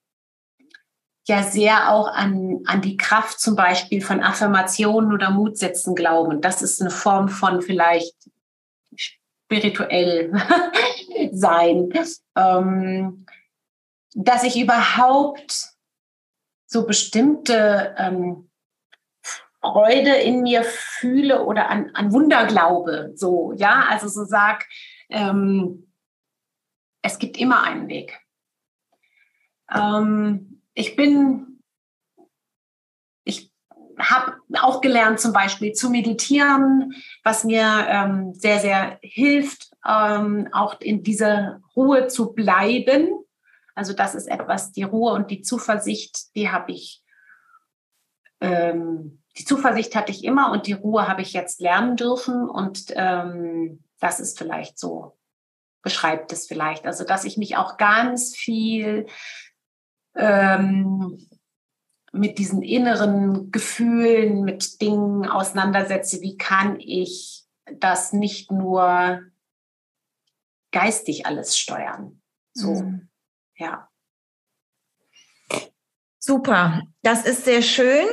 ja 1.26 1.42
sehr 1.42 1.92
auch 1.92 2.08
an, 2.08 2.60
an 2.66 2.80
die 2.80 2.96
Kraft 2.96 3.40
zum 3.40 3.56
Beispiel 3.56 4.00
von 4.00 4.22
Affirmationen 4.22 5.12
oder 5.12 5.30
Mutsätzen 5.30 5.94
glaube. 5.94 6.30
Und 6.30 6.44
das 6.44 6.62
ist 6.62 6.80
eine 6.80 6.90
Form 6.90 7.28
von 7.28 7.62
vielleicht 7.62 8.14
spirituell 8.94 10.32
sein. 11.32 11.92
Ähm, 12.36 13.26
dass 14.14 14.44
ich 14.44 14.58
überhaupt 14.58 15.72
so 16.66 16.86
bestimmte 16.86 17.94
ähm, 17.98 18.48
Freude 19.72 20.14
in 20.14 20.42
mir 20.42 20.62
fühle 20.64 21.44
oder 21.44 21.70
an, 21.70 21.90
an 21.94 22.12
Wunder 22.12 22.46
glaube. 22.46 23.12
So, 23.14 23.52
ja, 23.56 23.86
also 23.88 24.08
so 24.08 24.24
sag, 24.24 24.64
ähm, 25.10 25.92
es 27.02 27.18
gibt 27.18 27.36
immer 27.36 27.62
einen 27.62 27.88
Weg. 27.88 28.20
Ähm, 29.74 30.62
ich 30.74 30.94
bin, 30.94 31.62
ich 33.24 33.52
habe 33.98 34.36
auch 34.60 34.80
gelernt, 34.80 35.20
zum 35.20 35.32
Beispiel 35.32 35.72
zu 35.72 35.90
meditieren, 35.90 36.94
was 37.24 37.44
mir 37.44 37.86
ähm, 37.88 38.34
sehr, 38.34 38.60
sehr 38.60 38.98
hilft, 39.02 39.70
ähm, 39.86 40.48
auch 40.52 40.80
in 40.80 41.02
dieser 41.02 41.60
Ruhe 41.74 42.06
zu 42.06 42.34
bleiben. 42.34 43.08
Also 43.74 43.92
das 43.92 44.14
ist 44.14 44.28
etwas, 44.28 44.72
die 44.72 44.84
Ruhe 44.84 45.12
und 45.12 45.30
die 45.30 45.42
Zuversicht, 45.42 46.34
die 46.36 46.50
habe 46.50 46.72
ich 46.72 47.02
ähm, 48.40 49.22
die 49.38 49.44
Zuversicht 49.44 49.94
hatte 49.94 50.12
ich 50.12 50.24
immer 50.24 50.50
und 50.50 50.66
die 50.66 50.72
Ruhe 50.72 51.08
habe 51.08 51.22
ich 51.22 51.32
jetzt 51.32 51.60
lernen 51.60 51.96
dürfen. 51.96 52.48
Und 52.48 52.86
ähm, 52.90 53.84
das 54.00 54.20
ist 54.20 54.38
vielleicht 54.38 54.78
so, 54.78 55.16
beschreibt 55.82 56.32
es 56.32 56.46
vielleicht. 56.46 56.86
Also, 56.86 57.04
dass 57.04 57.24
ich 57.24 57.36
mich 57.36 57.56
auch 57.56 57.76
ganz 57.76 58.34
viel 58.34 59.06
ähm, 60.14 61.18
mit 62.12 62.38
diesen 62.38 62.62
inneren 62.62 63.50
Gefühlen, 63.50 64.42
mit 64.42 64.80
Dingen 64.80 65.26
auseinandersetze. 65.26 66.22
Wie 66.22 66.38
kann 66.38 66.80
ich 66.80 67.44
das 67.78 68.14
nicht 68.14 68.50
nur 68.50 69.20
geistig 70.72 71.26
alles 71.26 71.58
steuern? 71.58 72.22
So, 72.54 72.72
mhm. 72.72 73.08
ja. 73.56 73.90
Super, 76.18 76.82
das 77.02 77.24
ist 77.24 77.44
sehr 77.44 77.62
schön 77.62 78.06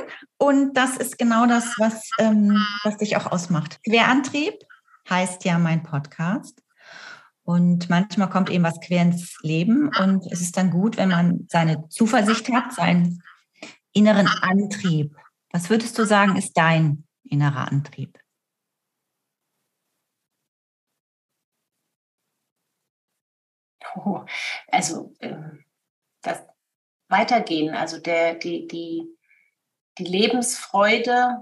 und 0.44 0.74
das 0.74 0.98
ist 0.98 1.18
genau 1.18 1.46
das, 1.46 1.74
was, 1.78 2.10
ähm, 2.20 2.62
was 2.84 2.98
dich 2.98 3.16
auch 3.16 3.32
ausmacht. 3.32 3.80
Querantrieb 3.86 4.56
heißt 5.10 5.46
ja 5.46 5.58
mein 5.58 5.84
Podcast. 5.84 6.62
Und 7.44 7.90
manchmal 7.90 8.30
kommt 8.30 8.50
eben 8.50 8.66
was 8.66 8.82
quer 8.82 9.04
ins 9.04 9.38
Leben 9.42 9.90
und 10.00 10.26
es 10.32 10.42
ist 10.42 10.58
dann 10.58 10.70
gut, 10.70 10.98
wenn 10.98 11.10
man 11.10 11.48
seine 11.50 11.88
Zuversicht 11.88 12.50
hat, 12.52 12.74
seinen 12.74 13.24
inneren 13.94 14.28
Antrieb. 14.28 15.16
Was 15.52 15.70
würdest 15.70 15.98
du 15.98 16.06
sagen, 16.06 16.36
ist 16.36 16.58
dein 16.58 17.06
innerer 17.24 17.72
Antrieb? 17.72 18.20
Oh, 23.96 24.26
also 24.68 25.14
ähm, 25.22 25.64
das, 26.22 26.44
weitergehen. 27.14 27.76
Also 27.76 28.00
der, 28.00 28.36
die, 28.36 28.68
die, 28.68 29.13
die 29.98 30.06
Lebensfreude, 30.06 31.38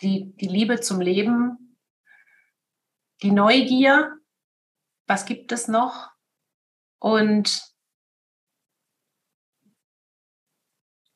die, 0.00 0.34
die 0.36 0.48
Liebe 0.48 0.80
zum 0.80 1.00
Leben, 1.00 1.76
die 3.22 3.30
Neugier, 3.30 4.16
was 5.06 5.26
gibt 5.26 5.52
es 5.52 5.68
noch? 5.68 6.10
Und 6.98 7.74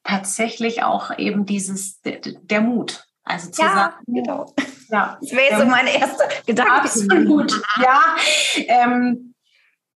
tatsächlich 0.05 0.83
auch 0.83 1.17
eben 1.19 1.45
dieses, 1.45 2.01
der, 2.01 2.21
der 2.21 2.61
Mut. 2.61 3.07
Also 3.25 3.51
zu 3.51 3.63
ja, 3.63 3.75
sagen, 3.75 4.05
genau. 4.07 4.55
Ja, 4.89 5.19
das 5.21 5.33
wäre 5.33 5.61
so 5.61 5.67
mein 5.67 5.87
erster 5.87 6.29
Gedanke. 6.47 6.73
Absolut, 6.81 7.53
ja. 7.83 8.17
Ähm, 8.69 9.35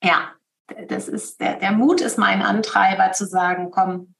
ja, 0.04 0.34
das 0.88 1.08
ist, 1.08 1.40
der, 1.40 1.58
der 1.58 1.72
Mut 1.72 2.02
ist 2.02 2.18
mein 2.18 2.42
Antreiber 2.42 3.12
zu 3.12 3.26
sagen, 3.26 3.70
komm, 3.70 4.16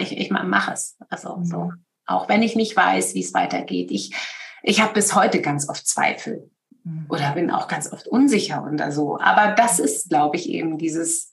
ich, 0.00 0.16
ich 0.16 0.30
mache 0.30 0.72
es. 0.72 0.96
Also 1.08 1.36
mhm. 1.36 1.44
so, 1.44 1.72
auch 2.06 2.28
wenn 2.28 2.42
ich 2.42 2.56
nicht 2.56 2.76
weiß, 2.76 3.14
wie 3.14 3.22
es 3.22 3.34
weitergeht. 3.34 3.90
Ich, 3.90 4.14
ich 4.62 4.80
habe 4.80 4.94
bis 4.94 5.14
heute 5.14 5.40
ganz 5.40 5.68
oft 5.68 5.86
Zweifel 5.86 6.50
mhm. 6.84 7.06
oder 7.08 7.32
bin 7.32 7.50
auch 7.50 7.68
ganz 7.68 7.92
oft 7.92 8.08
unsicher 8.08 8.68
oder 8.70 8.92
so. 8.92 9.18
Aber 9.18 9.54
das 9.54 9.78
ist, 9.78 10.08
glaube 10.08 10.36
ich, 10.36 10.48
eben 10.48 10.78
dieses, 10.78 11.30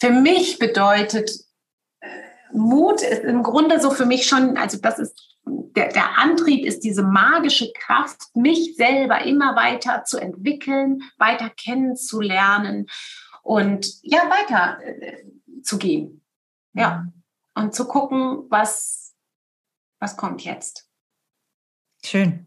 für 0.00 0.10
mich 0.10 0.58
bedeutet 0.58 1.30
äh, 2.00 2.06
Mut 2.52 3.02
ist 3.02 3.24
im 3.24 3.42
Grunde 3.42 3.80
so 3.80 3.90
für 3.90 4.06
mich 4.06 4.26
schon, 4.26 4.56
also 4.56 4.78
das 4.78 4.98
ist 4.98 5.34
der, 5.46 5.88
der 5.88 6.18
Antrieb 6.18 6.64
ist 6.64 6.80
diese 6.84 7.02
magische 7.02 7.72
Kraft, 7.72 8.34
mich 8.34 8.76
selber 8.76 9.24
immer 9.24 9.56
weiter 9.56 10.04
zu 10.04 10.18
entwickeln, 10.18 11.02
weiter 11.18 11.50
kennenzulernen 11.50 12.86
und 13.42 13.86
ja, 14.02 14.20
weiter 14.30 14.78
äh, 14.82 15.24
zu 15.62 15.78
gehen. 15.78 16.22
Ja. 16.72 17.06
Und 17.54 17.74
zu 17.74 17.86
gucken, 17.86 18.44
was, 18.50 19.14
was 20.00 20.16
kommt 20.16 20.42
jetzt. 20.44 20.88
Schön. 22.04 22.46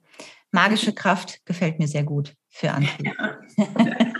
Magische 0.51 0.93
Kraft 0.93 1.45
gefällt 1.45 1.80
mir 1.80 1.88
sehr 1.88 2.03
gut 2.03 2.36
für 2.49 2.72
Antrieb. 2.72 3.14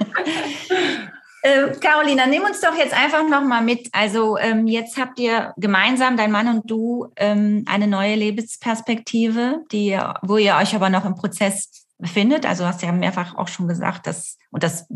Äh, 1.44 1.72
Carolina, 1.80 2.26
nimm 2.26 2.44
uns 2.44 2.60
doch 2.62 2.76
jetzt 2.76 2.94
einfach 2.94 3.28
noch 3.30 3.44
mal 3.44 3.62
mit. 3.62 3.88
Also 3.94 4.38
ähm, 4.38 4.68
jetzt 4.68 4.98
habt 4.98 5.20
ihr 5.20 5.54
gemeinsam, 5.56 6.18
dein 6.18 6.32
Mann 6.32 6.48
und 6.48 6.70
du, 6.70 7.12
ähm, 7.16 7.64
eine 7.68 7.88
neue 7.88 8.16
Lebensperspektive, 8.16 9.64
die, 9.72 9.98
wo 10.24 10.38
ihr 10.38 10.56
euch 10.56 10.76
aber 10.76 10.90
noch 10.90 11.06
im 11.06 11.16
Prozess 11.16 11.86
befindet. 12.00 12.46
Also 12.46 12.66
hast 12.66 12.82
ja 12.82 12.92
mehrfach 12.92 13.36
auch 13.36 13.48
schon 13.48 13.68
gesagt, 13.68 14.08
dass, 14.08 14.38
und 14.52 14.64
das 14.64 14.88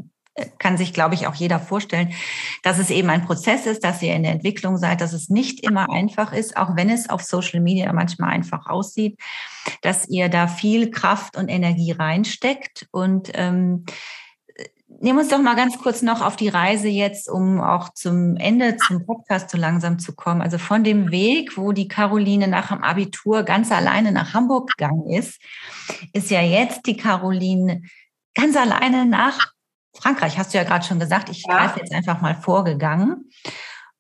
kann 0.60 0.78
sich, 0.78 0.94
glaube 0.94 1.16
ich, 1.16 1.28
auch 1.28 1.36
jeder 1.36 1.60
vorstellen, 1.60 2.14
dass 2.64 2.80
es 2.80 2.90
eben 2.90 3.10
ein 3.10 3.26
Prozess 3.26 3.66
ist, 3.66 3.84
dass 3.84 4.02
ihr 4.02 4.16
in 4.16 4.24
der 4.24 4.34
Entwicklung 4.34 4.78
seid, 4.78 5.02
dass 5.02 5.14
es 5.14 5.30
nicht 5.30 5.64
immer 5.64 5.90
einfach 5.92 6.34
ist, 6.34 6.58
auch 6.58 6.76
wenn 6.76 6.90
es 6.90 7.10
auf 7.10 7.24
Social 7.24 7.62
Media 7.62 7.92
manchmal 7.94 8.32
einfach 8.32 8.68
aussieht, 8.68 9.20
dass 9.82 10.08
ihr 10.10 10.30
da 10.30 10.48
viel 10.48 10.92
Kraft 10.92 11.38
und 11.38 11.50
Energie 11.50 11.92
reinsteckt 11.92 12.88
und 12.92 13.32
ähm, 13.34 13.86
Nehmen 15.00 15.18
uns 15.18 15.30
doch 15.30 15.42
mal 15.42 15.56
ganz 15.56 15.80
kurz 15.80 16.04
noch 16.04 16.22
auf 16.22 16.36
die 16.36 16.50
Reise 16.50 16.88
jetzt, 16.88 17.28
um 17.28 17.60
auch 17.60 17.90
zum 17.94 18.36
Ende, 18.36 18.78
zum 18.78 19.04
Podcast 19.04 19.50
so 19.50 19.58
langsam 19.58 19.98
zu 19.98 20.14
kommen. 20.14 20.42
Also 20.42 20.60
von 20.60 20.84
dem 20.84 21.10
Weg, 21.10 21.58
wo 21.58 21.72
die 21.72 21.88
Caroline 21.88 22.48
nach 22.48 22.68
dem 22.68 22.84
Abitur 22.84 23.42
ganz 23.42 23.72
alleine 23.72 24.12
nach 24.12 24.36
Hamburg 24.36 24.70
gegangen 24.70 25.10
ist, 25.10 25.42
ist 26.14 26.30
ja 26.30 26.42
jetzt 26.42 26.86
die 26.86 26.98
Caroline 26.98 27.82
ganz 28.36 28.56
alleine 28.56 29.06
nach 29.06 29.54
Frankreich, 29.94 30.38
hast 30.38 30.54
du 30.54 30.58
ja 30.58 30.64
gerade 30.64 30.86
schon 30.86 31.00
gesagt. 31.00 31.30
Ich 31.30 31.44
ja. 31.48 31.58
greife 31.58 31.80
jetzt 31.80 31.94
einfach 31.94 32.22
mal 32.22 32.36
vorgegangen. 32.36 33.30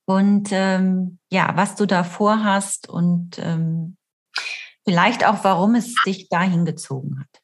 Und 0.05 0.49
ähm, 0.51 1.19
ja, 1.29 1.51
was 1.55 1.75
du 1.75 1.85
da 1.85 2.03
vorhast 2.03 2.89
und 2.89 3.39
ähm, 3.39 3.97
vielleicht 4.83 5.25
auch, 5.25 5.43
warum 5.43 5.75
es 5.75 5.95
dich 6.05 6.27
dahin 6.29 6.65
gezogen 6.65 7.19
hat. 7.19 7.41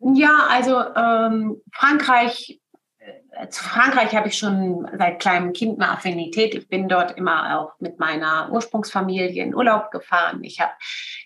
Ja, 0.00 0.46
also 0.48 0.80
ähm, 0.94 1.60
Frankreich, 1.72 2.60
äh, 2.98 3.48
zu 3.48 3.62
Frankreich 3.64 4.14
habe 4.14 4.28
ich 4.28 4.38
schon 4.38 4.88
seit 4.96 5.20
kleinem 5.20 5.52
Kind 5.52 5.80
eine 5.80 5.90
Affinität. 5.92 6.54
Ich 6.54 6.68
bin 6.68 6.88
dort 6.88 7.16
immer 7.16 7.58
auch 7.58 7.72
mit 7.80 7.98
meiner 7.98 8.50
Ursprungsfamilie 8.52 9.42
in 9.42 9.54
Urlaub 9.54 9.90
gefahren. 9.90 10.42
Ich 10.42 10.60
habe 10.60 10.72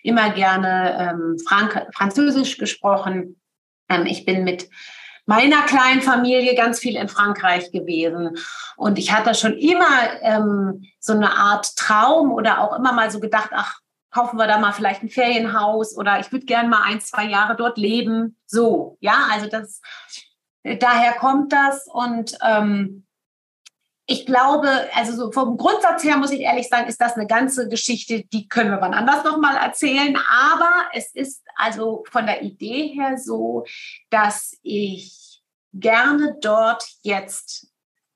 immer 0.01 0.31
gerne 0.31 0.97
ähm, 0.99 1.37
Frank 1.47 1.87
Französisch 1.95 2.57
gesprochen. 2.57 3.39
Ähm, 3.89 4.05
ich 4.05 4.25
bin 4.25 4.43
mit 4.43 4.69
meiner 5.25 5.61
kleinen 5.63 6.01
Familie 6.01 6.55
ganz 6.55 6.79
viel 6.79 6.95
in 6.95 7.07
Frankreich 7.07 7.71
gewesen. 7.71 8.37
Und 8.75 8.99
ich 8.99 9.11
hatte 9.11 9.35
schon 9.35 9.53
immer 9.53 10.21
ähm, 10.21 10.83
so 10.99 11.13
eine 11.13 11.31
Art 11.31 11.75
Traum 11.77 12.31
oder 12.31 12.61
auch 12.61 12.77
immer 12.77 12.91
mal 12.91 13.09
so 13.09 13.19
gedacht, 13.19 13.49
ach, 13.53 13.79
kaufen 14.11 14.37
wir 14.37 14.47
da 14.47 14.59
mal 14.59 14.73
vielleicht 14.73 15.01
ein 15.01 15.09
Ferienhaus 15.09 15.97
oder 15.97 16.19
ich 16.19 16.31
würde 16.31 16.45
gerne 16.45 16.69
mal 16.69 16.83
ein, 16.83 17.01
zwei 17.01 17.25
Jahre 17.25 17.55
dort 17.55 17.77
leben. 17.77 18.37
So, 18.45 18.97
ja, 18.99 19.27
also 19.31 19.47
das, 19.47 19.81
daher 20.63 21.13
kommt 21.13 21.51
das 21.51 21.87
und 21.87 22.37
ähm, 22.45 23.05
ich 24.05 24.25
glaube, 24.25 24.69
also 24.95 25.13
so 25.15 25.31
vom 25.31 25.57
Grundsatz 25.57 26.03
her 26.03 26.17
muss 26.17 26.31
ich 26.31 26.41
ehrlich 26.41 26.67
sagen, 26.67 26.87
ist 26.87 26.99
das 26.99 27.13
eine 27.13 27.27
ganze 27.27 27.69
Geschichte, 27.69 28.23
die 28.33 28.47
können 28.49 28.71
wir 28.71 28.81
wann 28.81 28.93
anders 28.93 29.23
nochmal 29.23 29.55
erzählen. 29.55 30.17
Aber 30.29 30.71
es 30.93 31.13
ist 31.13 31.41
also 31.55 32.03
von 32.11 32.25
der 32.25 32.41
Idee 32.41 32.87
her 32.87 33.17
so, 33.17 33.65
dass 34.09 34.57
ich 34.61 35.41
gerne 35.73 36.35
dort 36.41 36.85
jetzt 37.01 37.67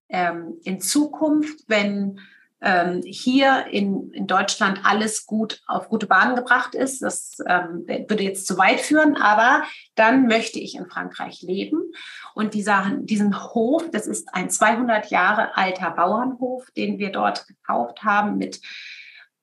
ähm, 0.10 0.60
in 0.64 0.82
Zukunft, 0.82 1.64
wenn 1.68 2.20
ähm, 2.62 3.02
hier 3.06 3.68
in, 3.68 4.12
in 4.12 4.28
Deutschland 4.28 4.82
alles 4.84 5.26
gut 5.26 5.62
auf 5.68 5.90
gute 5.90 6.08
Bahn 6.08 6.36
gebracht 6.36 6.76
ist. 6.76 7.02
Das 7.02 7.38
ähm, 7.46 7.86
würde 7.88 8.24
jetzt 8.24 8.48
zu 8.48 8.58
weit 8.58 8.82
führen, 8.82 9.16
aber 9.16 9.64
dann 9.96 10.28
möchte 10.28 10.60
ich 10.60 10.76
in 10.76 10.90
Frankreich 10.90 11.42
leben. 11.42 11.92
Und 12.38 12.54
dieser, 12.54 12.92
diesen 13.00 13.36
Hof, 13.54 13.90
das 13.92 14.06
ist 14.06 14.34
ein 14.34 14.52
200 14.52 15.10
Jahre 15.10 15.58
alter 15.58 15.90
Bauernhof, 15.90 16.70
den 16.78 17.00
wir 17.00 17.12
dort 17.12 17.48
gekauft 17.48 18.04
haben 18.04 18.38
mit 18.38 18.62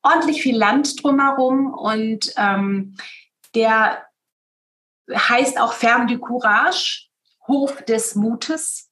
ordentlich 0.02 0.40
viel 0.42 0.56
Land 0.56 1.02
drumherum. 1.02 1.74
Und 1.74 2.32
ähm, 2.36 2.94
der 3.56 4.04
heißt 5.12 5.58
auch 5.58 5.72
Ferme 5.72 6.06
du 6.06 6.20
Courage, 6.20 7.08
Hof 7.48 7.82
des 7.82 8.14
Mutes 8.14 8.90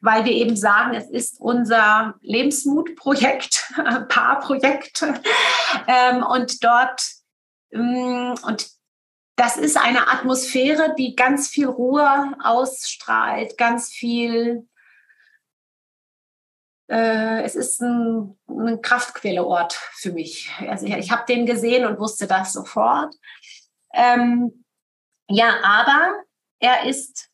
weil 0.00 0.26
wir 0.26 0.32
eben 0.32 0.54
sagen, 0.54 0.92
es 0.92 1.08
ist 1.08 1.40
unser 1.40 2.14
Lebensmutprojekt, 2.20 3.72
Paarprojekt. 4.08 5.02
Ähm, 5.86 6.22
und 6.22 6.62
dort, 6.62 7.02
ähm, 7.72 8.34
und 8.42 8.73
das 9.36 9.56
ist 9.56 9.76
eine 9.76 10.08
Atmosphäre, 10.08 10.94
die 10.96 11.16
ganz 11.16 11.48
viel 11.48 11.66
Ruhe 11.66 12.36
ausstrahlt, 12.42 13.58
ganz 13.58 13.90
viel. 13.90 14.68
Äh, 16.88 17.42
es 17.42 17.56
ist 17.56 17.80
ein, 17.80 18.38
ein 18.46 18.80
Kraftquelleort 18.80 19.72
für 19.72 20.12
mich. 20.12 20.50
Also 20.68 20.86
ich, 20.86 20.96
ich 20.96 21.10
habe 21.10 21.24
den 21.26 21.46
gesehen 21.46 21.84
und 21.86 21.98
wusste 21.98 22.26
das 22.26 22.52
sofort. 22.52 23.14
Ähm, 23.92 24.64
ja, 25.28 25.60
aber 25.62 26.22
er 26.60 26.84
ist 26.86 27.30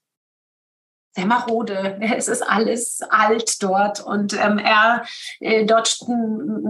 sehr 1.21 1.27
marode. 1.27 1.99
Es 2.21 2.29
ist 2.29 2.43
alles 2.43 3.03
alt 3.03 3.63
dort 3.63 4.01
und 4.01 4.33
ähm, 4.35 4.59
er 4.59 5.05
äh, 5.41 5.65
dort 5.65 6.01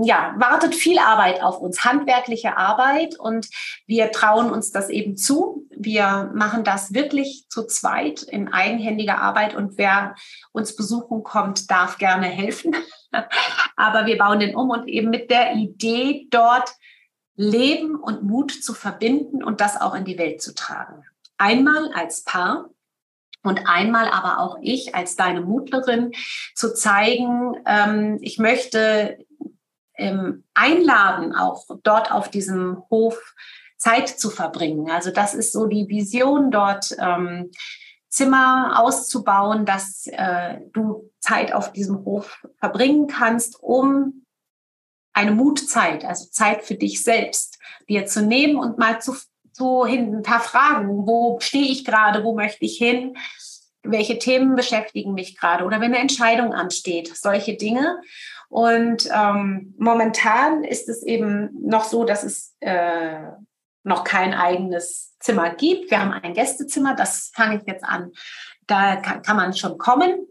ja, 0.02 0.34
wartet 0.36 0.74
viel 0.74 0.98
Arbeit 0.98 1.42
auf 1.42 1.58
uns, 1.58 1.84
handwerkliche 1.84 2.56
Arbeit 2.56 3.18
und 3.18 3.48
wir 3.86 4.10
trauen 4.12 4.50
uns 4.50 4.70
das 4.70 4.90
eben 4.90 5.16
zu. 5.16 5.66
Wir 5.70 6.30
machen 6.34 6.64
das 6.64 6.94
wirklich 6.94 7.46
zu 7.48 7.64
zweit 7.66 8.22
in 8.22 8.52
eigenhändiger 8.52 9.18
Arbeit 9.18 9.54
und 9.54 9.78
wer 9.78 10.14
uns 10.52 10.76
besuchen 10.76 11.22
kommt, 11.22 11.70
darf 11.70 11.98
gerne 11.98 12.26
helfen. 12.26 12.74
Aber 13.76 14.06
wir 14.06 14.18
bauen 14.18 14.40
den 14.40 14.54
um 14.54 14.70
und 14.70 14.88
eben 14.88 15.10
mit 15.10 15.30
der 15.30 15.54
Idee 15.54 16.26
dort 16.30 16.70
Leben 17.34 17.96
und 17.96 18.22
Mut 18.22 18.52
zu 18.52 18.74
verbinden 18.74 19.42
und 19.42 19.60
das 19.60 19.80
auch 19.80 19.94
in 19.94 20.04
die 20.04 20.18
Welt 20.18 20.42
zu 20.42 20.54
tragen. 20.54 21.04
Einmal 21.38 21.90
als 21.94 22.22
Paar, 22.22 22.68
und 23.42 23.66
einmal 23.66 24.08
aber 24.08 24.40
auch 24.40 24.58
ich 24.60 24.94
als 24.94 25.16
deine 25.16 25.40
Mutlerin 25.40 26.12
zu 26.54 26.74
zeigen, 26.74 27.54
ähm, 27.66 28.18
ich 28.20 28.38
möchte 28.38 29.18
ähm, 29.94 30.44
einladen, 30.54 31.34
auch 31.34 31.66
dort 31.82 32.12
auf 32.12 32.28
diesem 32.28 32.82
Hof 32.90 33.34
Zeit 33.76 34.08
zu 34.08 34.30
verbringen. 34.30 34.90
Also 34.90 35.10
das 35.10 35.34
ist 35.34 35.52
so 35.52 35.66
die 35.66 35.88
Vision 35.88 36.50
dort. 36.50 36.94
Ähm, 36.98 37.50
Zimmer 38.10 38.74
auszubauen, 38.80 39.64
dass 39.64 40.08
äh, 40.08 40.58
du 40.72 41.08
Zeit 41.20 41.52
auf 41.52 41.72
diesem 41.72 42.04
Hof 42.04 42.44
verbringen 42.58 43.06
kannst, 43.06 43.62
um 43.62 44.26
eine 45.12 45.30
Mutzeit, 45.30 46.04
also 46.04 46.28
Zeit 46.30 46.64
für 46.64 46.74
dich 46.74 47.02
selbst, 47.04 47.58
dir 47.88 48.06
zu 48.06 48.22
nehmen 48.22 48.56
und 48.56 48.78
mal 48.78 49.00
zu 49.00 49.14
so 49.60 49.84
hinterfragen, 49.84 51.06
wo 51.06 51.38
stehe 51.40 51.70
ich 51.70 51.84
gerade, 51.84 52.24
wo 52.24 52.34
möchte 52.34 52.64
ich 52.64 52.78
hin, 52.78 53.16
welche 53.82 54.18
Themen 54.18 54.56
beschäftigen 54.56 55.12
mich 55.12 55.38
gerade 55.38 55.64
oder 55.64 55.80
wenn 55.80 55.92
eine 55.92 55.98
Entscheidung 55.98 56.54
ansteht, 56.54 57.14
solche 57.14 57.56
Dinge. 57.56 58.00
Und 58.48 59.08
ähm, 59.14 59.74
momentan 59.78 60.64
ist 60.64 60.88
es 60.88 61.02
eben 61.02 61.50
noch 61.62 61.84
so, 61.84 62.04
dass 62.04 62.24
es 62.24 62.56
äh, 62.60 63.20
noch 63.84 64.04
kein 64.04 64.32
eigenes 64.32 65.14
Zimmer 65.20 65.50
gibt. 65.50 65.90
Wir 65.90 66.00
haben 66.00 66.12
ein 66.12 66.34
Gästezimmer, 66.34 66.96
das 66.96 67.30
fange 67.34 67.56
ich 67.56 67.62
jetzt 67.66 67.84
an. 67.84 68.12
Da 68.66 68.96
kann, 68.96 69.22
kann 69.22 69.36
man 69.36 69.52
schon 69.52 69.76
kommen. 69.76 70.26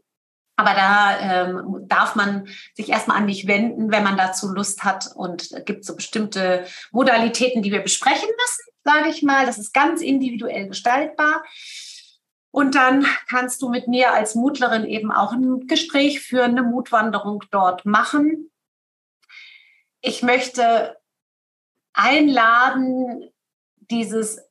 Aber 0.57 0.73
da 0.73 1.19
ähm, 1.19 1.86
darf 1.88 2.15
man 2.15 2.49
sich 2.73 2.89
erstmal 2.89 3.17
an 3.17 3.25
mich 3.25 3.47
wenden, 3.47 3.91
wenn 3.91 4.03
man 4.03 4.17
dazu 4.17 4.49
Lust 4.49 4.84
hat. 4.84 5.09
Und 5.15 5.51
es 5.51 5.65
gibt 5.65 5.86
so 5.86 5.95
bestimmte 5.95 6.65
Modalitäten, 6.91 7.61
die 7.61 7.71
wir 7.71 7.82
besprechen 7.82 8.27
müssen 8.27 8.69
sage 8.89 9.09
ich 9.09 9.23
mal. 9.23 9.45
Das 9.45 9.57
ist 9.57 9.73
ganz 9.73 10.01
individuell 10.01 10.67
gestaltbar. 10.67 11.43
Und 12.51 12.73
dann 12.73 13.05
kannst 13.27 13.61
du 13.61 13.69
mit 13.69 13.87
mir 13.87 14.13
als 14.13 14.33
Mutlerin 14.33 14.85
eben 14.85 15.11
auch 15.11 15.33
ein 15.33 15.67
Gespräch 15.67 16.21
führen, 16.21 16.57
eine 16.57 16.63
Mutwanderung 16.63 17.43
dort 17.51 17.85
machen. 17.85 18.51
Ich 20.01 20.23
möchte 20.23 20.97
einladen, 21.93 23.29
dieses 23.91 24.41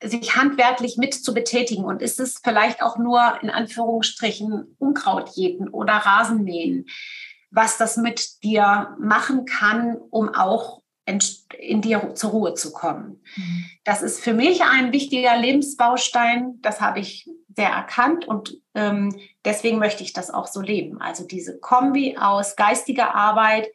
sich 0.00 0.36
handwerklich 0.36 0.96
mit 0.96 1.12
zu 1.12 1.34
betätigen. 1.34 1.84
Und 1.84 2.02
ist 2.02 2.20
es 2.20 2.40
vielleicht 2.44 2.82
auch 2.82 2.98
nur 2.98 3.38
in 3.42 3.50
Anführungsstrichen 3.50 4.76
Unkraut 4.78 5.30
jäten 5.30 5.68
oder 5.68 5.94
Rasenmähen, 5.94 6.86
was 7.50 7.78
das 7.78 7.96
mit 7.96 8.44
dir 8.44 8.96
machen 9.00 9.44
kann, 9.44 9.96
um 9.96 10.28
auch 10.28 10.77
in 11.58 11.80
dir 11.80 12.14
zur 12.14 12.30
Ruhe 12.30 12.54
zu 12.54 12.72
kommen. 12.72 13.22
Mhm. 13.36 13.64
Das 13.84 14.02
ist 14.02 14.20
für 14.20 14.34
mich 14.34 14.62
ein 14.62 14.92
wichtiger 14.92 15.36
Lebensbaustein. 15.36 16.58
Das 16.60 16.80
habe 16.80 17.00
ich 17.00 17.28
sehr 17.56 17.70
erkannt 17.70 18.26
und 18.26 18.60
ähm, 18.74 19.16
deswegen 19.44 19.78
möchte 19.78 20.04
ich 20.04 20.12
das 20.12 20.30
auch 20.30 20.46
so 20.46 20.60
leben. 20.60 21.00
Also 21.00 21.26
diese 21.26 21.58
Kombi 21.58 22.16
aus 22.16 22.54
geistiger 22.54 23.14
Arbeit. 23.14 23.68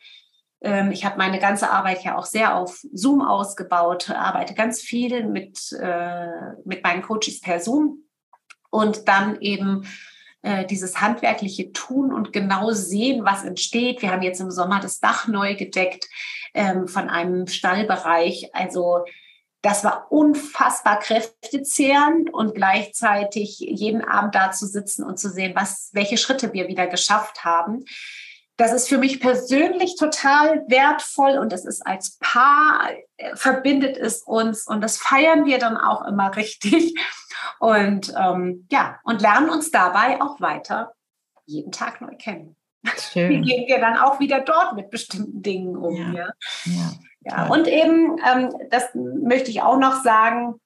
Ähm, 0.61 0.91
ich 0.91 1.03
habe 1.03 1.17
meine 1.17 1.39
ganze 1.39 1.69
Arbeit 1.69 2.03
ja 2.03 2.17
auch 2.17 2.25
sehr 2.25 2.55
auf 2.55 2.81
Zoom 2.93 3.21
ausgebaut, 3.21 4.09
arbeite 4.09 4.53
ganz 4.53 4.79
viel 4.79 5.25
mit, 5.25 5.71
äh, 5.73 6.27
mit 6.63 6.84
meinen 6.84 7.01
Coaches 7.01 7.41
per 7.41 7.59
Zoom 7.59 8.03
und 8.69 9.07
dann 9.07 9.41
eben 9.41 9.86
äh, 10.43 10.65
dieses 10.65 11.01
handwerkliche 11.01 11.71
Tun 11.71 12.13
und 12.13 12.33
genau 12.33 12.71
sehen, 12.71 13.25
was 13.25 13.43
entsteht. 13.43 14.01
Wir 14.01 14.11
haben 14.11 14.21
jetzt 14.21 14.41
im 14.41 14.51
Sommer 14.51 14.79
das 14.79 14.99
Dach 14.99 15.27
neu 15.27 15.55
gedeckt 15.55 16.07
ähm, 16.53 16.87
von 16.87 17.09
einem 17.09 17.47
Stallbereich. 17.47 18.49
Also 18.53 19.05
das 19.61 19.85
war 19.85 20.11
unfassbar 20.11 20.99
kräftezehrend 20.99 22.33
und 22.33 22.53
gleichzeitig 22.53 23.59
jeden 23.59 24.03
Abend 24.03 24.35
da 24.35 24.51
zu 24.51 24.67
sitzen 24.67 25.05
und 25.05 25.17
zu 25.17 25.29
sehen, 25.29 25.53
was, 25.55 25.89
welche 25.93 26.17
Schritte 26.17 26.51
wir 26.51 26.67
wieder 26.67 26.87
geschafft 26.87 27.45
haben. 27.45 27.85
Das 28.58 28.72
ist 28.72 28.88
für 28.88 28.97
mich 28.97 29.20
persönlich 29.20 29.95
total 29.95 30.64
wertvoll 30.68 31.38
und 31.39 31.51
es 31.54 31.66
ist 31.66 31.86
als 31.86 32.18
Paar, 32.20 32.89
äh, 33.18 33.36
verbindet 33.36 33.97
es 33.97 34.22
uns 34.22 34.68
und 34.68 34.82
das 34.82 34.97
feiern 34.97 35.45
wir 35.45 35.58
dann 35.58 35.78
auch 35.78 36.06
immer 36.06 36.36
richtig. 36.36 36.93
Und 37.60 38.14
ähm, 38.18 38.68
ja, 38.72 38.99
und 39.04 39.22
lernen 39.22 39.49
uns 39.49 39.72
dabei 39.72 40.22
auch 40.22 40.39
weiter 40.39 40.93
jeden 41.45 41.72
Tag 41.72 42.01
neu 42.01 42.16
kennen. 42.18 42.56
Schön. 42.97 43.30
Wie 43.30 43.41
gehen 43.41 43.68
wir 43.68 43.80
dann 43.80 43.97
auch 43.97 44.20
wieder 44.20 44.41
dort 44.41 44.76
mit 44.76 44.89
bestimmten 44.89 45.41
Dingen 45.41 45.76
um? 45.76 45.95
Ja. 45.95 46.14
ja. 46.14 46.34
ja, 46.66 46.91
ja. 47.22 47.47
Und 47.47 47.68
eben, 47.68 48.18
ähm, 48.26 48.54
das 48.70 48.84
möchte 48.93 49.49
ich 49.49 49.62
auch 49.62 49.78
noch 49.78 50.04
sagen, 50.04 50.60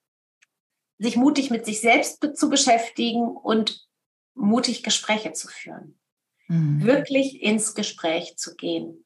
sich 0.99 1.15
mutig 1.15 1.51
mit 1.51 1.65
sich 1.65 1.79
selbst 1.79 2.27
zu 2.35 2.49
beschäftigen 2.49 3.27
und 3.27 3.87
mutig 4.33 4.83
Gespräche 4.83 5.33
zu 5.33 5.47
führen. 5.47 5.99
Mhm. 6.47 6.83
Wirklich 6.83 7.41
ins 7.41 7.75
Gespräch 7.75 8.37
zu 8.37 8.55
gehen. 8.55 9.05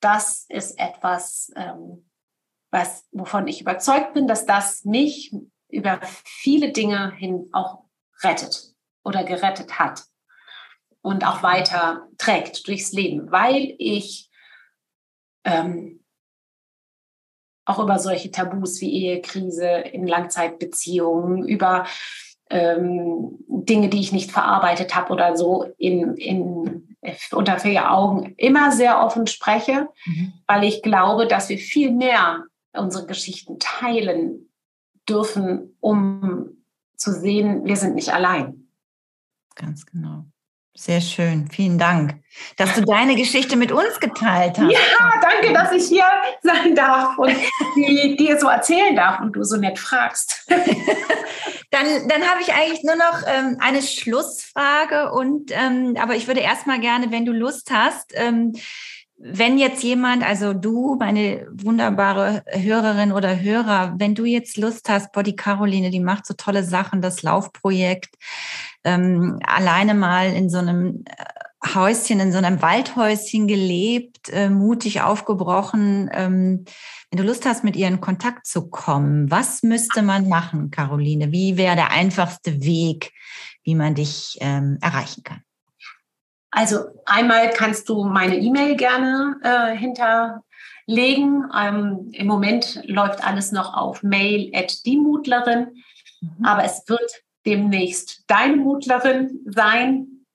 Das 0.00 0.46
ist 0.48 0.78
etwas, 0.78 1.50
ähm, 1.56 2.10
was, 2.70 3.06
wovon 3.10 3.48
ich 3.48 3.60
überzeugt 3.60 4.14
bin, 4.14 4.28
dass 4.28 4.46
das 4.46 4.84
mich 4.84 5.34
über 5.68 6.00
viele 6.24 6.72
Dinge 6.72 7.12
hin 7.16 7.48
auch 7.52 7.84
rettet 8.22 8.74
oder 9.04 9.24
gerettet 9.24 9.78
hat 9.78 10.04
und 11.02 11.26
auch 11.26 11.42
weiter 11.42 12.08
trägt 12.18 12.66
durchs 12.68 12.92
Leben, 12.92 13.30
weil 13.30 13.74
ich 13.78 14.30
ähm, 15.44 16.04
auch 17.64 17.78
über 17.78 17.98
solche 17.98 18.30
Tabus 18.30 18.80
wie 18.80 18.92
Ehekrise 19.04 19.68
in 19.68 20.06
Langzeitbeziehungen, 20.06 21.46
über 21.46 21.86
ähm, 22.50 23.38
Dinge, 23.48 23.88
die 23.88 24.00
ich 24.00 24.12
nicht 24.12 24.30
verarbeitet 24.30 24.94
habe 24.94 25.12
oder 25.12 25.36
so 25.36 25.66
in, 25.78 26.14
in, 26.16 26.96
unter 27.32 27.58
vier 27.58 27.90
Augen 27.90 28.34
immer 28.36 28.72
sehr 28.72 29.00
offen 29.00 29.26
spreche, 29.26 29.88
mhm. 30.06 30.32
weil 30.46 30.64
ich 30.64 30.82
glaube, 30.82 31.26
dass 31.26 31.48
wir 31.48 31.58
viel 31.58 31.92
mehr 31.92 32.44
unsere 32.72 33.06
Geschichten 33.06 33.58
teilen 33.58 34.50
dürfen, 35.08 35.76
um 35.80 36.50
zu 36.96 37.12
sehen, 37.12 37.64
wir 37.64 37.76
sind 37.76 37.94
nicht 37.94 38.12
allein. 38.12 38.68
Ganz 39.54 39.86
genau. 39.86 40.24
Sehr 40.80 41.00
schön, 41.00 41.48
vielen 41.50 41.76
Dank, 41.76 42.14
dass 42.56 42.76
du 42.76 42.82
deine 42.82 43.16
Geschichte 43.16 43.56
mit 43.56 43.72
uns 43.72 43.98
geteilt 43.98 44.58
hast. 44.58 44.70
Ja, 44.70 44.78
danke, 45.20 45.52
dass 45.52 45.72
ich 45.72 45.88
hier 45.88 46.04
sein 46.40 46.76
darf 46.76 47.18
und 47.18 47.34
die, 47.74 48.16
dir 48.16 48.38
so 48.38 48.46
erzählen 48.46 48.94
darf 48.94 49.18
und 49.18 49.32
du 49.32 49.42
so 49.42 49.56
nett 49.56 49.76
fragst. 49.76 50.46
dann 51.72 51.84
dann 52.06 52.22
habe 52.22 52.42
ich 52.42 52.54
eigentlich 52.54 52.84
nur 52.84 52.94
noch 52.94 53.22
ähm, 53.26 53.56
eine 53.58 53.82
Schlussfrage 53.82 55.10
und 55.10 55.50
ähm, 55.50 55.96
aber 56.00 56.14
ich 56.14 56.28
würde 56.28 56.40
erstmal 56.40 56.78
gerne, 56.78 57.10
wenn 57.10 57.26
du 57.26 57.32
Lust 57.32 57.72
hast, 57.72 58.12
ähm, 58.14 58.52
wenn 59.20 59.58
jetzt 59.58 59.82
jemand, 59.82 60.22
also 60.22 60.54
du, 60.54 60.94
meine 60.94 61.48
wunderbare 61.50 62.44
Hörerin 62.46 63.10
oder 63.10 63.40
Hörer, 63.40 63.94
wenn 63.98 64.14
du 64.14 64.24
jetzt 64.24 64.56
Lust 64.56 64.88
hast, 64.88 65.10
Body 65.10 65.34
Caroline, 65.34 65.90
die 65.90 65.98
macht 65.98 66.24
so 66.24 66.34
tolle 66.34 66.62
Sachen, 66.62 67.02
das 67.02 67.24
Laufprojekt, 67.24 68.14
ähm, 68.84 69.38
alleine 69.44 69.94
mal 69.94 70.32
in 70.32 70.50
so 70.50 70.58
einem 70.58 71.04
äh, 71.06 71.74
Häuschen, 71.74 72.20
in 72.20 72.32
so 72.32 72.38
einem 72.38 72.62
Waldhäuschen 72.62 73.48
gelebt, 73.48 74.28
äh, 74.30 74.48
mutig 74.48 75.02
aufgebrochen. 75.02 76.08
Ähm, 76.12 76.64
wenn 77.10 77.18
du 77.18 77.24
Lust 77.24 77.46
hast, 77.46 77.64
mit 77.64 77.74
ihr 77.74 77.88
in 77.88 78.00
Kontakt 78.00 78.46
zu 78.46 78.68
kommen, 78.70 79.30
was 79.30 79.62
müsste 79.62 80.02
man 80.02 80.28
machen, 80.28 80.70
Caroline? 80.70 81.32
Wie 81.32 81.56
wäre 81.56 81.74
der 81.74 81.90
einfachste 81.90 82.62
Weg, 82.62 83.12
wie 83.64 83.74
man 83.74 83.94
dich 83.94 84.38
ähm, 84.40 84.78
erreichen 84.80 85.24
kann? 85.24 85.42
Also 86.50 86.78
einmal 87.04 87.50
kannst 87.50 87.88
du 87.88 88.04
meine 88.04 88.36
E-Mail 88.36 88.76
gerne 88.76 89.36
äh, 89.42 89.76
hinterlegen. 89.76 91.44
Ähm, 91.56 92.08
Im 92.12 92.26
Moment 92.26 92.80
läuft 92.84 93.24
alles 93.24 93.52
noch 93.52 93.74
auf 93.74 94.02
mail 94.02 94.50
at 94.54 94.86
die 94.86 94.96
Mutlerin, 94.96 95.68
mhm. 96.20 96.44
aber 96.44 96.64
es 96.64 96.84
wird 96.86 97.10
demnächst 97.48 98.24
deine 98.26 98.56
Mutlerin 98.56 99.40
sein. 99.46 100.26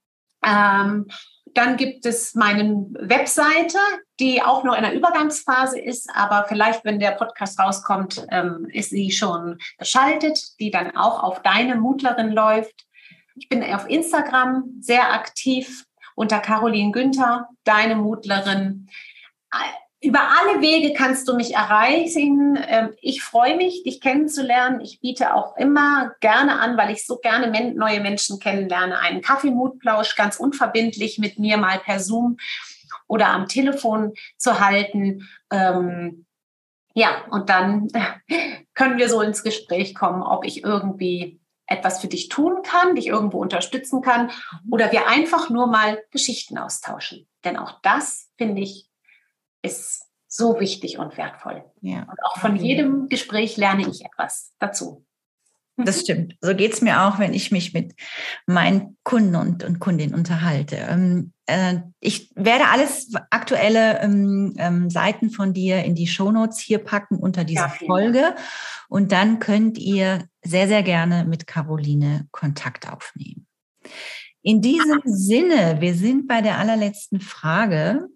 Ähm, 0.44 1.08
dann 1.54 1.78
gibt 1.78 2.08
es 2.08 2.34
meine 2.34 2.88
Webseite, 3.00 3.78
die 4.20 4.42
auch 4.42 4.64
noch 4.64 4.76
in 4.76 4.82
der 4.82 4.96
Übergangsphase 4.96 5.80
ist, 5.80 6.10
aber 6.16 6.46
vielleicht, 6.48 6.84
wenn 6.84 7.00
der 7.00 7.12
Podcast 7.12 7.60
rauskommt, 7.60 8.26
ähm, 8.32 8.68
ist 8.74 8.90
sie 8.90 9.12
schon 9.12 9.60
geschaltet, 9.78 10.40
die 10.60 10.72
dann 10.72 10.98
auch 10.98 11.22
auf 11.22 11.44
deine 11.44 11.76
Mutlerin 11.76 12.32
läuft. 12.32 12.86
Ich 13.36 13.50
bin 13.50 13.64
auf 13.64 13.88
Instagram 13.88 14.64
sehr 14.80 15.14
aktiv 15.14 15.86
unter 16.16 16.40
Caroline 16.40 16.92
Günther, 16.92 17.48
deine 17.64 17.96
Mutlerin. 17.96 18.90
Über 20.04 20.20
alle 20.20 20.62
Wege 20.62 20.94
kannst 20.94 21.30
du 21.30 21.36
mich 21.36 21.56
erreichen. 21.56 22.60
Ähm, 22.68 22.94
ich 23.02 23.24
freue 23.24 23.56
mich, 23.56 23.84
dich 23.84 24.02
kennenzulernen. 24.02 24.82
Ich 24.82 25.00
biete 25.00 25.34
auch 25.34 25.56
immer 25.56 26.12
gerne 26.20 26.60
an, 26.60 26.76
weil 26.76 26.92
ich 26.92 27.06
so 27.06 27.20
gerne 27.20 27.74
neue 27.74 28.02
Menschen 28.02 28.38
kennenlerne, 28.38 29.00
einen 29.00 29.22
Kaffeemutplausch 29.22 30.18
ganz 30.18 30.36
unverbindlich 30.36 31.20
mit 31.20 31.40
mir 31.40 31.56
mal 31.56 31.80
per 31.80 32.02
Zoom 32.02 32.36
oder 33.08 33.30
am 33.30 33.48
Telefon 33.48 34.12
zu 34.38 34.60
halten. 34.60 35.30
Ähm, 35.50 36.26
ja, 36.94 37.24
und 37.32 37.50
dann 37.50 37.88
können 38.74 38.98
wir 38.98 39.08
so 39.08 39.22
ins 39.22 39.42
Gespräch 39.42 39.96
kommen, 39.96 40.22
ob 40.22 40.44
ich 40.44 40.66
irgendwie 40.66 41.40
etwas 41.66 42.02
für 42.02 42.08
dich 42.08 42.28
tun 42.28 42.62
kann, 42.62 42.96
dich 42.96 43.08
irgendwo 43.08 43.40
unterstützen 43.40 44.02
kann 44.02 44.26
mhm. 44.26 44.74
oder 44.74 44.92
wir 44.92 45.08
einfach 45.08 45.50
nur 45.50 45.68
mal 45.68 46.04
Geschichten 46.12 46.58
austauschen. 46.58 47.26
Denn 47.46 47.56
auch 47.56 47.80
das, 47.82 48.30
finde 48.38 48.62
ich, 48.62 48.90
ist 49.64 50.06
so 50.28 50.60
wichtig 50.60 51.00
und 51.00 51.18
wertvoll. 51.18 51.64
Ja. 51.82 52.02
Und 52.04 52.24
auch 52.24 52.38
von 52.38 52.56
jedem 52.56 53.10
Gespräch 53.10 53.58
lerne 53.58 53.88
ich 53.88 54.04
etwas 54.06 54.52
dazu. 54.60 55.06
Das 55.76 56.02
stimmt. 56.02 56.36
So 56.40 56.56
geht 56.56 56.74
es 56.74 56.82
mir 56.82 57.04
auch, 57.04 57.18
wenn 57.18 57.34
ich 57.34 57.52
mich 57.52 57.74
mit 57.74 57.96
meinen 58.46 58.98
Kunden 59.04 59.36
und, 59.36 59.64
und 59.64 59.80
Kundinnen 59.80 60.14
unterhalte. 60.14 60.76
Ähm, 60.76 61.34
äh, 61.48 61.78
ich 62.00 62.32
werde 62.36 62.68
alles 62.68 63.12
aktuelle 63.32 64.00
ähm, 64.02 64.54
ähm, 64.58 64.90
Seiten 64.92 65.32
von 65.32 65.54
dir 65.54 65.84
in 65.84 65.96
die 65.96 66.06
Shownotes 66.06 66.60
hier 66.60 66.78
packen 66.78 67.18
unter 67.18 67.44
dieser 67.44 67.68
ja, 67.68 67.86
Folge. 67.88 68.22
Dank. 68.22 68.40
Und 68.88 69.12
dann 69.12 69.40
könnt 69.40 69.80
ihr 69.80 70.28
sehr, 70.44 70.68
sehr 70.68 70.84
gerne 70.84 71.26
mit 71.26 71.48
Caroline 71.48 72.28
Kontakt 72.32 72.92
aufnehmen. 72.92 73.48
In 74.44 74.62
diesem 74.62 75.02
Sinne, 75.06 75.78
wir 75.80 75.96
sind 75.96 76.28
bei 76.28 76.42
der 76.42 76.60
allerletzten 76.60 77.20
Frage. 77.20 78.10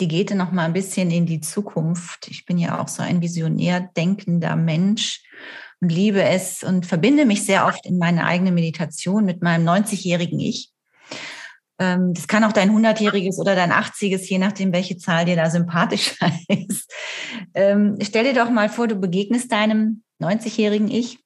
Die 0.00 0.08
geht 0.08 0.34
noch 0.34 0.52
mal 0.52 0.64
ein 0.64 0.72
bisschen 0.72 1.10
in 1.10 1.26
die 1.26 1.40
Zukunft. 1.40 2.28
Ich 2.28 2.44
bin 2.44 2.58
ja 2.58 2.80
auch 2.80 2.88
so 2.88 3.02
ein 3.02 3.20
visionär 3.20 3.80
denkender 3.96 4.54
Mensch 4.54 5.24
und 5.80 5.90
liebe 5.90 6.22
es 6.22 6.62
und 6.62 6.86
verbinde 6.86 7.26
mich 7.26 7.44
sehr 7.44 7.66
oft 7.66 7.84
in 7.86 7.98
meine 7.98 8.24
eigene 8.24 8.52
Meditation 8.52 9.24
mit 9.24 9.42
meinem 9.42 9.66
90-jährigen 9.68 10.38
Ich. 10.40 10.70
Ähm, 11.78 12.12
das 12.14 12.26
kann 12.26 12.44
auch 12.44 12.52
dein 12.52 12.70
100-jähriges 12.70 13.38
oder 13.38 13.54
dein 13.54 13.72
80-es, 13.72 14.28
je 14.28 14.38
nachdem, 14.38 14.72
welche 14.72 14.98
Zahl 14.98 15.24
dir 15.24 15.36
da 15.36 15.50
sympathischer 15.50 16.30
ist. 16.48 16.92
Ähm, 17.54 17.96
stell 18.02 18.24
dir 18.24 18.34
doch 18.34 18.50
mal 18.50 18.68
vor, 18.68 18.88
du 18.88 18.96
begegnest 18.96 19.52
deinem 19.52 20.02
90-jährigen 20.20 20.90
Ich 20.90 21.18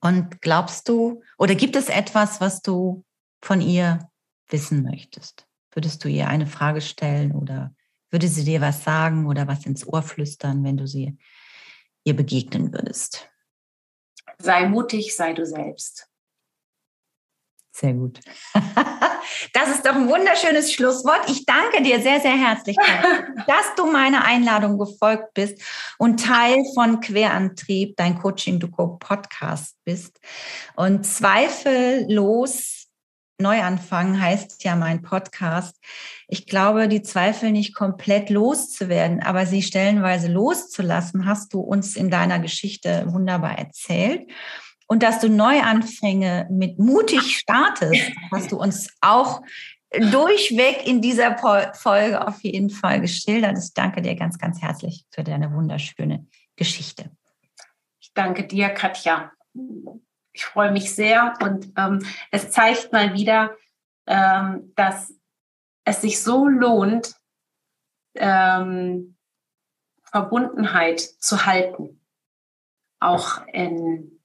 und 0.00 0.40
glaubst 0.40 0.88
du, 0.88 1.22
oder 1.38 1.54
gibt 1.54 1.76
es 1.76 1.88
etwas, 1.88 2.40
was 2.40 2.62
du 2.62 3.04
von 3.42 3.60
ihr 3.60 4.08
wissen 4.48 4.82
möchtest? 4.82 5.45
Würdest 5.76 6.02
du 6.02 6.08
ihr 6.08 6.26
eine 6.28 6.46
Frage 6.46 6.80
stellen 6.80 7.32
oder 7.32 7.74
würde 8.10 8.28
sie 8.28 8.44
dir 8.44 8.62
was 8.62 8.82
sagen 8.82 9.26
oder 9.26 9.46
was 9.46 9.66
ins 9.66 9.86
Ohr 9.86 10.02
flüstern, 10.02 10.64
wenn 10.64 10.78
du 10.78 10.86
sie 10.86 11.18
ihr 12.02 12.16
begegnen 12.16 12.72
würdest? 12.72 13.28
Sei 14.38 14.66
mutig, 14.66 15.14
sei 15.14 15.34
du 15.34 15.44
selbst. 15.44 16.08
Sehr 17.72 17.92
gut. 17.92 18.20
Das 19.52 19.68
ist 19.68 19.84
doch 19.84 19.94
ein 19.94 20.08
wunderschönes 20.08 20.72
Schlusswort. 20.72 21.28
Ich 21.28 21.44
danke 21.46 21.82
dir 21.82 22.00
sehr, 22.00 22.20
sehr 22.20 22.36
herzlich, 22.36 22.76
dass 23.46 23.74
du 23.76 23.86
meiner 23.86 24.24
Einladung 24.24 24.78
gefolgt 24.78 25.34
bist 25.34 25.60
und 25.98 26.24
Teil 26.24 26.62
von 26.74 27.00
Querantrieb, 27.00 27.96
dein 27.96 28.18
Coaching 28.18 28.60
Go 28.60 28.96
Podcast 28.98 29.76
bist. 29.84 30.20
Und 30.76 31.04
zweifellos 31.04 32.75
Neuanfang 33.38 34.20
heißt 34.20 34.64
ja 34.64 34.76
mein 34.76 35.02
Podcast. 35.02 35.78
Ich 36.26 36.46
glaube, 36.46 36.88
die 36.88 37.02
Zweifel 37.02 37.52
nicht 37.52 37.74
komplett 37.74 38.30
loszuwerden, 38.30 39.22
aber 39.22 39.44
sie 39.44 39.62
stellenweise 39.62 40.28
loszulassen, 40.28 41.26
hast 41.26 41.52
du 41.52 41.60
uns 41.60 41.96
in 41.96 42.10
deiner 42.10 42.38
Geschichte 42.38 43.04
wunderbar 43.08 43.58
erzählt. 43.58 44.30
Und 44.86 45.02
dass 45.02 45.20
du 45.20 45.28
Neuanfänge 45.28 46.48
mit 46.50 46.78
mutig 46.78 47.38
startest, 47.38 48.12
hast 48.32 48.52
du 48.52 48.58
uns 48.58 48.88
auch 49.00 49.42
durchweg 49.90 50.86
in 50.86 51.02
dieser 51.02 51.36
Folge 51.74 52.26
auf 52.26 52.42
jeden 52.42 52.70
Fall 52.70 53.00
geschildert. 53.00 53.58
Ich 53.58 53.74
danke 53.74 54.02
dir 54.02 54.14
ganz, 54.16 54.38
ganz 54.38 54.62
herzlich 54.62 55.04
für 55.10 55.24
deine 55.24 55.52
wunderschöne 55.52 56.26
Geschichte. 56.56 57.10
Ich 58.00 58.12
danke 58.14 58.46
dir, 58.46 58.70
Katja. 58.70 59.32
Ich 60.36 60.44
freue 60.44 60.70
mich 60.70 60.94
sehr 60.94 61.32
und 61.40 61.72
ähm, 61.78 62.06
es 62.30 62.50
zeigt 62.50 62.92
mal 62.92 63.14
wieder, 63.14 63.56
ähm, 64.06 64.70
dass 64.76 65.14
es 65.84 66.02
sich 66.02 66.22
so 66.22 66.46
lohnt, 66.46 67.14
ähm, 68.16 69.16
Verbundenheit 70.04 71.00
zu 71.00 71.46
halten, 71.46 72.02
auch 73.00 73.46
in 73.46 74.20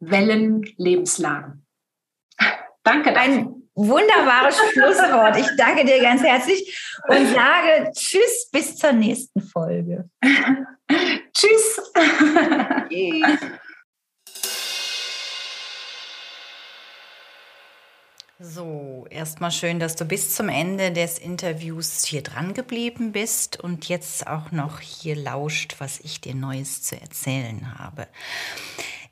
Wellenlebenslagen. 0.00 1.66
Danke. 2.82 3.16
Ein 3.16 3.62
wunderbares 3.74 4.58
Schlusswort. 4.72 5.38
Ich 5.38 5.48
danke 5.56 5.86
dir 5.86 6.02
ganz 6.02 6.22
herzlich 6.22 6.78
und 7.08 7.26
sage 7.34 7.90
Tschüss 7.94 8.50
bis 8.52 8.76
zur 8.76 8.92
nächsten 8.92 9.40
Folge. 9.40 10.10
Tschüss. 11.32 11.90
Tschüss. 12.90 13.40
So, 18.46 19.06
erstmal 19.08 19.50
schön, 19.50 19.78
dass 19.78 19.96
du 19.96 20.04
bis 20.04 20.34
zum 20.34 20.50
Ende 20.50 20.92
des 20.92 21.18
Interviews 21.18 22.04
hier 22.04 22.22
dran 22.22 22.52
geblieben 22.52 23.12
bist 23.12 23.58
und 23.58 23.88
jetzt 23.88 24.26
auch 24.26 24.52
noch 24.52 24.80
hier 24.80 25.16
lauscht, 25.16 25.76
was 25.78 25.98
ich 26.00 26.20
dir 26.20 26.34
Neues 26.34 26.82
zu 26.82 27.00
erzählen 27.00 27.78
habe. 27.78 28.06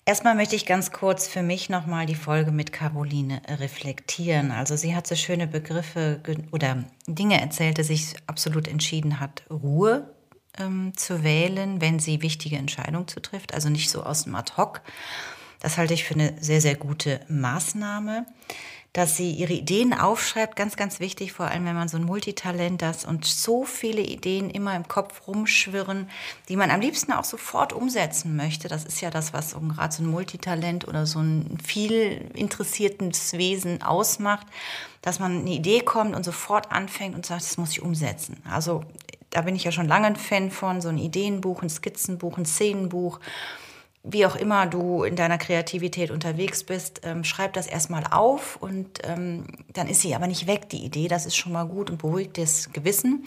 Erstmal 0.05 0.35
möchte 0.35 0.55
ich 0.55 0.66
ganz 0.66 0.93
kurz 0.93 1.28
für 1.28 1.43
mich 1.43 1.70
nochmal 1.70 2.05
die 2.05 2.14
Folge 2.14 2.51
mit 2.51 2.74
Caroline 2.74 3.41
reflektieren. 3.49 4.51
Also 4.51 4.76
sie 4.76 4.95
hat 4.95 5.07
so 5.07 5.14
schöne 5.14 5.47
Begriffe 5.47 6.20
oder 6.51 6.85
Dinge 7.07 7.41
erzählt, 7.41 7.78
dass 7.78 7.87
sich 7.87 8.14
absolut 8.26 8.68
entschieden 8.68 9.18
hat, 9.18 9.45
Ruhe 9.51 10.12
ähm, 10.59 10.93
zu 10.95 11.24
wählen, 11.24 11.80
wenn 11.80 12.01
sie 12.01 12.20
wichtige 12.20 12.57
Entscheidungen 12.57 13.09
zu 13.09 13.20
trifft. 13.20 13.55
Also 13.55 13.70
nicht 13.70 13.89
so 13.89 14.03
aus 14.03 14.24
dem 14.24 14.35
Ad-Hoc. 14.35 14.83
Das 15.61 15.78
halte 15.78 15.95
ich 15.95 16.05
für 16.05 16.14
eine 16.14 16.35
sehr, 16.39 16.61
sehr 16.61 16.74
gute 16.74 17.20
Maßnahme 17.28 18.26
dass 18.93 19.16
sie 19.16 19.30
ihre 19.30 19.55
Ideen 19.55 19.95
aufschreibt, 19.95 20.55
ganz, 20.55 20.76
ganz 20.76 21.01
wichtig, 21.01 21.32
vor 21.32 21.47
allem 21.47 21.64
wenn 21.64 21.74
man 21.74 21.88
so 21.88 21.97
ein 21.97 22.05
Multitalent 22.05 22.82
ist 22.82 23.07
und 23.07 23.24
so 23.24 23.64
viele 23.64 24.03
Ideen 24.03 24.51
immer 24.51 24.76
im 24.76 24.86
Kopf 24.86 25.26
rumschwirren, 25.26 26.11
die 26.51 26.57
man 26.57 26.70
am 26.70 26.80
liebsten 26.80 27.12
auch 27.12 27.24
sofort 27.24 27.72
umsetzen 27.72 28.36
möchte. 28.36 28.68
Das 28.68 28.84
ist 28.84 29.01
ja 29.01 29.09
das, 29.09 29.32
was 29.32 29.55
gerade 29.55 29.95
so 29.95 30.03
ein 30.03 30.11
Multitalent 30.11 30.86
oder 30.86 31.07
so 31.07 31.20
ein 31.20 31.57
viel 31.64 32.30
interessiertes 32.34 33.32
Wesen 33.32 33.82
ausmacht, 33.82 34.47
dass 35.01 35.18
man 35.18 35.40
eine 35.40 35.51
Idee 35.51 35.80
kommt 35.80 36.14
und 36.14 36.24
sofort 36.24 36.70
anfängt 36.70 37.14
und 37.14 37.24
sagt, 37.24 37.43
das 37.43 37.57
muss 37.57 37.72
ich 37.72 37.82
umsetzen. 37.82 38.43
Also 38.49 38.84
da 39.30 39.40
bin 39.40 39.57
ich 39.57 39.64
ja 39.64 39.72
schon 39.72 39.88
lange 39.88 40.07
ein 40.07 40.16
Fan 40.16 40.51
von, 40.51 40.82
so 40.82 40.90
ein 40.90 40.99
Ideenbuch, 40.99 41.62
ein 41.62 41.70
Skizzenbuch, 41.70 42.36
ein 42.36 42.45
Szenenbuch 42.45 43.20
wie 44.05 44.26
auch 44.26 44.34
immer 44.34 44.66
du 44.66 45.05
in 45.05 45.14
deiner 45.14 45.38
Kreativität 45.38 46.11
unterwegs 46.11 46.64
bist, 46.64 47.03
ähm, 47.05 47.22
schreib 47.22 47.53
das 47.53 47.66
erstmal 47.66 48.05
auf 48.11 48.57
und 48.57 49.00
ähm, 49.05 49.46
dann 49.72 49.86
ist 49.86 50.00
sie 50.00 50.14
aber 50.14 50.26
nicht 50.26 50.46
weg, 50.46 50.68
die 50.70 50.84
Idee. 50.84 51.09
Das 51.09 51.24
ist 51.24 51.36
schon 51.36 51.53
mal 51.53 51.66
gut 51.66 51.88
und 51.88 51.98
beruhigt 51.98 52.36
das 52.36 52.72
Gewissen. 52.72 53.24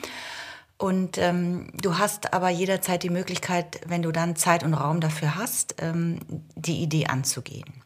Und 0.77 1.17
ähm, 1.17 1.69
du 1.81 1.97
hast 1.97 2.33
aber 2.33 2.49
jederzeit 2.49 3.03
die 3.03 3.09
Möglichkeit, 3.09 3.79
wenn 3.87 4.01
du 4.01 4.11
dann 4.11 4.35
Zeit 4.35 4.63
und 4.63 4.73
Raum 4.73 4.99
dafür 4.99 5.35
hast, 5.35 5.75
ähm, 5.79 6.19
die 6.55 6.81
Idee 6.81 7.05
anzugehen. 7.05 7.81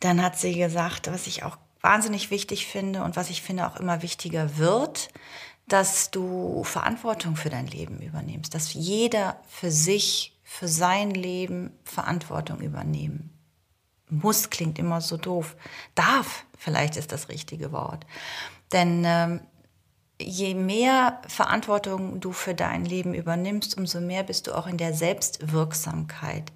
Dann 0.00 0.22
hat 0.22 0.38
sie 0.38 0.54
gesagt, 0.54 1.10
was 1.10 1.26
ich 1.26 1.42
auch 1.42 1.56
wahnsinnig 1.80 2.30
wichtig 2.30 2.66
finde 2.66 3.02
und 3.02 3.16
was 3.16 3.30
ich 3.30 3.40
finde 3.40 3.66
auch 3.66 3.76
immer 3.76 4.02
wichtiger 4.02 4.58
wird, 4.58 5.08
dass 5.66 6.10
du 6.10 6.62
Verantwortung 6.64 7.36
für 7.36 7.48
dein 7.48 7.66
Leben 7.66 8.00
übernimmst, 8.00 8.54
dass 8.54 8.74
jeder 8.74 9.40
für 9.48 9.70
sich 9.70 10.36
für 10.52 10.66
sein 10.66 11.12
Leben 11.12 11.70
Verantwortung 11.84 12.60
übernehmen. 12.60 13.30
Muss 14.08 14.50
klingt 14.50 14.80
immer 14.80 15.00
so 15.00 15.16
doof. 15.16 15.54
Darf, 15.94 16.44
vielleicht 16.58 16.96
ist 16.96 17.12
das 17.12 17.28
richtige 17.28 17.70
Wort. 17.70 18.04
Denn 18.72 19.04
ähm, 19.06 19.40
je 20.20 20.54
mehr 20.54 21.22
Verantwortung 21.28 22.18
du 22.18 22.32
für 22.32 22.56
dein 22.56 22.84
Leben 22.84 23.14
übernimmst, 23.14 23.78
umso 23.78 24.00
mehr 24.00 24.24
bist 24.24 24.48
du 24.48 24.52
auch 24.58 24.66
in 24.66 24.76
der 24.76 24.92
Selbstwirksamkeit, 24.92 26.52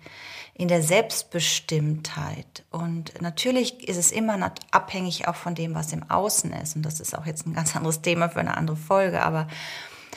in 0.54 0.66
der 0.66 0.82
Selbstbestimmtheit. 0.82 2.64
Und 2.70 3.22
natürlich 3.22 3.88
ist 3.88 3.96
es 3.96 4.10
immer 4.10 4.52
abhängig 4.72 5.28
auch 5.28 5.36
von 5.36 5.54
dem, 5.54 5.76
was 5.76 5.92
im 5.92 6.10
Außen 6.10 6.52
ist. 6.52 6.74
Und 6.74 6.82
das 6.82 6.98
ist 6.98 7.16
auch 7.16 7.26
jetzt 7.26 7.46
ein 7.46 7.54
ganz 7.54 7.76
anderes 7.76 8.02
Thema 8.02 8.28
für 8.28 8.40
eine 8.40 8.56
andere 8.56 8.76
Folge. 8.76 9.22
Aber 9.22 9.46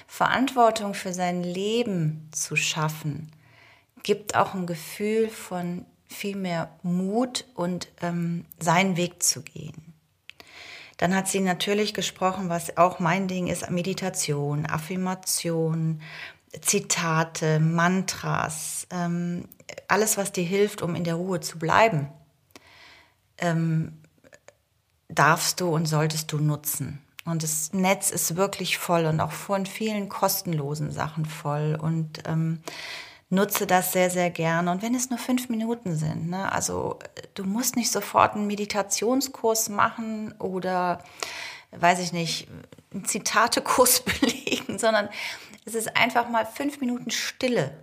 Verantwortung 0.08 0.96
für 0.96 1.14
sein 1.14 1.44
Leben 1.44 2.28
zu 2.32 2.56
schaffen, 2.56 3.32
gibt 4.04 4.36
auch 4.36 4.54
ein 4.54 4.66
Gefühl 4.66 5.30
von 5.30 5.86
viel 6.08 6.36
mehr 6.36 6.72
Mut 6.84 7.46
und 7.56 7.90
ähm, 8.02 8.46
seinen 8.60 8.98
Weg 8.98 9.22
zu 9.24 9.42
gehen. 9.42 9.94
Dann 10.98 11.16
hat 11.16 11.28
sie 11.28 11.42
natürlich 11.42 11.94
gesprochen, 11.94 12.50
was 12.50 12.78
auch 12.78 13.00
mein 13.00 13.28
Ding 13.28 13.48
ist, 13.48 13.70
Meditation, 13.70 14.66
Affirmation, 14.66 16.02
Zitate, 16.62 17.60
Mantras, 17.60 18.88
ähm, 18.90 19.46
alles, 19.88 20.18
was 20.18 20.32
dir 20.32 20.44
hilft, 20.44 20.82
um 20.82 20.96
in 20.96 21.04
der 21.04 21.16
Ruhe 21.16 21.40
zu 21.40 21.60
bleiben, 21.60 22.10
ähm, 23.38 24.02
darfst 25.10 25.62
du 25.62 25.70
und 25.70 25.86
solltest 25.86 26.32
du 26.32 26.40
nutzen. 26.40 27.02
Und 27.26 27.44
das 27.44 27.74
Netz 27.74 28.10
ist 28.10 28.38
wirklich 28.38 28.78
voll 28.78 29.06
und 29.06 29.20
auch 29.20 29.34
von 29.34 29.66
vielen 29.66 30.08
kostenlosen 30.08 30.92
Sachen 30.92 31.26
voll. 31.26 31.78
Und 31.80 32.24
ähm, 32.26 32.62
nutze 33.30 33.68
das 33.68 33.92
sehr, 33.92 34.10
sehr 34.10 34.30
gerne. 34.30 34.72
Und 34.72 34.82
wenn 34.82 34.96
es 34.96 35.10
nur 35.10 35.20
fünf 35.20 35.50
Minuten 35.50 35.96
sind, 35.96 36.30
ne? 36.30 36.52
also 36.52 36.98
du 37.34 37.44
musst 37.44 37.76
nicht 37.76 37.92
sofort 37.92 38.36
einen 38.36 38.48
Meditationskurs 38.48 39.70
machen 39.70 40.34
oder, 40.40 41.04
weiß 41.72 42.00
ich 42.00 42.14
nicht, 42.14 42.48
einen 42.94 43.06
Zitatekurs 43.06 44.02
belegen, 44.02 44.80
sondern 44.80 45.10
es 45.66 45.76
ist 45.76 45.98
einfach 45.98 46.30
mal 46.30 46.46
fünf 46.46 46.80
Minuten 46.80 47.12
Stille. 47.12 47.78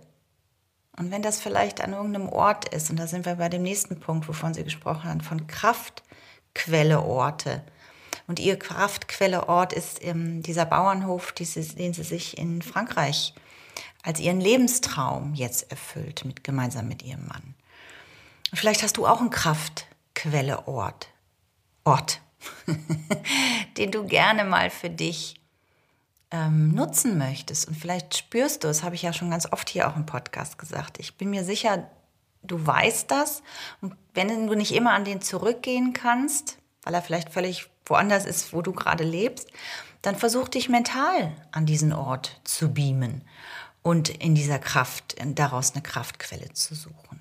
Und 0.97 1.11
wenn 1.11 1.21
das 1.21 1.41
vielleicht 1.41 1.81
an 1.81 1.93
irgendeinem 1.93 2.29
Ort 2.29 2.73
ist, 2.73 2.89
und 2.89 2.97
da 2.97 3.05
sind 3.05 3.25
wir 3.25 3.35
bei 3.35 3.49
dem 3.49 3.63
nächsten 3.63 3.99
Punkt, 3.99 4.27
wovon 4.27 4.53
Sie 4.53 4.63
gesprochen 4.63 5.09
haben, 5.09 5.21
von 5.21 5.45
Kraftquelleorte. 5.45 7.63
Und 8.27 8.39
Ihr 8.39 8.57
Kraftquelleort 8.57 9.73
ist 9.73 10.03
ähm, 10.03 10.41
dieser 10.41 10.65
Bauernhof, 10.65 11.33
den 11.33 11.93
Sie 11.93 12.03
sich 12.03 12.37
in 12.37 12.61
Frankreich 12.61 13.35
als 14.05 14.19
ihren 14.19 14.39
Lebenstraum 14.39 15.33
jetzt 15.33 15.71
erfüllt, 15.71 16.25
mit, 16.25 16.43
gemeinsam 16.43 16.87
mit 16.87 17.01
ihrem 17.01 17.25
Mann. 17.25 17.55
Vielleicht 18.53 18.83
hast 18.83 18.97
du 18.97 19.07
auch 19.07 19.19
einen 19.19 19.31
Kraftquelleort, 19.31 21.09
Ort, 21.83 22.21
den 23.77 23.91
du 23.91 24.05
gerne 24.05 24.43
mal 24.43 24.69
für 24.69 24.91
dich 24.91 25.41
ähm, 26.29 26.73
nutzen 26.73 27.17
möchtest. 27.17 27.67
Und 27.67 27.75
vielleicht 27.75 28.15
spürst 28.15 28.63
du, 28.63 28.67
das 28.67 28.83
habe 28.83 28.95
ich 28.95 29.01
ja 29.01 29.11
schon 29.11 29.31
ganz 29.31 29.51
oft 29.51 29.69
hier 29.69 29.89
auch 29.89 29.95
im 29.95 30.05
Podcast 30.05 30.59
gesagt. 30.59 30.99
Ich 30.99 31.17
bin 31.17 31.31
mir 31.31 31.43
sicher, 31.43 31.89
du 32.43 32.63
weißt 32.63 33.09
das. 33.09 33.41
Und 33.81 33.95
wenn 34.13 34.47
du 34.47 34.53
nicht 34.53 34.73
immer 34.73 34.93
an 34.93 35.05
den 35.05 35.21
zurückgehen 35.21 35.93
kannst, 35.93 36.57
weil 36.83 36.93
er 36.93 37.01
vielleicht 37.01 37.33
völlig 37.33 37.67
woanders 37.85 38.25
ist, 38.25 38.53
wo 38.53 38.61
du 38.61 38.71
gerade 38.71 39.03
lebst, 39.03 39.49
dann 40.03 40.15
versuch 40.15 40.47
dich 40.47 40.69
mental 40.69 41.35
an 41.51 41.65
diesen 41.65 41.91
Ort 41.91 42.39
zu 42.43 42.71
beamen 42.71 43.23
und 43.85 44.09
in 44.09 44.33
dieser 44.33 44.57
Kraft, 44.57 45.15
daraus 45.23 45.73
eine 45.73 45.83
Kraftquelle 45.83 46.51
zu 46.53 46.73
suchen. 46.73 47.19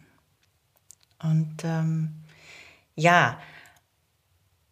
Und 1.23 1.62
ähm, 1.62 2.15
ja, 2.95 3.39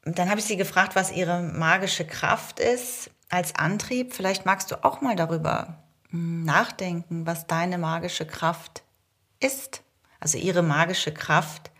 dann 0.07 0.31
habe 0.31 0.41
ich 0.41 0.47
sie 0.47 0.57
gefragt, 0.57 0.97
was 0.97 1.13
ihre 1.13 1.43
magische 1.43 2.07
Kraft 2.07 2.61
ist 2.61 3.11
als 3.29 3.57
Antrieb. 3.57 4.15
Vielleicht 4.15 4.47
magst 4.47 4.71
du 4.71 4.83
auch 4.83 5.03
mal 5.03 5.17
darüber 5.17 5.83
hm, 6.09 6.45
nachdenken, 6.45 7.27
was 7.27 7.47
deine 7.47 7.77
magische 7.77 8.27
Kraft 8.27 8.85
ist. 9.39 9.83
Also 10.19 10.39
ihre 10.39 10.63
magische 10.63 11.13
Kraft 11.13 11.71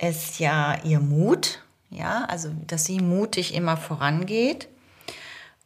ist 0.00 0.38
ja 0.38 0.82
ihr 0.82 1.00
Mut, 1.00 1.62
ja, 1.90 2.24
also 2.24 2.54
dass 2.66 2.86
sie 2.86 3.00
mutig 3.00 3.52
immer 3.52 3.76
vorangeht 3.76 4.66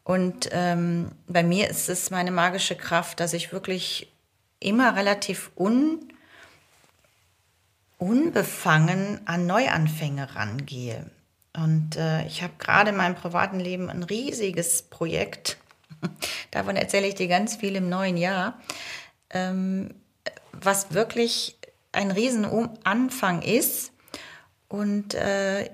und 0.05 0.49
ähm, 0.53 1.13
bei 1.29 1.43
mir 1.43 1.71
ist 1.71 1.89
es 1.89 2.11
meine 2.11 2.33
magische 2.33 2.77
Kraft, 2.77 3.21
dass 3.21 3.33
ich 3.33 3.53
wirklich 3.53 4.13
immer 4.59 4.97
relativ 4.97 5.51
un, 5.57 6.13
unbefangen 7.99 9.21
an 9.27 9.47
Neuanfänge 9.47 10.35
rangehe. 10.35 11.11
Und 11.55 11.97
äh, 11.97 12.27
ich 12.27 12.43
habe 12.43 12.55
gerade 12.59 12.91
in 12.91 12.97
meinem 12.97 13.15
privaten 13.15 13.61
Leben 13.61 13.91
ein 13.91 14.03
riesiges 14.03 14.83
Projekt. 14.83 15.59
Davon 16.51 16.77
erzähle 16.77 17.07
ich 17.07 17.15
dir 17.15 17.29
ganz 17.29 17.57
viel 17.57 17.77
im 17.77 17.89
neuen 17.89 18.17
Jahr, 18.17 18.61
ähm, 19.31 19.95
was 20.53 20.95
wirklich 20.95 21.59
ein 21.93 22.11
Riesenanfang 22.11 23.43
ist. 23.43 23.93
Und 24.69 25.15
äh, 25.15 25.71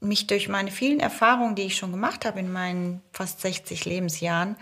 mich 0.00 0.26
durch 0.26 0.48
meine 0.48 0.70
vielen 0.70 1.00
Erfahrungen, 1.00 1.54
die 1.54 1.62
ich 1.62 1.76
schon 1.76 1.90
gemacht 1.90 2.24
habe 2.24 2.40
in 2.40 2.52
meinen 2.52 3.02
fast 3.12 3.40
60 3.40 3.84
Lebensjahren, 3.84 4.56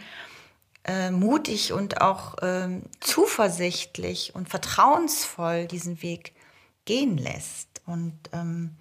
äh, 0.85 1.11
mutig 1.11 1.73
und 1.73 2.01
auch 2.01 2.39
äh, 2.39 2.81
zuversichtlich 3.01 4.35
und 4.35 4.49
vertrauensvoll 4.49 5.67
diesen 5.67 6.01
Weg 6.03 6.33
gehen 6.85 7.19
lässt. 7.19 7.83
Und 7.85 8.15
ähm, 8.33 8.77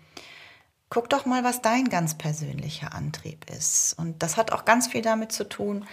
guck 0.90 1.10
doch 1.10 1.26
mal, 1.26 1.44
was 1.44 1.62
dein 1.62 1.90
ganz 1.90 2.18
persönlicher 2.18 2.94
Antrieb 2.94 3.50
ist. 3.50 3.96
Und 3.98 4.24
das 4.24 4.38
hat 4.38 4.52
auch 4.52 4.66
ganz 4.66 4.88
viel 4.88 5.02
damit 5.02 5.32
zu 5.32 5.50
tun, 5.50 5.86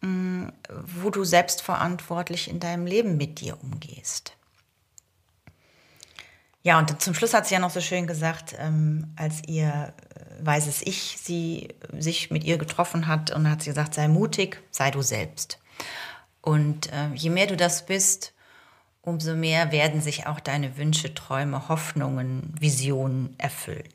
mm, 0.00 0.46
wo 0.70 1.10
du 1.10 1.24
selbstverantwortlich 1.24 2.48
in 2.48 2.60
deinem 2.60 2.86
Leben 2.86 3.16
mit 3.16 3.40
dir 3.40 3.58
umgehst. 3.62 4.37
Ja, 6.62 6.78
und 6.78 7.00
zum 7.00 7.14
Schluss 7.14 7.34
hat 7.34 7.46
sie 7.46 7.54
ja 7.54 7.60
noch 7.60 7.70
so 7.70 7.80
schön 7.80 8.06
gesagt, 8.06 8.56
ähm, 8.58 9.12
als 9.16 9.42
ihr 9.46 9.92
äh, 10.14 10.44
weißes 10.44 10.82
Ich 10.82 11.18
sie 11.22 11.68
sich 11.96 12.30
mit 12.30 12.44
ihr 12.44 12.58
getroffen 12.58 13.06
hat 13.06 13.30
und 13.30 13.48
hat 13.48 13.62
sie 13.62 13.70
gesagt, 13.70 13.94
sei 13.94 14.08
mutig, 14.08 14.60
sei 14.70 14.90
du 14.90 15.02
selbst. 15.02 15.58
Und 16.42 16.92
äh, 16.92 17.12
je 17.14 17.30
mehr 17.30 17.46
du 17.46 17.56
das 17.56 17.86
bist, 17.86 18.32
umso 19.02 19.34
mehr 19.34 19.72
werden 19.72 20.00
sich 20.00 20.26
auch 20.26 20.40
deine 20.40 20.76
Wünsche, 20.76 21.14
Träume, 21.14 21.68
Hoffnungen, 21.68 22.54
Visionen 22.58 23.34
erfüllen. 23.38 23.88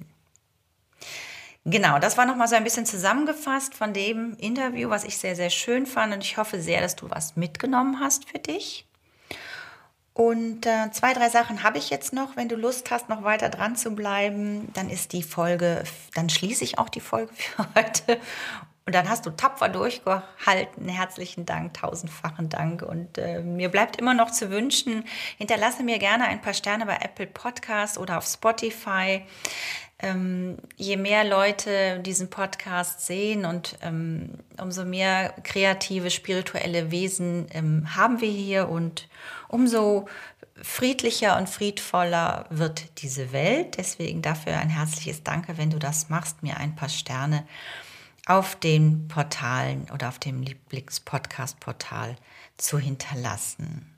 Genau, 1.65 1.97
das 1.99 2.17
war 2.17 2.25
nochmal 2.25 2.49
so 2.49 2.55
ein 2.55 2.63
bisschen 2.65 2.85
zusammengefasst 2.85 3.73
von 3.73 3.93
dem 3.93 4.35
Interview, 4.37 4.89
was 4.89 5.05
ich 5.05 5.17
sehr, 5.17 5.35
sehr 5.35 5.49
schön 5.49 5.85
fand. 5.85 6.13
Und 6.13 6.23
ich 6.23 6.37
hoffe 6.37 6.61
sehr, 6.61 6.81
dass 6.81 6.95
du 6.95 7.09
was 7.09 7.37
mitgenommen 7.37 7.99
hast 8.01 8.27
für 8.29 8.39
dich. 8.39 8.85
Und 10.13 10.67
äh, 10.67 10.91
zwei, 10.91 11.13
drei 11.13 11.29
Sachen 11.29 11.63
habe 11.63 11.79
ich 11.79 11.89
jetzt 11.89 12.13
noch. 12.13 12.35
Wenn 12.35 12.47
du 12.47 12.55
Lust 12.55 12.91
hast, 12.91 13.09
noch 13.09 13.23
weiter 13.23 13.49
dran 13.49 13.75
zu 13.75 13.91
bleiben, 13.91 14.71
dann 14.73 14.89
ist 14.89 15.11
die 15.11 15.23
Folge, 15.23 15.83
dann 16.13 16.29
schließe 16.29 16.63
ich 16.63 16.77
auch 16.77 16.89
die 16.89 16.99
Folge 16.99 17.33
für 17.33 17.65
heute. 17.75 18.19
Und 18.85 18.93
dann 18.93 19.09
hast 19.09 19.25
du 19.25 19.29
tapfer 19.29 19.69
durchgehalten. 19.69 20.89
Herzlichen 20.89 21.45
Dank, 21.45 21.73
tausendfachen 21.73 22.49
Dank. 22.49 22.81
Und 22.81 23.17
äh, 23.17 23.41
mir 23.41 23.69
bleibt 23.69 23.95
immer 23.95 24.13
noch 24.13 24.29
zu 24.29 24.51
wünschen, 24.51 25.05
hinterlasse 25.37 25.83
mir 25.83 25.99
gerne 25.99 26.25
ein 26.25 26.41
paar 26.41 26.53
Sterne 26.53 26.85
bei 26.85 26.97
Apple 26.97 27.27
Podcast 27.27 27.97
oder 27.97 28.17
auf 28.17 28.25
Spotify. 28.25 29.23
Ähm, 30.03 30.57
je 30.75 30.97
mehr 30.97 31.23
Leute 31.23 32.01
diesen 32.01 32.29
Podcast 32.29 33.05
sehen 33.05 33.45
und 33.45 33.77
ähm, 33.81 34.31
umso 34.61 34.83
mehr 34.83 35.33
kreative, 35.43 36.11
spirituelle 36.11 36.91
Wesen 36.91 37.47
ähm, 37.51 37.95
haben 37.95 38.19
wir 38.19 38.29
hier 38.29 38.67
und 38.67 39.07
umso 39.47 40.09
friedlicher 40.61 41.37
und 41.37 41.49
friedvoller 41.49 42.47
wird 42.49 43.01
diese 43.01 43.31
Welt. 43.31 43.77
Deswegen 43.77 44.21
dafür 44.21 44.57
ein 44.57 44.69
herzliches 44.69 45.23
Danke, 45.23 45.57
wenn 45.57 45.69
du 45.69 45.79
das 45.79 46.09
machst, 46.09 46.43
mir 46.43 46.57
ein 46.57 46.75
paar 46.75 46.89
Sterne 46.89 47.47
auf 48.25 48.57
den 48.57 49.07
Portalen 49.07 49.87
oder 49.93 50.09
auf 50.09 50.19
dem 50.19 50.41
Lieblings-Podcast-Portal 50.41 52.17
zu 52.57 52.77
hinterlassen. 52.77 53.92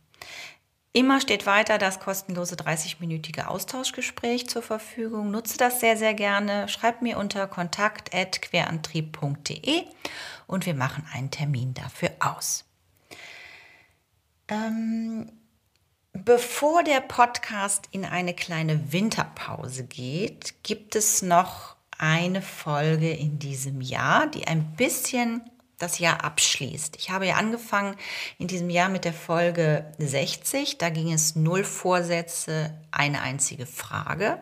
Immer 0.95 1.19
steht 1.19 1.45
weiter 1.45 1.77
das 1.77 1.99
kostenlose 1.99 2.55
30-minütige 2.55 3.47
Austauschgespräch 3.47 4.47
zur 4.47 4.61
Verfügung. 4.61 5.29
Nutze 5.29 5.57
das 5.57 5.81
sehr, 5.81 5.97
sehr 5.97 6.13
gerne. 6.13 6.69
Schreib 6.69 7.01
mir 7.01 7.17
unter 7.17 7.47
kontakt.querantrieb.de 7.47 9.83
und 10.47 10.65
wir 10.65 10.73
machen 10.73 11.05
einen 11.13 11.31
Termin 11.31 11.73
dafür 11.73 12.11
aus. 12.21 12.63
Ähm, 14.47 15.33
bevor 16.13 16.81
der 16.83 17.01
Podcast 17.01 17.89
in 17.91 18.05
eine 18.05 18.33
kleine 18.33 18.93
Winterpause 18.93 19.83
geht, 19.83 20.63
gibt 20.63 20.95
es 20.95 21.21
noch 21.21 21.75
eine 21.97 22.41
Folge 22.41 23.11
in 23.11 23.37
diesem 23.37 23.81
Jahr, 23.81 24.27
die 24.27 24.47
ein 24.47 24.77
bisschen 24.77 25.41
das 25.77 25.99
Jahr 25.99 26.23
abschließt. 26.23 26.95
Ich 26.97 27.09
habe 27.09 27.27
ja 27.27 27.35
angefangen 27.35 27.95
in 28.37 28.47
diesem 28.47 28.69
Jahr 28.69 28.89
mit 28.89 29.05
der 29.05 29.13
Folge 29.13 29.91
60. 29.97 30.77
Da 30.77 30.89
ging 30.89 31.11
es 31.11 31.35
null 31.35 31.63
Vorsätze, 31.63 32.73
eine 32.91 33.21
einzige 33.21 33.65
Frage. 33.65 34.39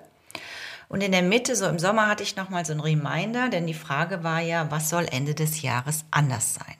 Und 0.89 1.01
in 1.01 1.11
der 1.11 1.23
Mitte, 1.23 1.55
so 1.55 1.65
im 1.65 1.79
Sommer, 1.79 2.07
hatte 2.07 2.23
ich 2.23 2.35
nochmal 2.35 2.65
so 2.65 2.73
ein 2.73 2.79
Reminder, 2.79 3.49
denn 3.49 3.65
die 3.65 3.73
Frage 3.73 4.23
war 4.23 4.41
ja, 4.41 4.69
was 4.69 4.89
soll 4.89 5.07
Ende 5.09 5.33
des 5.33 5.61
Jahres 5.63 6.05
anders 6.11 6.53
sein? 6.53 6.75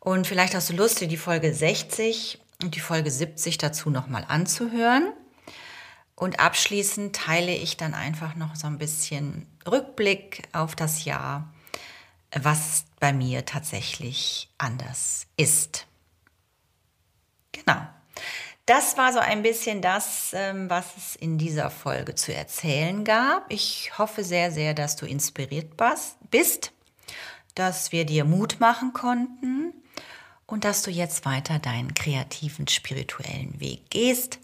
Und 0.00 0.26
vielleicht 0.26 0.54
hast 0.54 0.70
du 0.70 0.74
Lust, 0.74 1.00
dir 1.00 1.08
die 1.08 1.16
Folge 1.16 1.52
60 1.52 2.38
und 2.62 2.74
die 2.74 2.80
Folge 2.80 3.10
70 3.10 3.58
dazu 3.58 3.90
nochmal 3.90 4.24
anzuhören. 4.26 5.12
Und 6.14 6.40
abschließend 6.40 7.14
teile 7.14 7.54
ich 7.54 7.76
dann 7.76 7.92
einfach 7.92 8.34
noch 8.36 8.56
so 8.56 8.66
ein 8.66 8.78
bisschen 8.78 9.46
Rückblick 9.70 10.44
auf 10.52 10.74
das 10.74 11.04
Jahr 11.04 11.52
was 12.32 12.84
bei 13.00 13.12
mir 13.12 13.44
tatsächlich 13.44 14.50
anders 14.58 15.26
ist. 15.36 15.86
Genau. 17.52 17.76
Das 18.66 18.98
war 18.98 19.12
so 19.12 19.20
ein 19.20 19.42
bisschen 19.42 19.80
das, 19.80 20.32
ähm, 20.32 20.68
was 20.68 20.96
es 20.96 21.16
in 21.16 21.38
dieser 21.38 21.70
Folge 21.70 22.16
zu 22.16 22.34
erzählen 22.34 23.04
gab. 23.04 23.44
Ich 23.48 23.96
hoffe 23.96 24.24
sehr, 24.24 24.50
sehr, 24.50 24.74
dass 24.74 24.96
du 24.96 25.06
inspiriert 25.06 25.74
bist, 26.30 26.72
dass 27.54 27.92
wir 27.92 28.04
dir 28.04 28.24
Mut 28.24 28.58
machen 28.58 28.92
konnten 28.92 29.72
und 30.46 30.64
dass 30.64 30.82
du 30.82 30.90
jetzt 30.90 31.24
weiter 31.24 31.60
deinen 31.60 31.94
kreativen, 31.94 32.66
spirituellen 32.66 33.60
Weg 33.60 33.88
gehst 33.90 34.40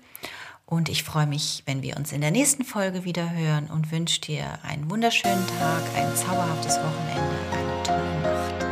und 0.73 0.89
ich 0.89 1.05
freue 1.05 1.27
mich, 1.27 1.63
wenn 1.67 1.83
wir 1.83 1.99
uns 1.99 2.13
in 2.13 2.23
der 2.23 2.31
nächsten 2.31 2.65
Folge 2.65 3.05
wieder 3.05 3.31
hören 3.31 3.69
und 3.71 3.93
wünsche 3.93 4.23
dir 4.23 4.47
einen 4.63 4.91
wunderschönen 4.91 5.47
Tag, 5.59 5.83
ein 5.95 6.17
zauberhaftes 6.17 6.79
Wochenende, 6.79 7.37
eine 7.53 7.83
tolle 7.83 8.21
Nacht, 8.23 8.65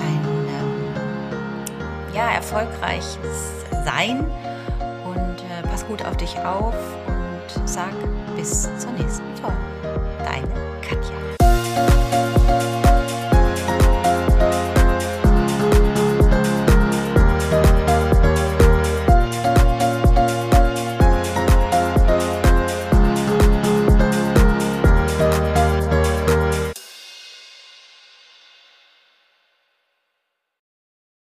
ein 0.00 0.24
ähm, 0.48 2.14
ja, 2.14 2.30
erfolgreiches 2.32 3.66
Sein 3.84 4.20
und 5.04 5.36
äh, 5.40 5.62
pass 5.68 5.86
gut 5.86 6.02
auf 6.06 6.16
dich 6.16 6.38
auf 6.38 6.74
und 7.06 7.68
sag 7.68 7.92
bis 8.34 8.62
zur 8.78 8.92
nächsten 8.92 9.36
Folge. 9.36 9.72